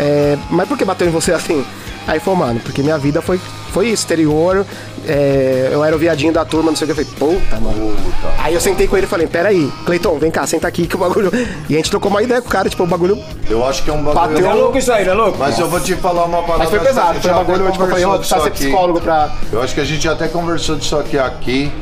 é, 0.00 0.38
mas 0.50 0.66
por 0.66 0.78
que 0.78 0.84
bateu 0.84 1.06
em 1.06 1.10
você 1.10 1.32
assim? 1.32 1.64
Aí 2.06 2.18
falou, 2.20 2.40
mano, 2.40 2.60
porque 2.60 2.82
minha 2.82 2.98
vida 2.98 3.22
foi, 3.22 3.38
foi 3.70 3.88
exterior, 3.88 4.66
é, 5.06 5.70
eu 5.72 5.84
era 5.84 5.94
o 5.94 5.98
viadinho 5.98 6.32
da 6.32 6.44
turma, 6.44 6.70
não 6.70 6.76
sei 6.76 6.88
o 6.90 6.94
que. 6.94 7.00
Eu 7.00 7.04
falei, 7.04 7.38
puta, 7.40 7.60
mano. 7.60 7.96
Aí 8.38 8.54
eu 8.54 8.60
sentei 8.60 8.86
com 8.86 8.96
ele 8.96 9.06
e 9.06 9.08
falei, 9.08 9.26
peraí, 9.26 9.70
Cleiton, 9.84 10.18
vem 10.18 10.30
cá, 10.30 10.46
senta 10.46 10.66
aqui 10.66 10.86
que 10.86 10.96
o 10.96 10.98
bagulho. 10.98 11.30
E 11.68 11.74
a 11.74 11.76
gente 11.76 11.90
trocou 11.90 12.10
uma 12.10 12.22
ideia 12.22 12.42
com 12.42 12.48
o 12.48 12.50
cara, 12.50 12.68
tipo, 12.68 12.82
o 12.82 12.86
bagulho. 12.86 13.18
Eu 13.48 13.64
acho 13.66 13.82
que 13.82 13.90
é 13.90 13.92
um 13.92 14.02
bagulho. 14.02 14.34
Bateu. 14.34 14.50
É 14.50 14.54
louco 14.54 14.78
isso 14.78 14.92
aí, 14.92 15.04
não 15.04 15.12
é 15.12 15.16
louco? 15.16 15.38
Mas 15.38 15.58
eu 15.58 15.68
vou 15.68 15.80
te 15.80 15.94
falar 15.96 16.24
uma 16.24 16.42
parada. 16.42 16.58
Mas 16.58 16.70
foi 16.70 16.80
pesado, 16.80 17.20
foi 17.20 17.30
um 17.30 17.34
bagulho, 17.34 17.72
tipo, 17.72 17.84
eu 17.84 17.88
falei, 17.88 18.04
ó, 18.04 18.10
conversou 18.12 18.18
precisa 18.18 18.40
ser 18.40 18.50
disso 18.50 18.62
aqui. 18.64 18.72
psicólogo 18.72 19.00
pra. 19.00 19.32
Eu 19.52 19.62
acho 19.62 19.74
que 19.74 19.80
a 19.80 19.84
gente 19.84 20.08
até 20.08 20.28
conversou 20.28 20.76
disso 20.76 20.96
aqui 20.96 21.18
aqui. 21.18 21.72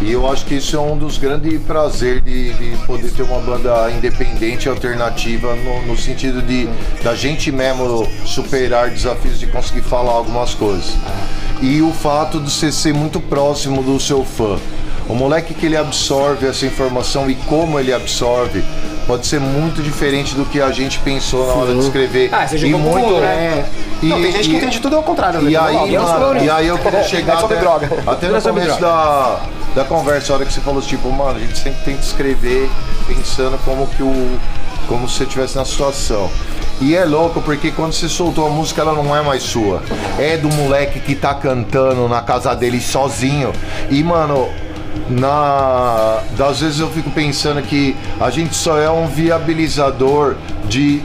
E 0.00 0.12
eu 0.12 0.30
acho 0.30 0.44
que 0.44 0.54
isso 0.56 0.76
é 0.76 0.80
um 0.80 0.96
dos 0.96 1.18
grandes 1.18 1.60
prazeres 1.62 2.22
de, 2.24 2.52
de 2.52 2.76
poder 2.86 3.10
ter 3.12 3.22
uma 3.22 3.38
banda 3.40 3.90
independente, 3.90 4.68
alternativa, 4.68 5.54
no, 5.54 5.82
no 5.86 5.96
sentido 5.96 6.42
de 6.42 6.68
da 7.02 7.14
gente 7.14 7.50
mesmo 7.52 8.06
superar 8.24 8.90
desafios 8.90 9.38
de 9.38 9.46
conseguir 9.46 9.82
falar 9.82 10.12
algumas 10.12 10.54
coisas. 10.54 10.94
E 11.62 11.80
o 11.80 11.92
fato 11.92 12.40
de 12.40 12.50
você 12.50 12.70
ser 12.72 12.92
muito 12.92 13.20
próximo 13.20 13.82
do 13.82 13.98
seu 14.00 14.24
fã. 14.24 14.58
O 15.08 15.14
moleque 15.14 15.52
que 15.54 15.66
ele 15.66 15.76
absorve 15.76 16.46
essa 16.46 16.64
informação 16.64 17.30
e 17.30 17.34
como 17.34 17.78
ele 17.78 17.92
absorve 17.92 18.64
pode 19.06 19.26
ser 19.26 19.38
muito 19.38 19.82
diferente 19.82 20.34
do 20.34 20.46
que 20.46 20.60
a 20.62 20.70
gente 20.72 20.98
pensou 21.00 21.46
na 21.46 21.52
hora 21.52 21.74
de 21.74 21.80
escrever. 21.80 22.30
Ah, 22.32 22.46
você 22.46 22.56
e 22.56 22.58
jogou 22.58 22.80
com 22.80 22.88
muito, 22.90 23.08
tudo, 23.08 23.22
É. 23.22 23.64
E- 24.02 24.06
não, 24.06 24.20
tem 24.22 24.32
gente 24.32 24.48
que 24.48 24.54
e- 24.54 24.56
entende 24.56 24.80
tudo 24.80 24.96
ao 24.96 25.02
contrário, 25.02 25.42
né? 25.42 25.50
e 25.50 25.56
aí, 25.56 25.90
E 25.90 25.94
é 25.96 25.98
clones. 26.00 26.42
e 26.42 26.50
aí 26.50 26.66
eu 26.68 26.78
queria 26.78 27.02
chegar 27.02 27.36
É 27.36 27.40
sobre 27.40 27.56
até, 27.56 27.64
droga. 27.64 27.90
até 28.06 28.28
no 28.28 28.40
começo 28.40 28.80
da, 28.80 29.40
da 29.74 29.84
conversa, 29.84 30.32
a 30.32 30.36
hora 30.36 30.46
que 30.46 30.52
você 30.52 30.60
falou, 30.60 30.80
tipo, 30.80 31.10
mano, 31.10 31.36
a 31.36 31.40
gente 31.40 31.58
sempre 31.58 31.82
tem 31.84 31.96
que 31.96 32.04
escrever 32.04 32.70
pensando 33.06 33.58
como 33.64 33.86
que 33.88 34.02
o. 34.02 34.38
como 34.86 35.08
se 35.08 35.16
você 35.16 35.24
estivesse 35.24 35.56
na 35.56 35.64
situação. 35.64 36.30
E 36.80 36.94
é 36.94 37.04
louco 37.04 37.40
porque 37.40 37.70
quando 37.70 37.92
você 37.92 38.08
soltou 38.08 38.46
a 38.46 38.50
música, 38.50 38.82
ela 38.82 38.94
não 38.94 39.14
é 39.14 39.22
mais 39.22 39.42
sua. 39.42 39.82
É 40.18 40.36
do 40.36 40.48
moleque 40.48 41.00
que 41.00 41.14
tá 41.14 41.34
cantando 41.34 42.08
na 42.08 42.20
casa 42.22 42.54
dele 42.54 42.80
sozinho. 42.80 43.52
E, 43.90 44.02
mano, 44.02 44.48
na 45.08 46.20
das 46.36 46.60
vezes 46.60 46.80
eu 46.80 46.88
fico 46.90 47.10
pensando 47.10 47.60
que 47.62 47.96
a 48.20 48.30
gente 48.30 48.54
só 48.54 48.78
é 48.78 48.90
um 48.90 49.06
viabilizador 49.06 50.36
de 50.66 51.02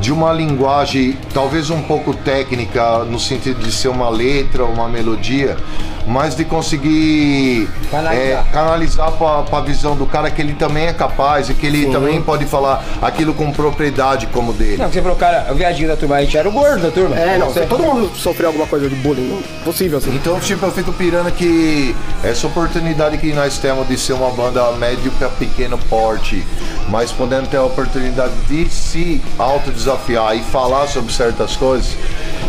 de 0.00 0.12
uma 0.12 0.32
linguagem 0.32 1.16
talvez 1.32 1.70
um 1.70 1.80
pouco 1.80 2.12
técnica 2.12 3.04
no 3.04 3.20
sentido 3.20 3.60
de 3.60 3.70
ser 3.70 3.86
uma 3.86 4.08
letra, 4.10 4.64
uma 4.64 4.88
melodia, 4.88 5.56
mas 6.06 6.34
de 6.34 6.44
conseguir 6.44 7.68
Canalizar. 7.90 8.26
é, 8.26 8.44
canalizar 8.52 9.12
para 9.12 9.58
a 9.58 9.60
visão 9.60 9.94
do 9.96 10.06
cara 10.06 10.30
que 10.30 10.40
ele 10.42 10.54
também 10.54 10.86
é 10.86 10.92
capaz 10.92 11.48
e 11.48 11.54
que 11.54 11.66
ele 11.66 11.86
também 11.86 12.20
pode 12.20 12.44
falar 12.46 12.84
aquilo 13.00 13.32
com 13.34 13.50
propriedade 13.52 14.26
como 14.28 14.52
dele. 14.52 14.76
Não, 14.78 14.90
você 14.90 15.00
falou, 15.02 15.16
cara, 15.16 15.48
o 15.50 15.54
viadinho 15.54 15.88
da 15.88 15.96
turma, 15.96 16.16
a 16.16 16.20
gente 16.22 16.36
era 16.36 16.48
o 16.48 16.52
gordo 16.52 16.82
da 16.82 16.90
turma. 16.90 17.16
É, 17.16 17.38
não, 17.38 17.48
Você- 17.50 17.66
todo 17.66 17.82
mundo 17.82 18.10
sofreu 18.16 18.48
alguma 18.48 18.66
coisa 18.66 18.88
de 18.88 18.94
bullying. 18.96 19.42
Possível, 19.64 19.98
assim. 19.98 20.14
Então, 20.14 20.38
tipo, 20.40 20.64
eu 20.66 20.72
fico 20.72 20.92
pirando 20.92 21.30
que 21.32 21.94
essa 22.24 22.46
oportunidade 22.46 23.18
que 23.18 23.32
nós 23.32 23.58
temos 23.58 23.86
de 23.86 23.96
ser 23.98 24.12
uma 24.14 24.30
banda 24.30 24.70
médio 24.72 25.10
para 25.12 25.28
pequeno 25.28 25.78
porte, 25.88 26.44
mas 26.88 27.12
podendo 27.12 27.46
ter 27.48 27.58
a 27.58 27.64
oportunidade 27.64 28.32
de 28.48 28.68
se 28.70 29.22
autodesafiar 29.38 30.36
e 30.36 30.42
falar 30.42 30.86
sobre 30.88 31.12
certas 31.12 31.56
coisas, 31.56 31.96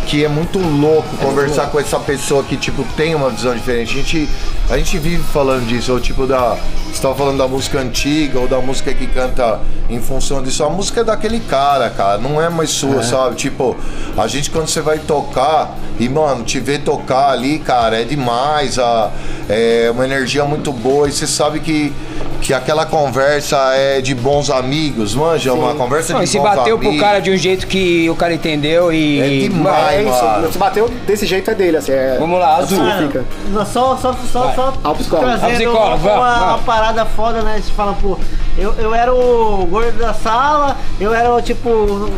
que 0.08 0.24
é 0.24 0.28
muito 0.28 0.60
louco 0.60 1.16
conversar 1.18 1.68
com 1.68 1.80
essa 1.80 2.00
pessoa 2.00 2.44
que, 2.44 2.58
tipo, 2.58 2.84
tem 2.96 3.14
uma 3.16 3.30
visão 3.30 3.43
diferente. 3.52 3.92
A 3.92 4.02
gente, 4.02 4.30
a 4.70 4.78
gente 4.78 4.98
vive 4.98 5.24
falando 5.24 5.68
disso, 5.68 5.92
ou 5.92 6.00
tipo, 6.00 6.26
da. 6.26 6.58
Você 6.92 7.02
tava 7.02 7.16
falando 7.16 7.38
da 7.38 7.48
música 7.48 7.80
antiga 7.80 8.40
ou 8.40 8.48
da 8.48 8.60
música 8.60 8.94
que 8.94 9.08
canta 9.08 9.60
em 9.90 10.00
função 10.00 10.42
disso. 10.44 10.64
A 10.64 10.70
música 10.70 11.02
é 11.02 11.04
daquele 11.04 11.40
cara, 11.40 11.90
cara, 11.90 12.18
não 12.20 12.42
é 12.42 12.50
mais 12.50 12.70
sua, 12.70 13.02
sabe? 13.04 13.36
Tipo, 13.36 13.76
a 14.16 14.28
gente 14.28 14.52
quando 14.52 14.68
você 14.68 14.80
vai 14.80 15.00
tocar 15.00 15.76
e, 16.00 16.08
mano, 16.08 16.44
te 16.44 16.60
ver 16.60 16.80
tocar 16.84 17.32
ali, 17.32 17.60
cara, 17.60 18.00
é 18.00 18.04
demais. 18.04 18.78
A, 18.78 19.12
é 19.50 19.90
uma 19.92 20.06
energia 20.06 20.46
muito 20.46 20.72
boa 20.72 21.08
e 21.08 21.12
você 21.12 21.28
sabe 21.28 21.60
que, 21.60 21.92
que 22.44 22.54
aquela 22.54 22.86
conversa 22.86 23.58
é 23.74 24.02
de 24.02 24.14
bons 24.14 24.50
amigos, 24.50 25.16
manja? 25.16 25.54
Uma 25.54 25.74
conversa 25.76 26.12
Não, 26.14 26.20
de 26.20 26.26
e 26.26 26.28
se 26.28 26.38
bons 26.38 26.44
bateu 26.44 26.76
amigos. 26.76 26.98
pro 26.98 27.06
cara 27.06 27.20
de 27.20 27.32
um 27.32 27.38
jeito 27.38 27.66
que 27.66 28.10
o 28.10 28.16
cara 28.16 28.34
entendeu 28.34 28.92
e. 28.92 29.20
É 29.22 29.48
demais. 29.48 29.94
É 29.98 30.04
isso, 30.04 30.26
mano. 30.26 30.52
se 30.52 30.58
bateu 30.58 30.90
desse 31.08 31.26
jeito 31.26 31.50
é 31.50 31.56
dele, 31.56 31.78
assim. 31.78 31.94
É... 31.94 32.18
Vamos 32.20 32.38
lá, 32.40 32.58
azul. 32.58 32.86
Assim 32.86 33.08
fica. 33.08 33.26
Só, 33.66 33.96
só, 33.96 34.14
só, 34.32 34.42
Vai. 34.44 34.56
só 34.56 34.74
Ao 34.84 34.94
psicólogo. 34.96 35.30
trazendo 35.40 35.46
Ao 35.46 35.52
psicólogo, 35.56 36.04
uma, 36.04 36.20
vai, 36.20 36.40
vai. 36.40 36.48
uma 36.50 36.58
parada 36.60 37.06
foda, 37.06 37.42
né? 37.42 37.62
Você 37.64 37.72
fala, 37.72 37.94
pô, 37.94 38.18
eu, 38.58 38.74
eu 38.74 38.94
era 38.94 39.14
o 39.14 39.66
gordo 39.66 39.98
da 39.98 40.14
sala, 40.14 40.78
eu 41.00 41.14
era 41.14 41.34
o 41.34 41.42
tipo, 41.42 41.70
o, 41.70 42.10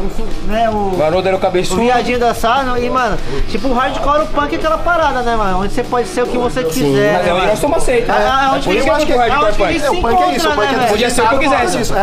né, 0.48 0.70
o, 0.70 0.96
O 0.98 1.04
Haroldo 1.04 1.28
era 1.28 1.36
o 1.36 1.40
o 1.40 1.42
cabeçudo. 1.42 1.82
viadinho 1.82 2.20
da 2.20 2.34
sala, 2.34 2.80
e 2.80 2.90
mano, 2.90 3.18
tipo, 3.50 3.68
o 3.68 3.74
hardcore, 3.74 4.24
o 4.24 4.28
punk 4.28 4.54
é 4.54 4.58
aquela 4.58 4.78
parada, 4.78 5.22
né, 5.22 5.36
mano? 5.36 5.62
Onde 5.62 5.74
você 5.74 5.84
pode 5.84 6.08
ser 6.08 6.24
o 6.24 6.28
que 6.28 6.38
você 6.38 6.64
quiser. 6.64 7.14
Mas 7.14 7.24
né, 7.24 7.30
é 7.30 7.32
onde 7.32 7.32
mano? 7.34 7.48
nós 7.48 7.60
somos 7.60 7.78
aceitos. 7.78 8.10
É, 8.10 8.12
né? 8.12 8.26
é 8.26 8.46
É 8.46 8.50
onde 8.50 8.66
por 8.66 8.76
isso 8.76 8.84
que 8.84 8.84
que 8.84 8.90
eu 8.90 8.96
acho 8.96 9.06
que 9.06 9.14
o 9.14 9.16
é 9.16 9.26
onde 9.26 9.32
hardcore 9.32 9.54
que 9.54 9.80
punk. 9.80 9.86
É, 9.86 9.90
o 9.90 10.02
punk 10.02 10.24
é 10.24 10.36
isso, 10.36 10.50
o 10.50 10.52
punk 10.52 10.66
é 10.66 10.78
né, 10.78 10.88
Podia 10.88 11.10
ser 11.10 11.22
o 11.22 11.28
que 11.30 11.36
eu 11.36 11.40
quisesse. 11.40 11.94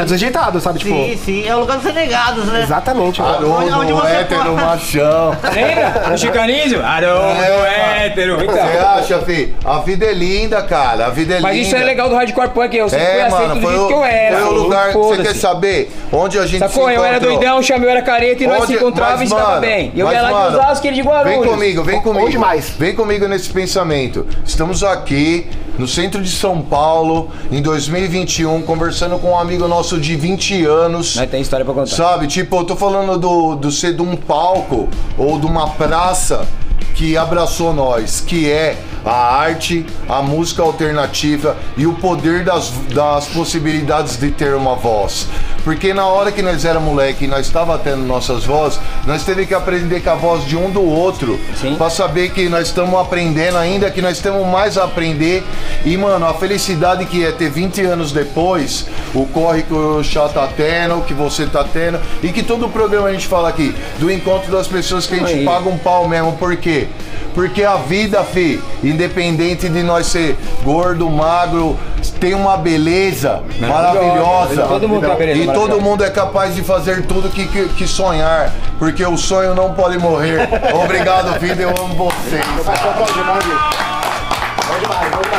É, 0.00 0.04
desajeitado, 0.04 0.60
sabe? 0.60 0.78
Tipo, 0.78 0.94
Sim, 0.94 1.18
sim, 1.24 1.46
é 1.46 1.54
o 1.54 1.60
lugar 1.60 1.76
dos 1.76 1.84
renegados, 1.86 2.46
né? 2.46 2.62
exatamente. 2.62 3.20
Onde- 3.20 3.44
onde 3.44 3.70
Haroldo, 3.70 3.96
você 3.96 4.12
hétero, 4.16 4.40
pode- 4.44 4.54
machão. 4.64 5.36
Lembra? 5.54 6.14
O 6.14 6.18
chicanísio? 6.18 6.84
Haroldo, 6.84 7.42
É, 7.66 8.06
hétero. 8.06 8.36
Você 8.36 8.44
Então. 8.44 8.88
acha, 8.88 9.18
fi? 9.20 9.54
A 9.64 9.78
vida 9.80 10.06
é 10.06 10.12
linda, 10.12 10.62
cara. 10.62 11.06
A 11.06 11.10
vida 11.10 11.34
é 11.36 11.40
Mas 11.40 11.54
linda. 11.54 11.66
isso 11.66 11.76
é 11.76 11.84
legal 11.84 12.08
do 12.08 12.14
hardcore 12.14 12.48
punk, 12.48 12.74
eu 12.76 12.88
sempre 12.88 13.04
fui 13.06 13.14
É, 13.14 13.22
aceito 13.26 13.48
mano, 13.48 13.60
do 13.60 13.66
jeito 13.68 13.82
o, 13.84 13.86
que 13.88 13.92
eu 13.92 14.04
era. 14.04 14.36
foi 14.38 14.48
o 14.48 14.52
lugar. 14.52 14.92
Você 14.92 15.22
quer 15.22 15.34
saber 15.34 15.92
onde 16.12 16.38
a 16.38 16.46
gente 16.46 16.60
Sacou? 16.60 16.88
se 16.88 16.94
Eu 16.94 17.04
era 17.04 17.16
encontrou? 17.16 17.36
doidão, 17.38 17.62
chamei 17.62 17.86
eu 17.86 17.90
era 17.90 18.02
careta 18.02 18.42
e 18.42 18.46
nós 18.46 18.58
Onde- 18.62 18.66
se 18.68 18.74
encontrava 18.74 19.12
mas, 19.18 19.22
e 19.22 19.26
se 19.28 19.34
mano, 19.34 19.60
bem. 19.60 19.92
Eu 19.94 20.06
mas, 20.06 20.14
ia 20.14 20.22
lá 20.22 20.28
de 20.48 20.54
Osasco, 20.56 20.86
ele 20.86 20.96
de 20.96 21.02
Guarulhos. 21.02 21.40
Vem 21.40 21.48
comigo, 21.50 21.82
vem 21.82 22.00
comigo. 22.00 22.26
Onde 22.26 22.38
mais? 22.38 22.70
Vem 22.70 22.94
comigo 22.94 23.28
nesse 23.28 23.50
pensamento. 23.50 24.26
Estamos 24.46 24.82
aqui 24.82 25.46
no 25.80 25.88
centro 25.88 26.20
de 26.22 26.30
São 26.30 26.60
Paulo, 26.60 27.30
em 27.50 27.62
2021, 27.62 28.60
conversando 28.62 29.18
com 29.18 29.30
um 29.30 29.38
amigo 29.38 29.66
nosso 29.66 29.98
de 29.98 30.14
20 30.14 30.66
anos. 30.66 31.16
Mas 31.16 31.30
tem 31.30 31.40
história 31.40 31.64
pra 31.64 31.72
contar. 31.72 31.96
Sabe, 31.96 32.26
tipo, 32.26 32.54
eu 32.54 32.64
tô 32.64 32.76
falando 32.76 33.18
do, 33.18 33.56
do 33.56 33.72
ser 33.72 33.94
de 33.94 34.02
um 34.02 34.14
palco 34.14 34.90
ou 35.16 35.40
de 35.40 35.46
uma 35.46 35.70
praça 35.70 36.46
que 36.94 37.16
abraçou 37.16 37.72
nós, 37.72 38.20
que 38.20 38.50
é 38.50 38.76
a 39.02 39.36
arte, 39.38 39.86
a 40.06 40.20
música 40.20 40.62
alternativa 40.62 41.56
e 41.78 41.86
o 41.86 41.94
poder 41.94 42.44
das, 42.44 42.70
das 42.94 43.26
possibilidades 43.28 44.18
de 44.18 44.30
ter 44.30 44.54
uma 44.54 44.74
voz. 44.74 45.26
Porque 45.64 45.92
na 45.92 46.06
hora 46.06 46.32
que 46.32 46.42
nós 46.42 46.64
era 46.64 46.80
moleque 46.80 47.24
e 47.24 47.28
nós 47.28 47.46
estava 47.46 47.78
tendo 47.78 47.98
nossas 47.98 48.44
vozes, 48.44 48.80
nós 49.06 49.24
teve 49.24 49.46
que 49.46 49.54
aprender 49.54 50.00
com 50.00 50.10
a 50.10 50.14
voz 50.14 50.44
de 50.44 50.56
um 50.56 50.70
do 50.70 50.82
outro 50.82 51.38
para 51.76 51.90
saber 51.90 52.30
que 52.30 52.48
nós 52.48 52.68
estamos 52.68 52.98
aprendendo 52.98 53.58
ainda, 53.58 53.90
que 53.90 54.00
nós 54.00 54.18
temos 54.20 54.46
mais 54.46 54.78
a 54.78 54.84
aprender. 54.84 55.42
E, 55.84 55.96
mano, 55.96 56.26
a 56.26 56.34
felicidade 56.34 57.04
que 57.06 57.24
é 57.24 57.32
ter 57.32 57.50
20 57.50 57.82
anos 57.82 58.12
depois, 58.12 58.86
o 59.14 59.26
corre 59.26 59.62
que 59.62 59.74
o 59.74 60.02
chá 60.02 60.28
tá 60.28 60.48
tendo, 60.56 61.02
que 61.02 61.14
você 61.14 61.46
tá 61.46 61.64
tendo, 61.64 62.00
e 62.22 62.28
que 62.28 62.42
todo 62.42 62.66
o 62.66 62.70
programa 62.70 63.08
a 63.08 63.12
gente 63.12 63.26
fala 63.26 63.48
aqui, 63.48 63.74
do 63.98 64.10
encontro 64.10 64.50
das 64.50 64.66
pessoas 64.66 65.06
que 65.06 65.14
a 65.14 65.18
gente 65.18 65.40
Aí. 65.40 65.44
paga 65.44 65.68
um 65.68 65.78
pau 65.78 66.08
mesmo. 66.08 66.32
Por 66.32 66.56
quê? 66.56 66.88
Porque 67.34 67.62
a 67.62 67.76
vida, 67.76 68.24
fi, 68.24 68.60
independente 68.82 69.68
de 69.68 69.82
nós 69.82 70.06
ser 70.06 70.36
gordo, 70.64 71.08
magro, 71.08 71.78
tem 72.18 72.34
uma 72.34 72.56
beleza 72.56 73.42
maravilhosa. 73.60 74.62
Todo 74.64 74.88
mundo 74.88 75.06
uma 75.06 75.14
beleza 75.14 75.49
e 75.49 75.49
todo 75.52 75.80
mundo 75.80 76.04
é 76.04 76.10
capaz 76.10 76.54
de 76.54 76.62
fazer 76.62 77.06
tudo 77.06 77.28
que, 77.28 77.46
que, 77.46 77.68
que 77.68 77.86
sonhar. 77.86 78.50
Porque 78.78 79.04
o 79.04 79.16
sonho 79.16 79.54
não 79.54 79.74
pode 79.74 79.98
morrer. 79.98 80.48
Obrigado, 80.74 81.38
vida, 81.38 81.62
eu 81.62 81.70
amo 81.70 81.94
vocês. 81.94 82.44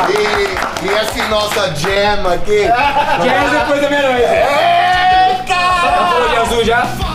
E, 0.08 0.86
e 0.86 0.90
essa 0.90 1.28
nossa 1.28 1.74
jam 1.74 2.28
aqui. 2.32 2.62
Jazz 3.22 3.50
depois 3.50 3.80
da 3.80 3.90
meia-noite. 3.90 4.24
É, 4.24 5.44
cara! 5.46 5.92
Tá 5.92 6.06
falando 6.06 6.30
de 6.30 6.36
azul 6.36 6.64
já? 6.64 7.11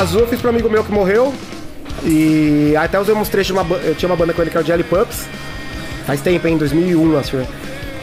Azul 0.00 0.20
eu 0.20 0.26
fiz 0.26 0.40
pra 0.40 0.50
um 0.50 0.54
amigo 0.54 0.70
meu 0.70 0.82
que 0.82 0.90
morreu. 0.90 1.34
E 2.04 2.74
até 2.74 2.98
usei 2.98 3.14
uns 3.14 3.28
trechos 3.28 3.48
de 3.48 3.52
uma 3.52 3.64
banda. 3.64 3.82
Eu 3.84 3.94
tinha 3.94 4.08
uma 4.08 4.16
banda 4.16 4.32
com 4.32 4.40
ele 4.40 4.50
que 4.50 4.56
era 4.56 4.64
o 4.64 4.66
Jelly 4.66 4.82
Pups. 4.84 5.26
Faz 6.06 6.22
tempo, 6.22 6.48
hein? 6.48 6.56
2001, 6.56 7.18
acho. 7.18 7.36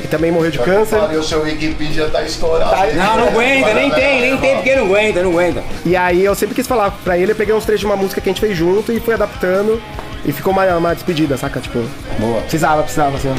E 0.04 0.08
também 0.08 0.32
morreu 0.32 0.52
de 0.52 0.60
câncer. 0.60 1.00
O 1.18 1.24
seu 1.24 1.42
Wikipedia 1.42 2.08
tá 2.10 2.22
estourado. 2.22 2.94
Não, 2.94 3.18
não 3.18 3.28
aguenta, 3.30 3.74
nem 3.74 3.90
tem, 3.90 4.22
nem 4.22 4.38
tem, 4.38 4.56
porque 4.58 4.76
não 4.76 4.86
aguenta, 4.86 5.24
não 5.24 5.32
aguenta. 5.32 5.64
E 5.84 5.96
aí 5.96 6.24
eu 6.24 6.36
sempre 6.36 6.54
quis 6.54 6.68
falar 6.68 6.92
pra 7.04 7.18
ele, 7.18 7.32
eu 7.32 7.36
peguei 7.36 7.56
uns 7.56 7.66
trechos 7.66 7.80
de 7.80 7.86
uma 7.88 7.96
música 7.96 8.22
que 8.22 8.30
a 8.30 8.32
gente 8.32 8.42
fez 8.42 8.56
junto 8.56 8.92
e 8.94 9.00
fui 9.00 9.16
adaptando. 9.16 9.82
E 10.24 10.32
ficou 10.32 10.54
uma, 10.54 10.66
uma 10.78 10.94
despedida, 10.94 11.36
saca? 11.36 11.60
Tipo. 11.60 11.80
Boa. 12.20 12.42
Precisava, 12.42 12.84
precisava, 12.84 13.18
assim. 13.18 13.30
ó. 13.30 13.34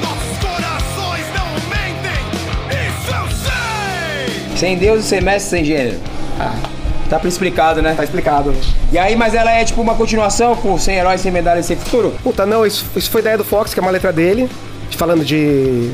Nossos 0.00 0.38
corações 0.38 1.26
não 1.34 1.52
mentem, 1.68 2.88
isso 2.88 3.14
eu 3.14 3.28
sei. 4.48 4.56
Sem 4.56 4.78
Deus 4.78 5.04
e 5.04 5.08
sem 5.08 5.20
mestre, 5.20 5.50
sem 5.50 5.64
gênero. 5.64 6.00
Ah, 6.40 6.54
tá 7.18 7.28
explicado, 7.28 7.82
né? 7.82 7.94
Tá 7.94 8.04
explicado. 8.04 8.54
E 8.92 8.98
aí, 8.98 9.14
mas 9.16 9.34
ela 9.34 9.50
é 9.52 9.64
tipo 9.64 9.80
uma 9.80 9.94
continuação 9.94 10.54
com 10.56 10.78
Sem 10.78 10.96
Heróis, 10.96 11.20
Sem 11.20 11.32
Medalha 11.32 11.60
e 11.60 11.62
Sem 11.62 11.76
Futuro? 11.76 12.12
Puta, 12.22 12.44
não, 12.46 12.64
isso, 12.66 12.84
isso 12.96 13.10
foi 13.10 13.20
ideia 13.20 13.36
do 13.38 13.44
Fox, 13.44 13.72
que 13.74 13.80
é 13.80 13.82
uma 13.82 13.90
letra 13.90 14.12
dele, 14.12 14.48
de- 14.90 14.96
falando 14.96 15.24
de 15.24 15.90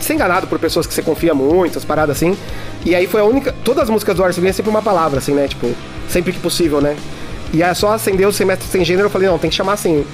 ser 0.00 0.14
enganado 0.14 0.46
por 0.46 0.58
pessoas 0.58 0.86
que 0.86 0.92
você 0.94 1.02
confia 1.02 1.34
muito, 1.34 1.78
as 1.78 1.84
paradas 1.84 2.16
assim. 2.16 2.36
E 2.84 2.94
aí 2.94 3.06
foi 3.06 3.20
a 3.20 3.24
única. 3.24 3.54
Todas 3.64 3.84
as 3.84 3.90
músicas 3.90 4.14
do 4.16 4.22
Arce 4.24 4.46
é 4.46 4.52
sempre 4.52 4.70
uma 4.70 4.82
palavra, 4.82 5.18
assim, 5.18 5.32
né? 5.32 5.48
Tipo, 5.48 5.70
sempre 6.08 6.32
que 6.32 6.38
possível, 6.38 6.80
né? 6.80 6.96
E 7.52 7.62
aí 7.62 7.74
só 7.74 7.92
acendeu 7.92 8.30
sem 8.32 8.46
mestre 8.46 8.66
sem 8.68 8.84
gênero, 8.84 9.06
eu 9.06 9.10
falei, 9.10 9.28
não, 9.28 9.38
tem 9.38 9.48
que 9.48 9.56
chamar 9.56 9.74
assim. 9.74 10.04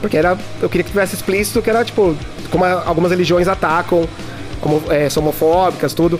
Porque 0.00 0.16
era. 0.16 0.36
Eu 0.60 0.68
queria 0.68 0.84
que 0.84 0.90
tivesse 0.90 1.14
explícito, 1.14 1.62
que 1.62 1.70
era, 1.70 1.84
tipo, 1.84 2.14
como 2.50 2.64
algumas 2.64 3.10
religiões 3.10 3.48
atacam, 3.48 4.06
como 4.60 4.82
é, 4.90 5.08
são 5.08 5.22
homofóbicas, 5.22 5.92
tudo. 5.94 6.18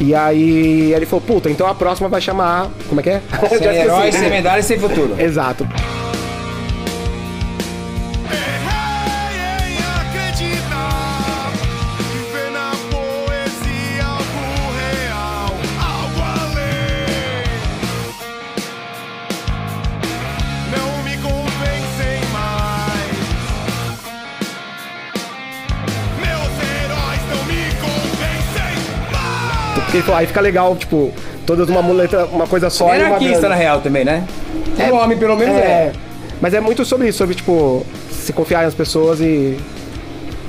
E 0.00 0.14
aí 0.14 0.92
ele 0.94 1.04
falou, 1.04 1.20
puta, 1.20 1.50
então 1.50 1.66
a 1.66 1.74
próxima 1.74 2.08
vai 2.08 2.20
chamar. 2.20 2.68
Como 2.88 3.00
é 3.00 3.02
que 3.02 3.10
é? 3.10 3.22
Sem. 3.58 3.76
Heróis, 3.76 4.14
Sem 4.14 4.30
Medalha 4.30 4.60
e 4.60 4.62
Sem 4.62 4.78
Futuro. 4.78 5.14
Exato. 5.18 5.68
Porque 29.90 30.12
aí 30.12 30.26
fica 30.26 30.40
legal, 30.40 30.76
tipo, 30.76 31.12
todas 31.44 31.68
uma 31.68 31.80
letra, 31.92 32.26
uma 32.26 32.46
coisa 32.46 32.70
só 32.70 32.94
É 32.94 33.04
anarquista, 33.04 33.48
na 33.48 33.54
real, 33.54 33.80
também, 33.80 34.04
né? 34.04 34.24
O 34.90 34.94
homem, 34.94 35.18
pelo 35.18 35.36
menos, 35.36 35.56
É, 35.56 35.58
é. 35.58 35.92
mas 36.40 36.54
é 36.54 36.60
muito 36.60 36.84
sobre 36.84 37.08
isso, 37.08 37.18
sobre, 37.18 37.34
tipo, 37.34 37.84
se 38.10 38.32
confiar 38.32 38.64
nas 38.64 38.74
pessoas 38.74 39.20
e. 39.20 39.56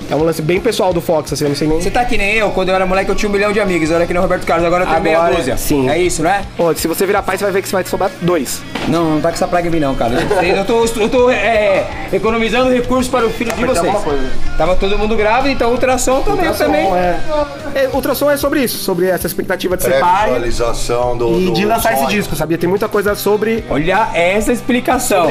É 0.09 0.15
um 0.15 0.23
lance 0.23 0.41
bem 0.41 0.59
pessoal 0.59 0.91
do 0.91 0.99
Fox, 0.99 1.31
assim, 1.31 1.45
não 1.45 1.55
sei 1.55 1.67
nem. 1.67 1.81
Você 1.81 1.89
tá 1.89 2.03
que 2.03 2.17
nem 2.17 2.35
eu, 2.35 2.49
quando 2.51 2.67
eu 2.69 2.75
era 2.75 2.85
moleque 2.85 3.09
eu 3.09 3.15
tinha 3.15 3.29
um 3.29 3.31
milhão 3.31 3.53
de 3.53 3.61
amigos, 3.61 3.89
eu 3.89 3.95
era 3.95 4.05
que 4.05 4.11
nem 4.13 4.19
o 4.19 4.21
Roberto 4.21 4.45
Carlos, 4.45 4.65
agora 4.65 4.83
eu 4.83 4.87
tenho 4.89 5.01
meia 5.01 5.17
Agora, 5.17 5.35
dúzia. 5.35 5.55
sim. 5.55 5.89
É 5.89 5.97
isso, 5.97 6.21
né? 6.21 6.43
Pô, 6.57 6.73
se 6.75 6.85
você 6.87 7.05
virar 7.05 7.21
pai, 7.23 7.37
você 7.37 7.45
vai 7.45 7.53
ver 7.53 7.61
que 7.61 7.69
você 7.69 7.75
vai 7.75 7.85
sobrar 7.85 8.11
dois. 8.21 8.61
Não, 8.87 9.11
não 9.11 9.21
tá 9.21 9.29
com 9.29 9.35
essa 9.35 9.47
praga 9.47 9.67
em 9.67 9.71
mim 9.71 9.79
não, 9.79 9.95
cara. 9.95 10.13
Eu 10.43 10.65
tô, 10.65 10.85
eu 10.99 11.09
tô 11.09 11.29
é, 11.29 11.87
economizando 12.11 12.71
recursos 12.71 13.07
para 13.07 13.25
o 13.25 13.29
filho 13.29 13.53
de 13.53 13.65
vocês. 13.65 13.95
coisa. 14.03 14.29
Tava 14.57 14.75
todo 14.75 14.97
mundo 14.97 15.15
grávido, 15.15 15.49
então 15.49 15.71
ultrassom 15.71 16.21
também, 16.21 16.45
eu 16.45 16.55
também. 16.55 16.85
Ultrassom, 16.85 17.47
é. 17.75 17.83
É, 17.83 17.89
ultrassom 17.93 18.31
é 18.31 18.37
sobre 18.37 18.63
isso, 18.63 18.77
sobre 18.79 19.07
essa 19.07 19.27
expectativa 19.27 19.77
de 19.77 19.83
ser 19.83 19.99
pai 19.99 20.31
Pré-visualização 20.31 21.17
do. 21.17 21.39
e 21.39 21.51
de 21.51 21.61
do 21.61 21.67
lançar 21.67 21.93
esse 21.93 22.01
sonho. 22.03 22.11
disco, 22.15 22.35
sabia? 22.35 22.57
Tem 22.57 22.69
muita 22.69 22.87
coisa 22.89 23.15
sobre. 23.15 23.63
Olha 23.69 24.09
essa 24.13 24.51
explicação. 24.51 25.27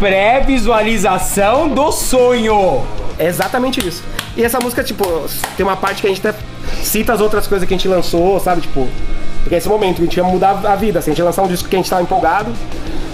Pré-visualização 0.00 1.68
do 1.68 1.92
sonho. 1.92 2.82
É 3.18 3.26
exatamente 3.26 3.86
isso. 3.86 4.02
E 4.36 4.42
essa 4.42 4.58
música, 4.60 4.82
tipo, 4.82 5.04
tem 5.56 5.64
uma 5.64 5.76
parte 5.76 6.00
que 6.00 6.06
a 6.06 6.10
gente 6.10 6.26
até 6.26 6.36
cita 6.82 7.12
as 7.12 7.20
outras 7.20 7.46
coisas 7.46 7.66
que 7.66 7.72
a 7.72 7.76
gente 7.76 7.86
lançou, 7.86 8.40
sabe? 8.40 8.62
Tipo, 8.62 8.88
porque 9.42 9.54
é 9.54 9.58
esse 9.58 9.68
momento, 9.68 10.00
a 10.00 10.04
gente 10.04 10.16
ia 10.16 10.24
mudar 10.24 10.60
a 10.64 10.74
vida, 10.74 10.98
assim, 10.98 11.10
a 11.10 11.12
gente 11.12 11.18
ia 11.18 11.24
lançar 11.24 11.42
um 11.42 11.46
disco 11.46 11.68
que 11.68 11.76
a 11.76 11.78
gente 11.78 11.88
tava 11.88 12.02
empolgado, 12.02 12.50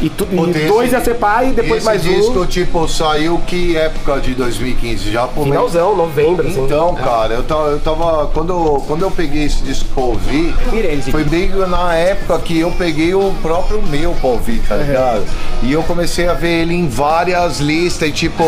e, 0.00 0.08
tu- 0.08 0.26
e 0.30 0.50
esse- 0.50 0.68
dois 0.68 0.92
ia 0.92 1.00
ser 1.00 1.14
pai, 1.14 1.48
e 1.50 1.52
depois 1.52 1.76
esse 1.78 1.86
mais 1.86 2.02
disco, 2.02 2.40
um. 2.40 2.46
tipo, 2.46 2.88
saiu 2.88 3.38
que 3.46 3.76
época 3.76 4.18
de 4.20 4.34
2015? 4.34 5.10
Já 5.10 5.26
por 5.26 5.44
Finalzão, 5.44 5.96
novembro, 5.96 6.46
assim. 6.48 6.64
Então, 6.64 6.94
cara, 6.94 7.34
eu 7.34 7.42
tava, 7.42 7.68
eu 7.70 7.80
tava- 7.80 8.26
quando, 8.32 8.50
eu- 8.52 8.84
quando 8.86 9.02
eu 9.02 9.10
peguei 9.10 9.44
esse 9.44 9.62
disco 9.62 9.88
pra 9.94 10.02
ouvir, 10.04 10.54
esse 10.72 11.10
foi 11.10 11.24
bem 11.24 11.48
na 11.68 11.94
época 11.94 12.38
que 12.40 12.58
eu 12.58 12.70
peguei 12.72 13.14
o 13.14 13.32
próprio 13.42 13.82
meu 13.82 14.12
pra 14.14 14.30
ouvir, 14.30 14.60
tá 14.68 14.76
ligado? 14.76 15.24
E 15.62 15.72
eu 15.72 15.82
comecei 15.82 16.26
a 16.28 16.34
ver 16.34 16.62
ele 16.62 16.74
em 16.74 16.88
várias 16.88 17.58
listas 17.60 18.08
e 18.08 18.12
tipo, 18.12 18.44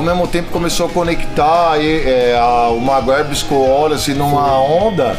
ao 0.00 0.06
mesmo 0.06 0.26
tempo 0.26 0.50
começou 0.50 0.86
a 0.86 0.88
conectar 0.88 1.78
e, 1.78 2.08
é, 2.08 2.38
a, 2.40 2.70
o 2.70 2.80
Maguire 2.80 3.44
com 3.46 3.54
o 3.54 3.68
Wallace 3.68 4.14
numa 4.14 4.58
onda 4.58 5.14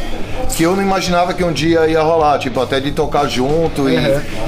que 0.55 0.63
eu 0.63 0.75
não 0.75 0.81
imaginava 0.81 1.35
que 1.35 1.43
um 1.43 1.53
dia 1.53 1.87
ia 1.87 2.01
rolar, 2.01 2.39
tipo, 2.39 2.59
até 2.59 2.79
de 2.79 2.91
tocar 2.91 3.27
junto 3.27 3.87
e, 3.87 3.95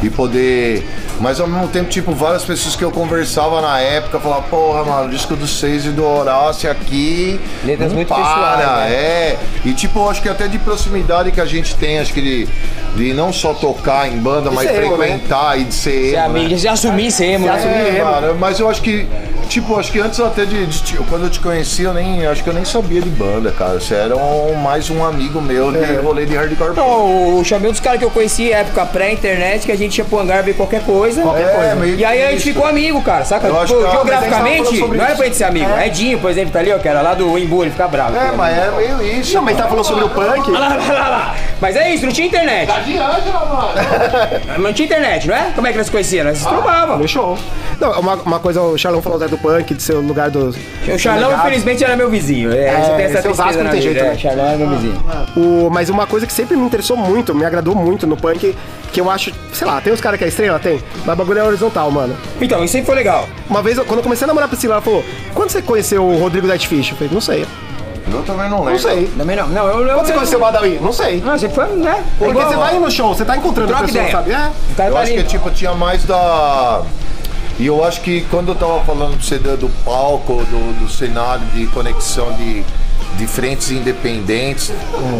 e 0.01 0.09
poder. 0.09 0.83
Mas 1.19 1.39
ao 1.39 1.47
mesmo 1.47 1.67
tempo, 1.67 1.89
tipo, 1.89 2.11
várias 2.13 2.43
pessoas 2.43 2.75
que 2.75 2.83
eu 2.83 2.91
conversava 2.91 3.61
na 3.61 3.79
época 3.79 4.19
falavam, 4.19 4.43
porra, 4.49 4.83
mano, 4.83 5.05
o 5.07 5.09
disco 5.09 5.35
do 5.35 5.47
Seis 5.47 5.85
e 5.85 5.89
do 5.89 6.03
Horácio 6.05 6.69
aqui. 6.69 7.39
Letras 7.63 7.89
não 7.89 7.95
muito 7.97 8.07
para, 8.09 8.17
pessoais, 8.23 8.89
né? 8.89 8.93
é. 8.93 9.37
E 9.63 9.73
tipo, 9.73 10.09
acho 10.09 10.21
que 10.21 10.27
até 10.29 10.47
de 10.47 10.57
proximidade 10.59 11.31
que 11.31 11.39
a 11.39 11.45
gente 11.45 11.75
tem, 11.75 11.99
acho 11.99 12.13
que 12.13 12.21
de, 12.21 12.47
de 12.95 13.13
não 13.13 13.31
só 13.31 13.53
tocar 13.53 14.07
em 14.11 14.17
banda, 14.17 14.51
mas 14.51 14.67
ser 14.67 14.83
emo, 14.83 14.97
né? 14.97 15.07
frequentar 15.07 15.59
e 15.59 15.63
de 15.65 15.73
ser 15.73 15.91
Se, 15.91 15.97
emo, 16.15 16.15
né? 16.15 16.39
amigo, 16.39 16.59
se 16.59 16.67
assumir 16.67 17.11
ser 17.11 17.25
emo, 17.25 17.45
né? 17.47 17.97
É, 17.97 18.01
cara, 18.01 18.33
mas 18.33 18.59
eu 18.59 18.67
acho 18.69 18.81
que, 18.81 19.07
tipo, 19.47 19.79
acho 19.79 19.91
que 19.91 19.99
antes 19.99 20.19
até 20.19 20.45
de, 20.45 20.65
de 20.65 20.97
quando 21.09 21.25
eu 21.25 21.29
te 21.29 21.39
conheci, 21.39 21.83
eu 21.83 21.93
nem, 21.93 22.25
acho 22.25 22.43
que 22.43 22.49
eu 22.49 22.53
nem 22.53 22.65
sabia 22.65 23.01
de 23.01 23.09
banda, 23.09 23.51
cara. 23.51 23.79
Você 23.79 23.93
era 23.93 24.17
um- 24.17 24.55
mais 24.55 24.89
um 24.89 25.03
amigo 25.05 25.39
meu 25.41 25.71
de 25.71 25.95
rolê 25.97 26.25
de 26.25 26.35
hardcore. 26.35 26.75
Não, 26.75 27.37
o 27.37 27.43
chamei 27.45 27.69
um 27.69 27.71
dos 27.71 27.79
caras 27.79 27.99
que 27.99 28.05
eu 28.05 28.11
conheci 28.11 28.51
época 28.51 28.85
pré-internet, 28.87 29.65
que 29.65 29.71
a 29.71 29.77
gente 29.77 29.97
ia 29.97 30.05
pro 30.05 30.19
hangar 30.19 30.43
ver 30.43 30.55
qualquer 30.55 30.81
coisa. 30.83 31.02
É, 31.05 31.75
meio 31.75 31.95
E 31.97 32.05
aí 32.05 32.23
a 32.23 32.31
gente 32.31 32.43
ficou 32.43 32.65
amigo, 32.65 33.01
cara, 33.01 33.25
saca? 33.25 33.47
Eu 33.47 33.59
acho 33.59 33.73
que- 33.73 33.81
tava 33.81 33.91
geograficamente, 33.93 34.79
não 34.79 34.93
era 34.95 35.07
isso. 35.07 35.15
pra 35.17 35.25
gente 35.25 35.35
ser 35.37 35.43
amigo. 35.45 35.69
Edinho, 35.83 36.19
por 36.19 36.29
exemplo, 36.31 36.51
tá 36.51 36.59
ali, 36.59 36.71
ó, 36.71 36.77
que 36.79 36.87
era 36.87 37.01
lá 37.01 37.13
do 37.13 37.37
Imbu, 37.37 37.63
ele 37.63 37.71
fica 37.71 37.87
bravo. 37.87 38.15
É, 38.15 38.31
mas 38.31 38.57
é 38.57 38.71
meio 38.71 39.01
isso. 39.19 39.33
Não, 39.35 39.41
mas 39.43 39.57
tá 39.57 39.67
falando 39.67 39.85
sobre 39.85 40.03
o 40.03 40.09
punk. 40.09 40.51
Lá, 40.51 40.59
lá, 40.59 40.77
olha 40.79 40.93
lá. 40.93 41.35
Mas 41.61 41.75
é 41.75 41.93
isso, 41.93 42.05
não 42.05 42.13
tinha 42.13 42.27
internet. 42.27 42.71
De 42.85 42.97
Ângela, 42.97 43.45
mano. 43.45 44.63
Não 44.63 44.73
tinha 44.73 44.85
internet, 44.85 45.27
não 45.27 45.35
é? 45.35 45.51
Como 45.55 45.67
é 45.67 45.71
que 45.71 45.77
nós 45.77 45.85
se 45.87 45.91
conheciam? 45.91 46.25
Nós 46.25 46.37
se 46.37 46.47
trombavam. 46.47 46.97
No 46.97 47.07
show. 47.07 47.37
Não, 47.79 47.91
uma, 47.99 48.15
uma 48.15 48.39
coisa, 48.39 48.61
o 48.61 48.77
Charlão 48.77 49.01
falou 49.01 49.17
até 49.17 49.27
do, 49.27 49.37
punk, 49.37 49.73
de 49.73 49.81
ser 49.81 49.93
o 49.93 50.01
lugar 50.01 50.29
dos. 50.29 50.55
O 50.87 50.97
Charlão, 50.99 51.33
infelizmente, 51.33 51.83
era 51.83 51.95
meu 51.95 52.09
vizinho. 52.09 52.51
É, 52.51 52.65
É, 52.67 52.81
você 52.81 52.91
tem 52.95 53.05
essa 53.05 53.21
tristeza 53.21 53.63
não 53.63 53.71
tem 53.71 53.81
jeito, 53.81 53.99
é, 53.99 54.09
né? 54.09 54.17
Charlão 54.17 54.45
é 54.47 54.55
meu 54.55 54.69
vizinho. 54.69 55.03
O, 55.35 55.69
mas 55.69 55.89
uma 55.89 56.05
coisa 56.07 56.25
que 56.25 56.33
sempre 56.33 56.55
me 56.55 56.65
interessou 56.65 56.95
muito, 56.97 57.33
me 57.33 57.45
agradou 57.45 57.75
muito 57.75 58.05
no 58.07 58.15
punk, 58.17 58.55
que 58.93 59.01
eu 59.01 59.09
acho, 59.09 59.31
sei 59.51 59.65
lá, 59.67 59.81
tem 59.81 59.91
os 59.91 59.99
caras 59.99 60.17
que 60.19 60.23
é 60.23 60.27
estrela, 60.27 60.59
tem, 60.59 60.81
mas 61.03 61.13
o 61.13 61.17
bagulho 61.17 61.39
é 61.39 61.43
horizontal, 61.43 61.89
mano. 61.91 62.15
Então, 62.39 62.63
isso 62.63 62.71
sempre 62.73 62.85
foi 62.85 62.95
legal. 62.95 63.27
Uma 63.49 63.61
vez, 63.61 63.77
quando 63.79 63.97
eu 63.97 64.03
comecei 64.03 64.23
a 64.23 64.27
namorar 64.27 64.45
a 64.45 64.49
Priscila, 64.49 64.75
ela 64.75 64.81
falou: 64.81 65.03
Quando 65.33 65.49
você 65.49 65.61
conheceu 65.61 66.05
o 66.05 66.17
Rodrigo 66.19 66.47
Dead 66.47 66.63
Fish? 66.65 66.91
Eu 66.91 66.95
falei: 66.97 67.11
Não 67.11 67.19
sei. 67.21 67.45
Eu 68.11 68.21
também 68.23 68.49
não 68.49 68.59
lembro. 68.59 68.73
Não 68.73 68.79
sei. 68.79 69.07
Também 69.17 69.35
não. 69.35 69.47
Não, 69.47 69.67
eu. 69.67 69.87
eu 69.87 69.95
Quando 69.95 70.05
você 70.07 70.13
conheceu 70.13 70.37
o 70.37 70.41
Badawi? 70.41 70.79
Não 70.81 70.93
sei. 70.93 71.21
Não, 71.21 71.37
você 71.37 71.49
foi, 71.49 71.65
né? 71.69 72.03
Porque 72.19 72.31
Igual- 72.31 72.49
você 72.49 72.55
vai 72.57 72.77
no 72.79 72.91
show, 72.91 73.15
você 73.15 73.25
tá 73.25 73.35
encontrando 73.35 73.69
Troca 73.69 73.85
pessoas, 73.85 74.03
ideia. 74.09 74.17
sabe? 74.17 74.31
É. 74.31 74.51
O 74.71 74.75
cara 74.75 74.89
Eu 74.89 74.93
tá 74.93 74.99
acho 75.01 75.11
ali. 75.13 75.23
que 75.23 75.29
tipo, 75.29 75.49
tinha 75.51 75.73
mais 75.73 76.03
da. 76.03 76.83
E 77.57 77.65
eu 77.65 77.83
acho 77.83 78.01
que 78.01 78.21
quando 78.29 78.49
eu 78.49 78.55
tava 78.55 78.79
falando 78.83 79.13
pra 79.17 79.21
você 79.23 79.37
do, 79.39 79.57
do 79.57 79.69
palco, 79.83 80.43
do, 80.45 80.79
do 80.79 80.89
cenário 80.91 81.45
de 81.47 81.65
conexão 81.67 82.31
de, 82.33 82.63
de 83.17 83.27
frentes 83.27 83.71
independentes, 83.71 84.71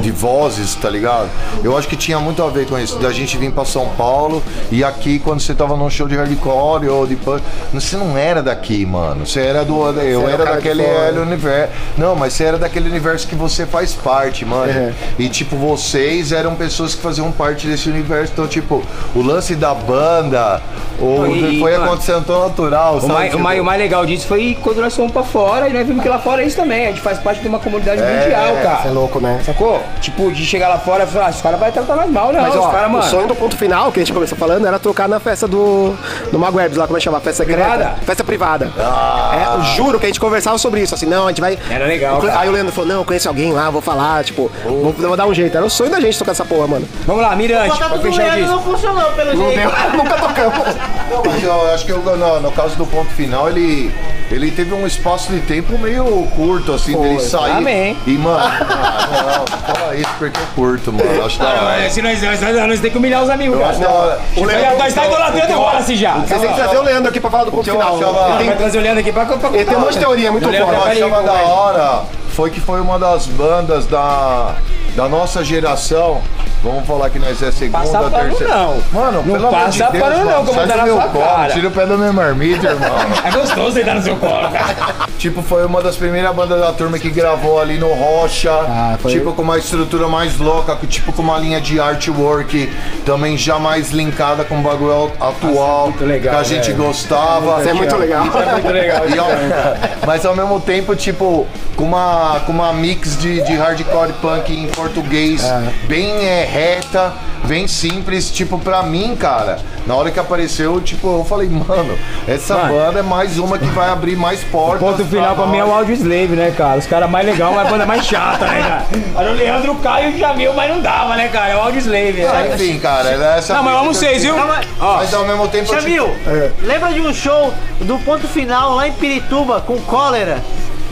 de 0.02 0.12
vozes, 0.12 0.76
tá 0.76 0.90
ligado? 0.90 1.30
Eu 1.64 1.78
acho 1.78 1.88
que 1.88 1.96
tinha 1.96 2.20
muito 2.20 2.42
a 2.44 2.50
ver 2.50 2.66
com 2.68 2.78
isso, 2.78 2.98
da 3.00 3.12
gente 3.12 3.38
vir 3.38 3.52
pra 3.52 3.66
São 3.66 3.90
Paulo 3.98 4.42
e 4.72 4.84
aqui 4.84 5.20
quando 5.20 5.40
você 5.42 5.54
tava 5.54 5.76
num 5.76 5.90
show 5.90 6.08
de 6.08 6.16
hardcore 6.16 6.88
ou 6.90 7.06
de 7.08 7.16
punk, 7.16 7.44
você 7.74 7.96
não 7.98 8.18
era 8.18 8.42
daqui, 8.42 8.86
mano. 8.86 9.26
Você 9.26 9.40
era 9.42 9.64
do. 9.64 9.74
Eu 10.02 10.22
era 10.28 10.44
era 10.44 10.46
daquele 10.56 10.84
universo. 11.20 11.74
Não, 11.98 12.16
mas 12.16 12.34
você 12.34 12.44
era 12.46 12.58
daquele 12.58 12.90
universo 12.90 13.28
que 13.28 13.36
você 13.36 13.66
faz 13.66 13.94
parte, 13.94 14.46
mano. 14.46 14.72
É. 14.72 14.94
E 15.20 15.30
tipo, 15.30 15.56
vocês 15.56 16.32
eram 16.32 16.56
pessoas 16.56 16.96
que 16.96 17.02
faziam 17.02 17.32
parte 17.32 17.68
desse 17.68 17.90
universo. 17.90 18.32
Então, 18.34 18.48
tipo, 18.48 18.84
o 19.16 19.22
lance 19.22 19.56
da 19.56 19.74
banda, 19.74 20.62
ou 21.00 21.28
E- 21.28 21.60
foi 21.60 21.72
mano, 21.74 21.86
acontecendo 21.86 22.26
tão 22.26 22.42
natural, 22.48 22.98
O 22.98 23.02
sabe? 23.02 23.14
mais, 23.14 23.28
o, 23.28 23.32
Tipo, 23.32 23.44
mais, 23.44 23.60
o 23.62 23.64
mais 23.64 23.80
legal 23.80 24.06
disso 24.06 24.28
foi 24.28 24.58
quando 24.62 24.82
nós 24.82 24.96
fomos 24.96 25.12
pra 25.12 25.24
fora 25.24 25.68
e 25.70 25.74
nós 25.74 25.86
vimos 25.88 26.02
que 26.04 26.10
lá 26.10 26.20
fora 26.20 26.44
é 26.44 26.46
isso 26.48 26.56
também. 26.56 26.86
A 26.86 26.90
gente 26.90 27.02
faz 27.02 27.18
parte 27.20 27.42
de 27.42 27.48
uma 27.48 27.60
comunidade 27.60 27.72
mundial, 27.80 28.55
cara. 28.63 28.82
Você 28.82 28.88
é 28.88 28.91
louco, 28.91 29.19
né? 29.19 29.41
Sacou? 29.45 29.82
Tipo, 30.01 30.32
de 30.32 30.45
chegar 30.45 30.67
lá 30.69 30.78
fora 30.80 31.03
e 31.03 31.07
falar, 31.07 31.28
ah, 31.28 31.30
os 31.30 31.41
caras 31.41 31.59
vão 31.59 31.71
tratar 31.71 31.95
nós 31.95 32.09
mal, 32.09 32.32
não. 32.32 32.41
Mas 32.41 32.55
os 32.55 32.61
ó, 32.61 32.69
caras, 32.69 32.88
o 32.88 32.91
mano. 32.91 33.03
sonho 33.03 33.28
do 33.28 33.36
ponto 33.36 33.57
final, 33.57 33.91
que 33.91 33.99
a 33.99 34.03
gente 34.03 34.13
começou 34.13 34.38
falando, 34.38 34.65
era 34.67 34.80
tocar 34.80 35.07
na 35.07 35.19
festa 35.19 35.47
do. 35.47 35.95
do 36.32 36.39
Mago 36.39 36.57
Webs 36.57 36.78
lá, 36.78 36.86
como 36.86 36.97
é 36.97 36.99
que 36.99 37.03
chama? 37.03 37.19
Festa 37.19 37.43
secreta? 37.43 37.69
Privada? 37.69 37.95
Festa 38.05 38.24
privada. 38.24 38.71
É, 38.78 39.55
eu 39.55 39.61
juro 39.76 39.99
que 39.99 40.05
a 40.05 40.09
gente 40.09 40.19
conversava 40.19 40.57
sobre 40.57 40.82
isso, 40.82 40.93
assim, 40.93 41.05
não, 41.05 41.26
a 41.26 41.30
gente 41.30 41.41
vai. 41.41 41.57
Era 41.69 41.86
legal, 41.86 42.19
cara. 42.19 42.39
Aí 42.39 42.49
o 42.49 42.51
Leandro 42.51 42.71
falou, 42.74 42.89
não, 42.89 42.97
eu 42.97 43.05
conheço 43.05 43.28
alguém 43.28 43.51
lá, 43.51 43.69
vou 43.69 43.82
falar, 43.82 44.24
tipo, 44.24 44.51
vou, 44.63 44.91
vou 44.93 45.17
dar 45.17 45.26
um 45.26 45.34
jeito. 45.34 45.55
Era 45.55 45.65
o 45.65 45.69
sonho 45.69 45.89
da 45.91 45.99
gente 45.99 46.17
tocar 46.17 46.32
essa 46.32 46.45
porra, 46.45 46.67
mano. 46.67 46.88
Vamos 47.05 47.21
lá, 47.21 47.36
Mirante, 47.36 47.82
O 47.84 47.97
do 47.97 48.09
o 48.09 48.15
Leandro 48.17 48.47
não 48.47 48.61
funcionou, 48.61 49.11
pelo 49.11 49.34
Não 49.34 49.49
jeito. 49.49 49.59
deu, 49.61 49.71
nunca 49.97 50.15
tocamos. 50.15 50.76
Não, 51.09 51.24
mas 51.26 51.43
eu 51.43 51.74
acho 51.74 51.86
que 51.86 51.91
eu- 51.91 52.03
no, 52.03 52.39
no 52.41 52.51
caso 52.51 52.76
do 52.76 52.86
ponto 52.86 53.09
final, 53.11 53.49
ele, 53.49 53.91
ele 54.34 54.52
teve 54.52 54.74
um 54.74 54.86
espaço 54.88 55.32
de 55.32 55.40
tempo 55.42 55.78
meio 55.78 56.06
curto, 56.36 56.74
assim, 56.74 57.00
dele 57.00 57.20
sair. 57.20 57.52
Amém. 57.52 57.98
E, 58.06 58.12
mano, 58.18 58.38
ah, 58.40 59.08
não, 59.12 59.58
não 59.58 59.76
fala 59.76 59.96
isso 59.96 60.10
porque 60.18 60.40
eu 60.40 60.46
curto, 60.56 60.92
mano. 60.92 61.26
Acho 61.26 61.40
da 61.40 61.46
Não, 61.56 61.66
hora. 61.66 61.82
é, 61.84 61.90
se 61.90 62.02
nós, 62.02 62.22
nós, 62.22 62.42
nós, 62.42 62.56
nós 62.56 62.80
temos 62.80 62.92
que 62.92 62.98
humilhar 62.98 63.24
os 63.24 63.30
amigos, 63.30 63.56
Eu 63.56 63.62
cara. 63.62 63.72
acho 63.72 63.82
da 63.82 63.90
hora. 63.90 64.20
O 64.36 64.44
Leandro- 64.46 64.78
Nós 64.78 64.94
tá 64.94 65.06
idolatrando 65.06 65.54
o 65.54 65.62
Wallace 65.62 65.96
já. 65.96 66.14
Vocês 66.16 66.42
têm 66.42 66.50
que 66.50 66.56
trazer 66.56 66.78
o 66.78 66.82
Leandro 66.84 67.10
aqui 67.10 67.20
pra 67.20 67.30
falar 67.30 67.44
do 67.46 67.52
ponto 67.52 67.64
que 67.64 67.70
eu 67.70 67.80
final. 67.80 68.38
tem- 68.38 68.52
trazer 68.56 68.78
o 68.78 68.82
Leandro 68.82 69.00
aqui 69.02 69.12
pra, 69.12 69.26
pra 69.26 69.50
Ele 69.54 69.66
tem 69.66 69.78
um 69.78 69.80
monte 69.82 69.94
de 69.94 70.00
teoria 70.00 70.32
muito. 70.32 70.50
Eu 70.50 70.66
tá 70.66 70.92
achava 70.92 71.24
da 71.24 71.34
hora 71.34 72.02
foi 72.34 72.50
que 72.50 72.60
foi 72.60 72.82
uma 72.82 72.98
das 72.98 73.28
bandas 73.28 73.86
da, 73.86 74.56
da 74.96 75.08
nossa 75.08 75.44
geração. 75.44 76.22
Vamos 76.64 76.88
falar 76.88 77.09
que 77.09 77.20
nós 77.20 77.41
é 77.43 77.51
segunda, 77.51 77.80
Passa 77.86 78.09
terceira. 78.09 78.53
não. 78.55 78.82
Mano, 78.93 79.24
Não 79.26 79.34
pelo 79.34 79.47
amor 79.49 79.70
de 79.70 79.80
passa 79.80 79.91
Deus, 79.91 80.03
pano 80.03 80.26
não, 80.26 80.45
como 80.45 80.59
tá 80.68 80.76
na 80.78 80.84
meu 80.86 80.95
sua 80.95 81.07
colo, 81.09 81.26
cara. 81.26 81.53
Tira 81.53 81.68
o 81.68 81.72
pé 81.72 81.86
da 81.86 81.97
minha 81.97 82.14
marmita, 82.14 82.68
irmão. 82.68 82.89
É 83.26 83.32
gostoso 83.32 83.72
deitar 83.76 83.95
no 83.95 84.01
seu 84.01 84.16
colo, 84.16 84.49
cara. 84.49 84.93
Tipo, 85.18 85.41
foi 85.41 85.66
uma 85.66 85.82
das 85.82 85.95
primeiras 85.97 86.34
bandas 86.34 86.59
da 86.61 86.72
turma 86.72 86.97
que 86.97 87.09
gravou 87.09 87.59
ali 87.59 87.78
no 87.78 87.93
Rocha. 87.93 88.51
Ah, 88.51 88.95
foi- 89.01 89.11
Tipo, 89.11 89.34
com 89.34 89.41
uma 89.41 89.57
estrutura 89.57 90.07
mais 90.07 90.38
louca, 90.38 90.78
tipo 90.88 91.11
com 91.11 91.22
uma 91.22 91.38
linha 91.38 91.59
de 91.59 91.80
artwork 91.80 92.72
também 93.05 93.38
já 93.38 93.59
mais 93.59 93.91
linkada 93.91 94.43
com 94.45 94.59
o 94.59 94.61
bagulho 94.61 95.11
atual 95.20 95.89
muito 95.89 96.05
legal, 96.05 96.36
que 96.36 96.39
a 96.41 96.43
gente 96.43 96.72
velho. 96.72 96.84
gostava. 96.84 97.59
Isso 97.59 97.70
é 97.70 97.74
muito 97.74 97.95
legal. 97.97 98.26
É 98.26 98.51
muito 98.53 98.70
legal. 98.72 99.09
E 99.09 99.18
ao- 99.20 99.28
mas 100.07 100.26
ao 100.26 100.36
mesmo 100.36 100.59
tempo, 100.61 100.95
tipo, 100.95 101.45
com 101.76 101.84
uma, 101.84 102.41
com 102.45 102.51
uma 102.51 102.72
mix 102.74 103.18
de, 103.18 103.41
de 103.41 103.53
hardcore 103.55 104.14
punk 104.22 104.53
em 104.53 104.68
português 104.68 105.43
bem 105.88 106.09
é, 106.26 106.45
reta, 106.54 107.12
bem 107.45 107.68
simples. 107.68 108.30
Tipo, 108.30 108.60
pra 108.60 108.84
mim, 108.84 109.16
cara, 109.16 109.58
na 109.88 109.95
hora 109.95 110.12
que 110.12 110.20
apareceu, 110.20 110.80
tipo, 110.80 111.08
eu 111.20 111.26
falei, 111.26 111.49
mano, 111.49 111.97
essa 112.28 112.56
Mano. 112.56 112.74
banda 112.76 112.99
é 112.99 113.01
mais 113.01 113.39
uma 113.39 113.58
que 113.58 113.66
vai 113.66 113.89
abrir 113.89 114.16
mais 114.16 114.43
portas. 114.43 114.80
Ponto 114.80 115.04
final 115.06 115.36
pra 115.36 115.47
mim 115.47 115.58
é 115.58 115.66
o. 115.66 115.74
Audio 115.74 115.95
Slave, 115.95 116.36
né, 116.36 116.54
cara? 116.56 116.78
Os 116.78 116.86
caras 116.86 117.10
mais 117.10 117.26
legais, 117.26 117.54
mas 117.56 117.68
a 117.68 117.70
banda 117.72 117.86
mais 117.86 118.06
chata, 118.06 118.45
né, 118.45 118.62
cara? 118.62 118.86
Olha, 119.16 119.32
o 119.32 119.34
Leandro 119.34 119.76
Caio 119.76 120.16
já 120.18 120.32
viu, 120.34 120.54
mas 120.54 120.70
não 120.70 120.82
dava, 120.82 121.16
né, 121.16 121.28
cara? 121.30 121.49
É 121.49 121.56
o 121.56 121.62
Audio 121.62 121.80
Slave. 121.80 122.24
Ah, 122.24 122.34
né? 122.43 122.51
Enfim, 122.54 122.80
cara, 122.80 123.10
essa. 123.10 123.56
Não, 123.56 123.64
mas 123.64 123.74
eu 123.74 123.80
amo 123.80 123.93
vocês, 123.93 124.24
viu? 124.24 124.36
Aí. 124.36 124.68
Ó, 124.80 124.97
Mas 124.97 125.14
ao 125.14 125.26
mesmo 125.26 125.47
tempo. 125.47 125.74
Chamil, 125.74 126.06
tipo, 126.10 126.66
lembra 126.68 126.93
de 126.93 127.01
um 127.01 127.12
show 127.14 127.51
do 127.82 127.97
ponto 127.99 128.28
final 128.28 128.76
lá 128.76 128.88
em 128.88 128.93
Pirituba 128.93 129.62
com 129.62 129.78
cólera? 129.82 130.41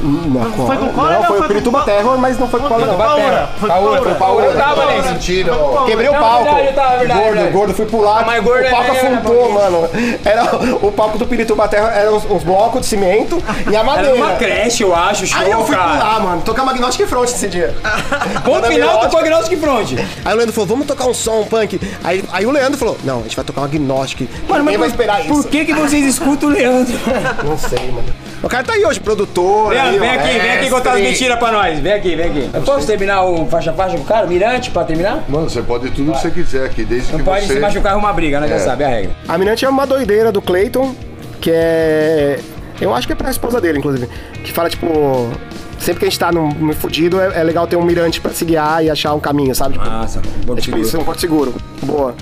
Não, 0.03 0.51
Foi 0.67 0.77
com 0.77 0.89
cólera 0.89 1.19
Não, 1.19 1.23
foi 1.27 1.37
foi 1.37 1.45
o 1.45 1.47
Pirituba 1.49 1.79
com- 1.79 1.85
Terror, 1.85 2.17
mas 2.17 2.39
não 2.39 2.47
foi 2.47 2.59
com 2.59 2.67
cólera, 2.67 2.91
não. 2.91 2.97
Paura. 2.97 3.49
Foi 3.59 3.69
Paura, 3.69 3.83
Paura. 3.85 4.01
foi 4.01 4.13
Paura. 4.15 4.45
Eu 4.47 4.57
tava 4.57 4.85
nesse. 4.87 5.09
mentira, 5.09 5.55
ó. 5.55 5.85
Quebrei 5.85 6.09
o 6.09 6.13
Não, 6.13 6.19
palco. 6.19 6.43
verdade, 6.55 6.65
verdade, 6.97 7.07
gordo, 7.07 7.33
verdade. 7.33 7.51
gordo, 7.51 7.73
fui 7.73 7.85
pular. 7.85 8.25
Mas 8.25 8.43
gordo 8.43 8.61
o 8.63 8.65
é 8.65 8.69
palco 8.69 8.93
né, 8.93 8.99
afundou, 9.21 9.51
mano. 9.51 9.89
Era 10.25 10.43
o 10.85 10.91
palco 10.91 11.17
do 11.17 11.25
Pirituba 11.27 11.67
Terra, 11.67 11.89
eram 11.91 12.15
uns, 12.17 12.25
uns 12.29 12.43
blocos 12.43 12.81
de 12.81 12.87
cimento 12.87 13.41
e 13.69 13.75
a 13.75 13.79
Era 13.79 13.83
madeira. 13.83 14.15
uma 14.15 14.31
creche, 14.35 14.83
eu 14.83 14.95
acho, 14.95 15.25
show, 15.27 15.39
Aí 15.39 15.51
eu 15.51 15.63
fui 15.65 15.75
cara. 15.75 15.91
pular, 15.91 16.19
mano. 16.21 16.41
Tocar 16.41 16.63
Magnostic 16.65 17.07
Front 17.07 17.25
esse 17.29 17.47
dia. 17.47 17.75
Ponto 18.43 18.67
final, 18.67 18.99
tocou 19.01 19.19
Agnostic 19.19 19.59
Front. 19.59 19.93
Aí 20.25 20.33
o 20.33 20.37
Leandro 20.37 20.53
falou, 20.53 20.67
vamos 20.67 20.87
tocar 20.87 21.05
um 21.05 21.13
som, 21.13 21.43
punk. 21.43 21.79
Aí, 22.03 22.23
aí 22.31 22.45
o 22.45 22.51
Leandro 22.51 22.77
falou, 22.77 22.97
não, 23.03 23.19
a 23.19 23.23
gente 23.23 23.35
vai 23.35 23.45
tocar 23.45 23.61
um 23.61 23.65
Agnostic. 23.65 24.29
Mano, 24.47 24.63
Ninguém 24.63 24.77
vai 24.77 24.89
por, 24.89 24.93
esperar 24.93 25.23
por 25.23 25.39
isso. 25.39 25.47
que, 25.47 25.65
que 25.65 25.73
vocês 25.73 26.05
escutam 26.05 26.49
o 26.49 26.51
Leandro? 26.51 26.93
Não 27.43 27.57
sei, 27.57 27.91
mano. 27.91 28.05
O 28.43 28.49
cara 28.49 28.63
tá 28.63 28.73
aí 28.73 28.83
hoje, 28.83 28.99
produtor. 28.99 29.69
Leandro, 29.69 29.90
vem 29.99 30.09
aqui, 30.09 30.39
vem 30.39 30.51
aqui 30.51 30.69
contar 30.69 30.93
as 30.93 30.99
mentiras 31.01 31.37
pra 31.39 31.51
nós. 31.51 31.79
Vem 31.79 31.93
aqui, 31.93 32.15
vem 32.15 32.25
aqui. 32.27 32.49
Eu 32.53 32.61
posso 32.61 32.85
terminar 32.87 33.23
o 33.23 33.45
faixa-faixa 33.47 33.95
com 33.97 34.03
o 34.03 34.05
cara? 34.05 34.25
Mirante, 34.27 34.71
pra 34.71 34.83
terminar? 34.83 35.23
Mano, 35.29 35.49
você 35.49 35.61
pode 35.61 35.89
tudo 35.91 36.11
que 36.11 36.19
você 36.19 36.31
quiser 36.31 36.65
aqui, 36.65 36.83
desde 36.83 37.11
Não 37.11 37.19
que 37.19 37.25
pode 37.25 37.45
você. 37.47 37.53
se 37.53 37.59
machucar 37.59 37.97
uma 37.97 38.11
briga, 38.13 38.39
nós 38.39 38.49
já 38.49 38.55
É. 38.55 38.59
sabe 38.59 38.83
a 38.83 38.87
regra. 38.87 39.11
A 39.27 39.37
Mirante 39.37 39.65
é 39.65 39.69
uma 39.69 39.85
doideira 39.87 40.31
do 40.31 40.41
Clayton, 40.41 40.95
que 41.39 41.51
é. 41.53 42.39
Eu 42.79 42.93
acho 42.95 43.05
que 43.05 43.13
é 43.13 43.15
pra 43.15 43.29
esposa 43.29 43.61
dele, 43.61 43.77
inclusive. 43.79 44.07
Que 44.43 44.51
fala, 44.51 44.69
tipo. 44.69 45.29
Sempre 45.79 45.99
que 46.01 46.05
a 46.05 46.09
gente 46.09 46.19
tá 46.19 46.31
num, 46.31 46.49
num 46.49 46.73
fudido, 46.73 47.19
é, 47.19 47.39
é 47.39 47.43
legal 47.43 47.65
ter 47.65 47.75
um 47.75 47.81
mirante 47.83 48.21
pra 48.21 48.31
se 48.31 48.45
guiar 48.45 48.85
e 48.85 48.89
achar 48.91 49.15
um 49.15 49.19
caminho, 49.19 49.55
sabe? 49.55 49.73
Tipo, 49.79 49.89
Massa, 49.89 50.21
bom 50.45 50.53
é 50.55 50.61
tipo 50.61 50.77
isso, 50.77 50.95
um 50.99 51.03
porto 51.03 51.19
seguro. 51.19 51.55
Boa. 51.81 52.13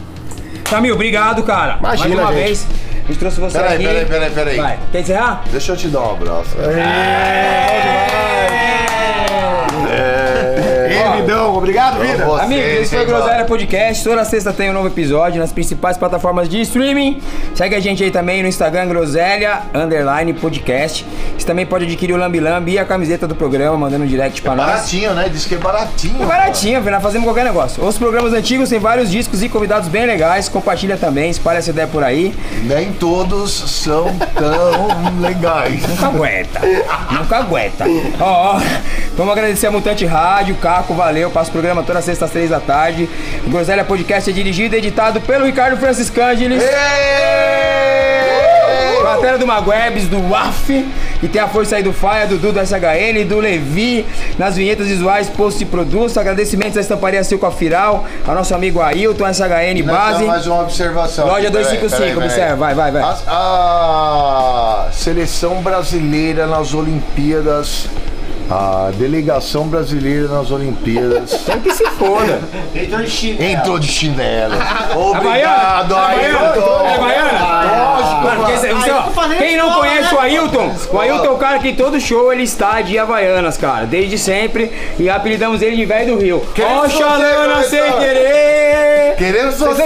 Camil, 0.64 0.94
obrigado, 0.96 1.44
cara. 1.44 1.78
Imagina, 1.78 2.16
Mais 2.16 2.20
uma 2.30 2.34
gente. 2.34 2.44
vez, 2.46 2.68
gente 3.10 3.20
trouxe 3.20 3.40
você 3.40 3.58
Peraí, 3.58 3.76
aqui. 3.76 3.84
peraí, 3.88 4.06
peraí, 4.06 4.32
peraí. 4.32 4.58
Vai, 4.58 4.80
quer 4.92 5.02
encerrar? 5.02 5.44
Deixa 5.52 5.72
eu 5.72 5.78
te 5.78 5.88
dar 5.88 6.02
um 6.02 6.12
abraço. 6.12 6.56
Vidão, 11.18 11.56
obrigado, 11.56 12.00
vida. 12.00 12.26
Você, 12.26 12.44
Amigos, 12.44 12.66
esse 12.66 12.96
foi 12.96 13.04
o? 13.04 13.08
Groselha 13.08 13.46
Podcast. 13.46 14.04
Toda 14.04 14.26
sexta 14.26 14.54
tem 14.54 14.70
um 14.70 14.74
novo 14.74 14.88
episódio 14.88 15.40
nas 15.40 15.52
principais 15.52 15.98
plataformas 15.98 16.48
de 16.50 16.62
streaming. 16.62 17.22
Segue 17.56 17.76
a 17.76 17.80
gente 17.80 18.04
aí 18.04 18.12
também 18.12 18.42
no 18.42 18.48
Instagram, 18.48 18.88
Groselha 18.88 19.62
Underline 19.74 20.34
Podcast. 20.34 21.06
Você 21.38 21.46
também 21.46 21.66
pode 21.66 21.86
adquirir 21.86 22.14
o 22.14 22.18
Lambi 22.18 22.40
Lambi 22.40 22.74
e 22.74 22.80
a 22.80 22.86
camiseta 22.86 23.28
do 23.28 23.36
programa, 23.36 23.78
mandando 23.78 24.04
um 24.04 24.08
direct 24.08 24.42
pra 24.42 24.56
nós. 24.56 24.66
Baratinho, 24.68 25.14
né? 25.14 25.30
Diz 25.30 25.46
que 25.46 25.56
é 25.56 25.58
baratinho. 25.58 26.22
É 26.22 26.26
baratinho, 26.26 26.80
afinal 26.80 27.02
fazemos 27.02 27.26
qualquer 27.28 27.46
negócio. 27.46 27.84
Os 27.84 27.98
programas 27.98 28.34
antigos 28.34 28.70
têm 28.70 28.80
vários 28.80 29.10
discos 29.10 29.42
e 29.42 29.50
convidados 29.50 29.88
bem 29.90 30.06
legais. 30.06 30.50
Compartilha 30.50 30.98
também, 30.98 31.30
espalha 31.30 31.58
essa 31.60 31.70
ideia 31.70 31.88
por 31.88 32.04
aí. 32.04 32.34
Nem 32.64 32.92
todos 32.94 33.52
são 33.52 34.16
tão 34.36 35.20
legais. 35.22 35.88
Nunca 35.88 36.08
aguenta. 36.08 36.62
Nunca 37.12 37.38
aguenta. 37.38 37.86
Ó, 38.20 38.56
ó, 38.56 38.62
vamos 39.16 39.32
agradecer 39.32 39.68
a 39.68 39.72
Mutante 39.72 40.06
Rádio, 40.06 40.56
Caco, 40.56 40.89
valeu. 40.96 41.30
Passa 41.30 41.50
o 41.50 41.54
programa 41.54 41.84
toda 41.84 42.02
sexta 42.02 42.26
às 42.26 42.32
três 42.32 42.50
da 42.50 42.60
tarde. 42.60 43.10
O 43.46 43.50
Groselha 43.50 43.84
Podcast 43.84 44.30
é 44.30 44.34
dirigido 44.34 44.76
e 44.76 44.78
editado 44.78 45.22
pelo 45.22 45.46
Ricardo 45.46 45.78
Francis 45.78 46.10
Cângeles. 46.10 46.64
Matéria 49.20 49.38
do 49.40 49.48
Magwebs, 49.48 50.08
do 50.08 50.30
WAF, 50.30 50.88
e 51.22 51.28
tem 51.28 51.42
a 51.42 51.48
força 51.48 51.76
aí 51.76 51.84
do 51.84 51.92
Faia, 51.92 52.26
do 52.26 52.38
Dudu 52.38 52.54
do 52.54 52.66
SHN, 52.66 53.28
do 53.28 53.40
Levi, 53.40 54.06
nas 54.38 54.56
vinhetas 54.56 54.88
visuais, 54.88 55.28
post 55.30 55.62
e 55.62 55.66
produtos. 55.66 56.18
Agradecimentos 56.18 56.78
à 56.78 56.82
estamparia 56.82 57.24
Silco 57.24 57.46
Afiral, 57.46 58.06
ao 58.26 58.36
nosso 58.36 58.56
amigo 58.56 58.82
Ailton, 58.82 59.26
SHN 59.34 59.84
Base. 59.86 60.24
Mais 60.24 60.48
uma 60.48 60.62
observação. 60.62 61.28
Loja 61.28 61.48
aqui, 61.48 61.58
peraí, 61.58 61.78
255, 61.78 61.90
peraí, 61.90 62.14
peraí. 62.14 62.28
observa, 62.30 62.56
vai, 62.56 62.74
vai, 62.74 62.92
vai. 62.92 63.02
A, 63.28 64.88
a 64.88 64.92
seleção 64.92 65.62
brasileira 65.62 66.48
nas 66.48 66.74
Olimpíadas. 66.74 67.90
A 68.50 68.90
delegação 68.96 69.68
brasileira 69.68 70.28
nas 70.28 70.50
Olimpíadas. 70.50 71.32
Tem 71.46 71.60
que 71.60 71.72
se 71.72 71.86
foda. 71.92 72.40
Entrou 73.40 73.78
de 73.78 73.88
chinelo. 73.88 74.56
Obrigado, 74.96 75.96
Havaiana? 75.96 76.38
É 76.40 76.48
Ailton. 76.48 76.88
Havaiana? 76.96 78.00
Lógico, 78.00 78.20
Mano, 78.20 79.04
tô 79.06 79.12
fazendo 79.12 79.38
quem 79.38 79.56
não 79.58 79.74
conhece 79.74 80.14
né? 80.14 80.14
o 80.14 80.20
Ailton, 80.20 80.76
o 80.92 81.00
Ailton 81.00 81.26
é 81.26 81.30
o 81.30 81.38
cara 81.38 81.60
que 81.60 81.74
todo 81.74 82.00
show 82.00 82.34
ele 82.34 82.44
está 82.44 82.82
de 82.82 82.98
Havaianas, 82.98 83.58
cara, 83.58 83.86
desde 83.86 84.18
sempre. 84.18 84.72
E 84.98 85.10
apelidamos 85.10 85.62
ele 85.62 85.76
de 85.76 85.86
velho 85.86 86.16
do 86.16 86.22
Rio. 86.22 86.46
Querendo 86.54 86.86
Oxalana 86.86 87.56
você, 87.58 87.70
sem 87.82 87.94
querer. 87.94 89.16
Meu 89.20 89.52
você. 89.52 89.84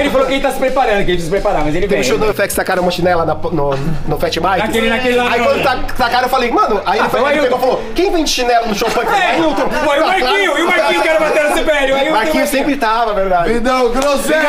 Ele, 0.00 0.10
falou 0.10 0.26
que 0.26 0.34
ele 0.34 0.42
tá 0.42 0.50
se 0.50 0.58
preparando, 0.58 0.96
que 1.04 1.10
ele 1.10 1.16
precisa 1.16 1.24
se 1.24 1.30
preparar, 1.30 1.64
mas 1.64 1.74
ele 1.74 1.86
vem. 1.86 2.00
um 2.00 2.04
show 2.04 2.18
do 2.18 2.32
FX, 2.32 2.54
tacaram 2.54 2.82
uma 2.82 2.90
chinela 2.90 3.24
no, 3.24 3.70
no 4.06 4.18
Fat 4.18 4.38
Bike. 4.38 4.66
Naquele- 4.66 4.88
naquele 4.90 5.16
lá, 5.16 5.30
Aí 5.30 5.40
quando 5.40 5.62
ta- 5.62 5.78
tacaram, 5.96 6.24
eu 6.24 6.28
falei, 6.28 6.50
mano, 6.50 6.80
aí 6.84 6.98
ele, 6.98 7.08
pegou 7.08 7.28
e 7.28 7.32
Ailton. 7.32 7.58
falou, 7.58 7.79
quem 7.94 8.10
vem 8.12 8.24
de 8.24 8.30
chinelo 8.30 8.68
no 8.68 8.74
show 8.74 8.90
punk? 8.90 9.08
É, 9.08 9.32
Ailton. 9.32 9.70
Foi 9.70 10.00
o 10.00 10.06
Marquinho, 10.06 10.58
e 10.58 10.62
o 10.62 10.66
Marquinho 10.66 11.02
que 11.02 11.08
era 11.08 11.20
bater 11.20 11.44
no 11.44 11.56
CPL. 11.56 11.92
O 11.92 11.96
Ailton 11.96 12.10
Marquinhos 12.12 12.50
sempre 12.50 12.76
tava, 12.76 13.14
verdade. 13.14 13.52
Vidão, 13.52 13.90
groselha! 13.90 14.40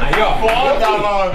Aí, 0.00 0.22
ó. 0.22 0.38
Foda, 0.38 0.88
mano. 0.98 1.32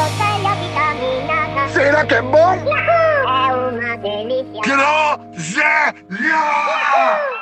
É 0.00 0.46
a 0.46 0.54
vitamina 0.54 1.68
Será 1.72 2.04
que 2.04 2.14
é 2.14 2.22
bom? 2.22 2.97
É 4.70 4.74
uma 4.74 5.16
delícia. 5.16 5.94
Groselha! 6.10 7.37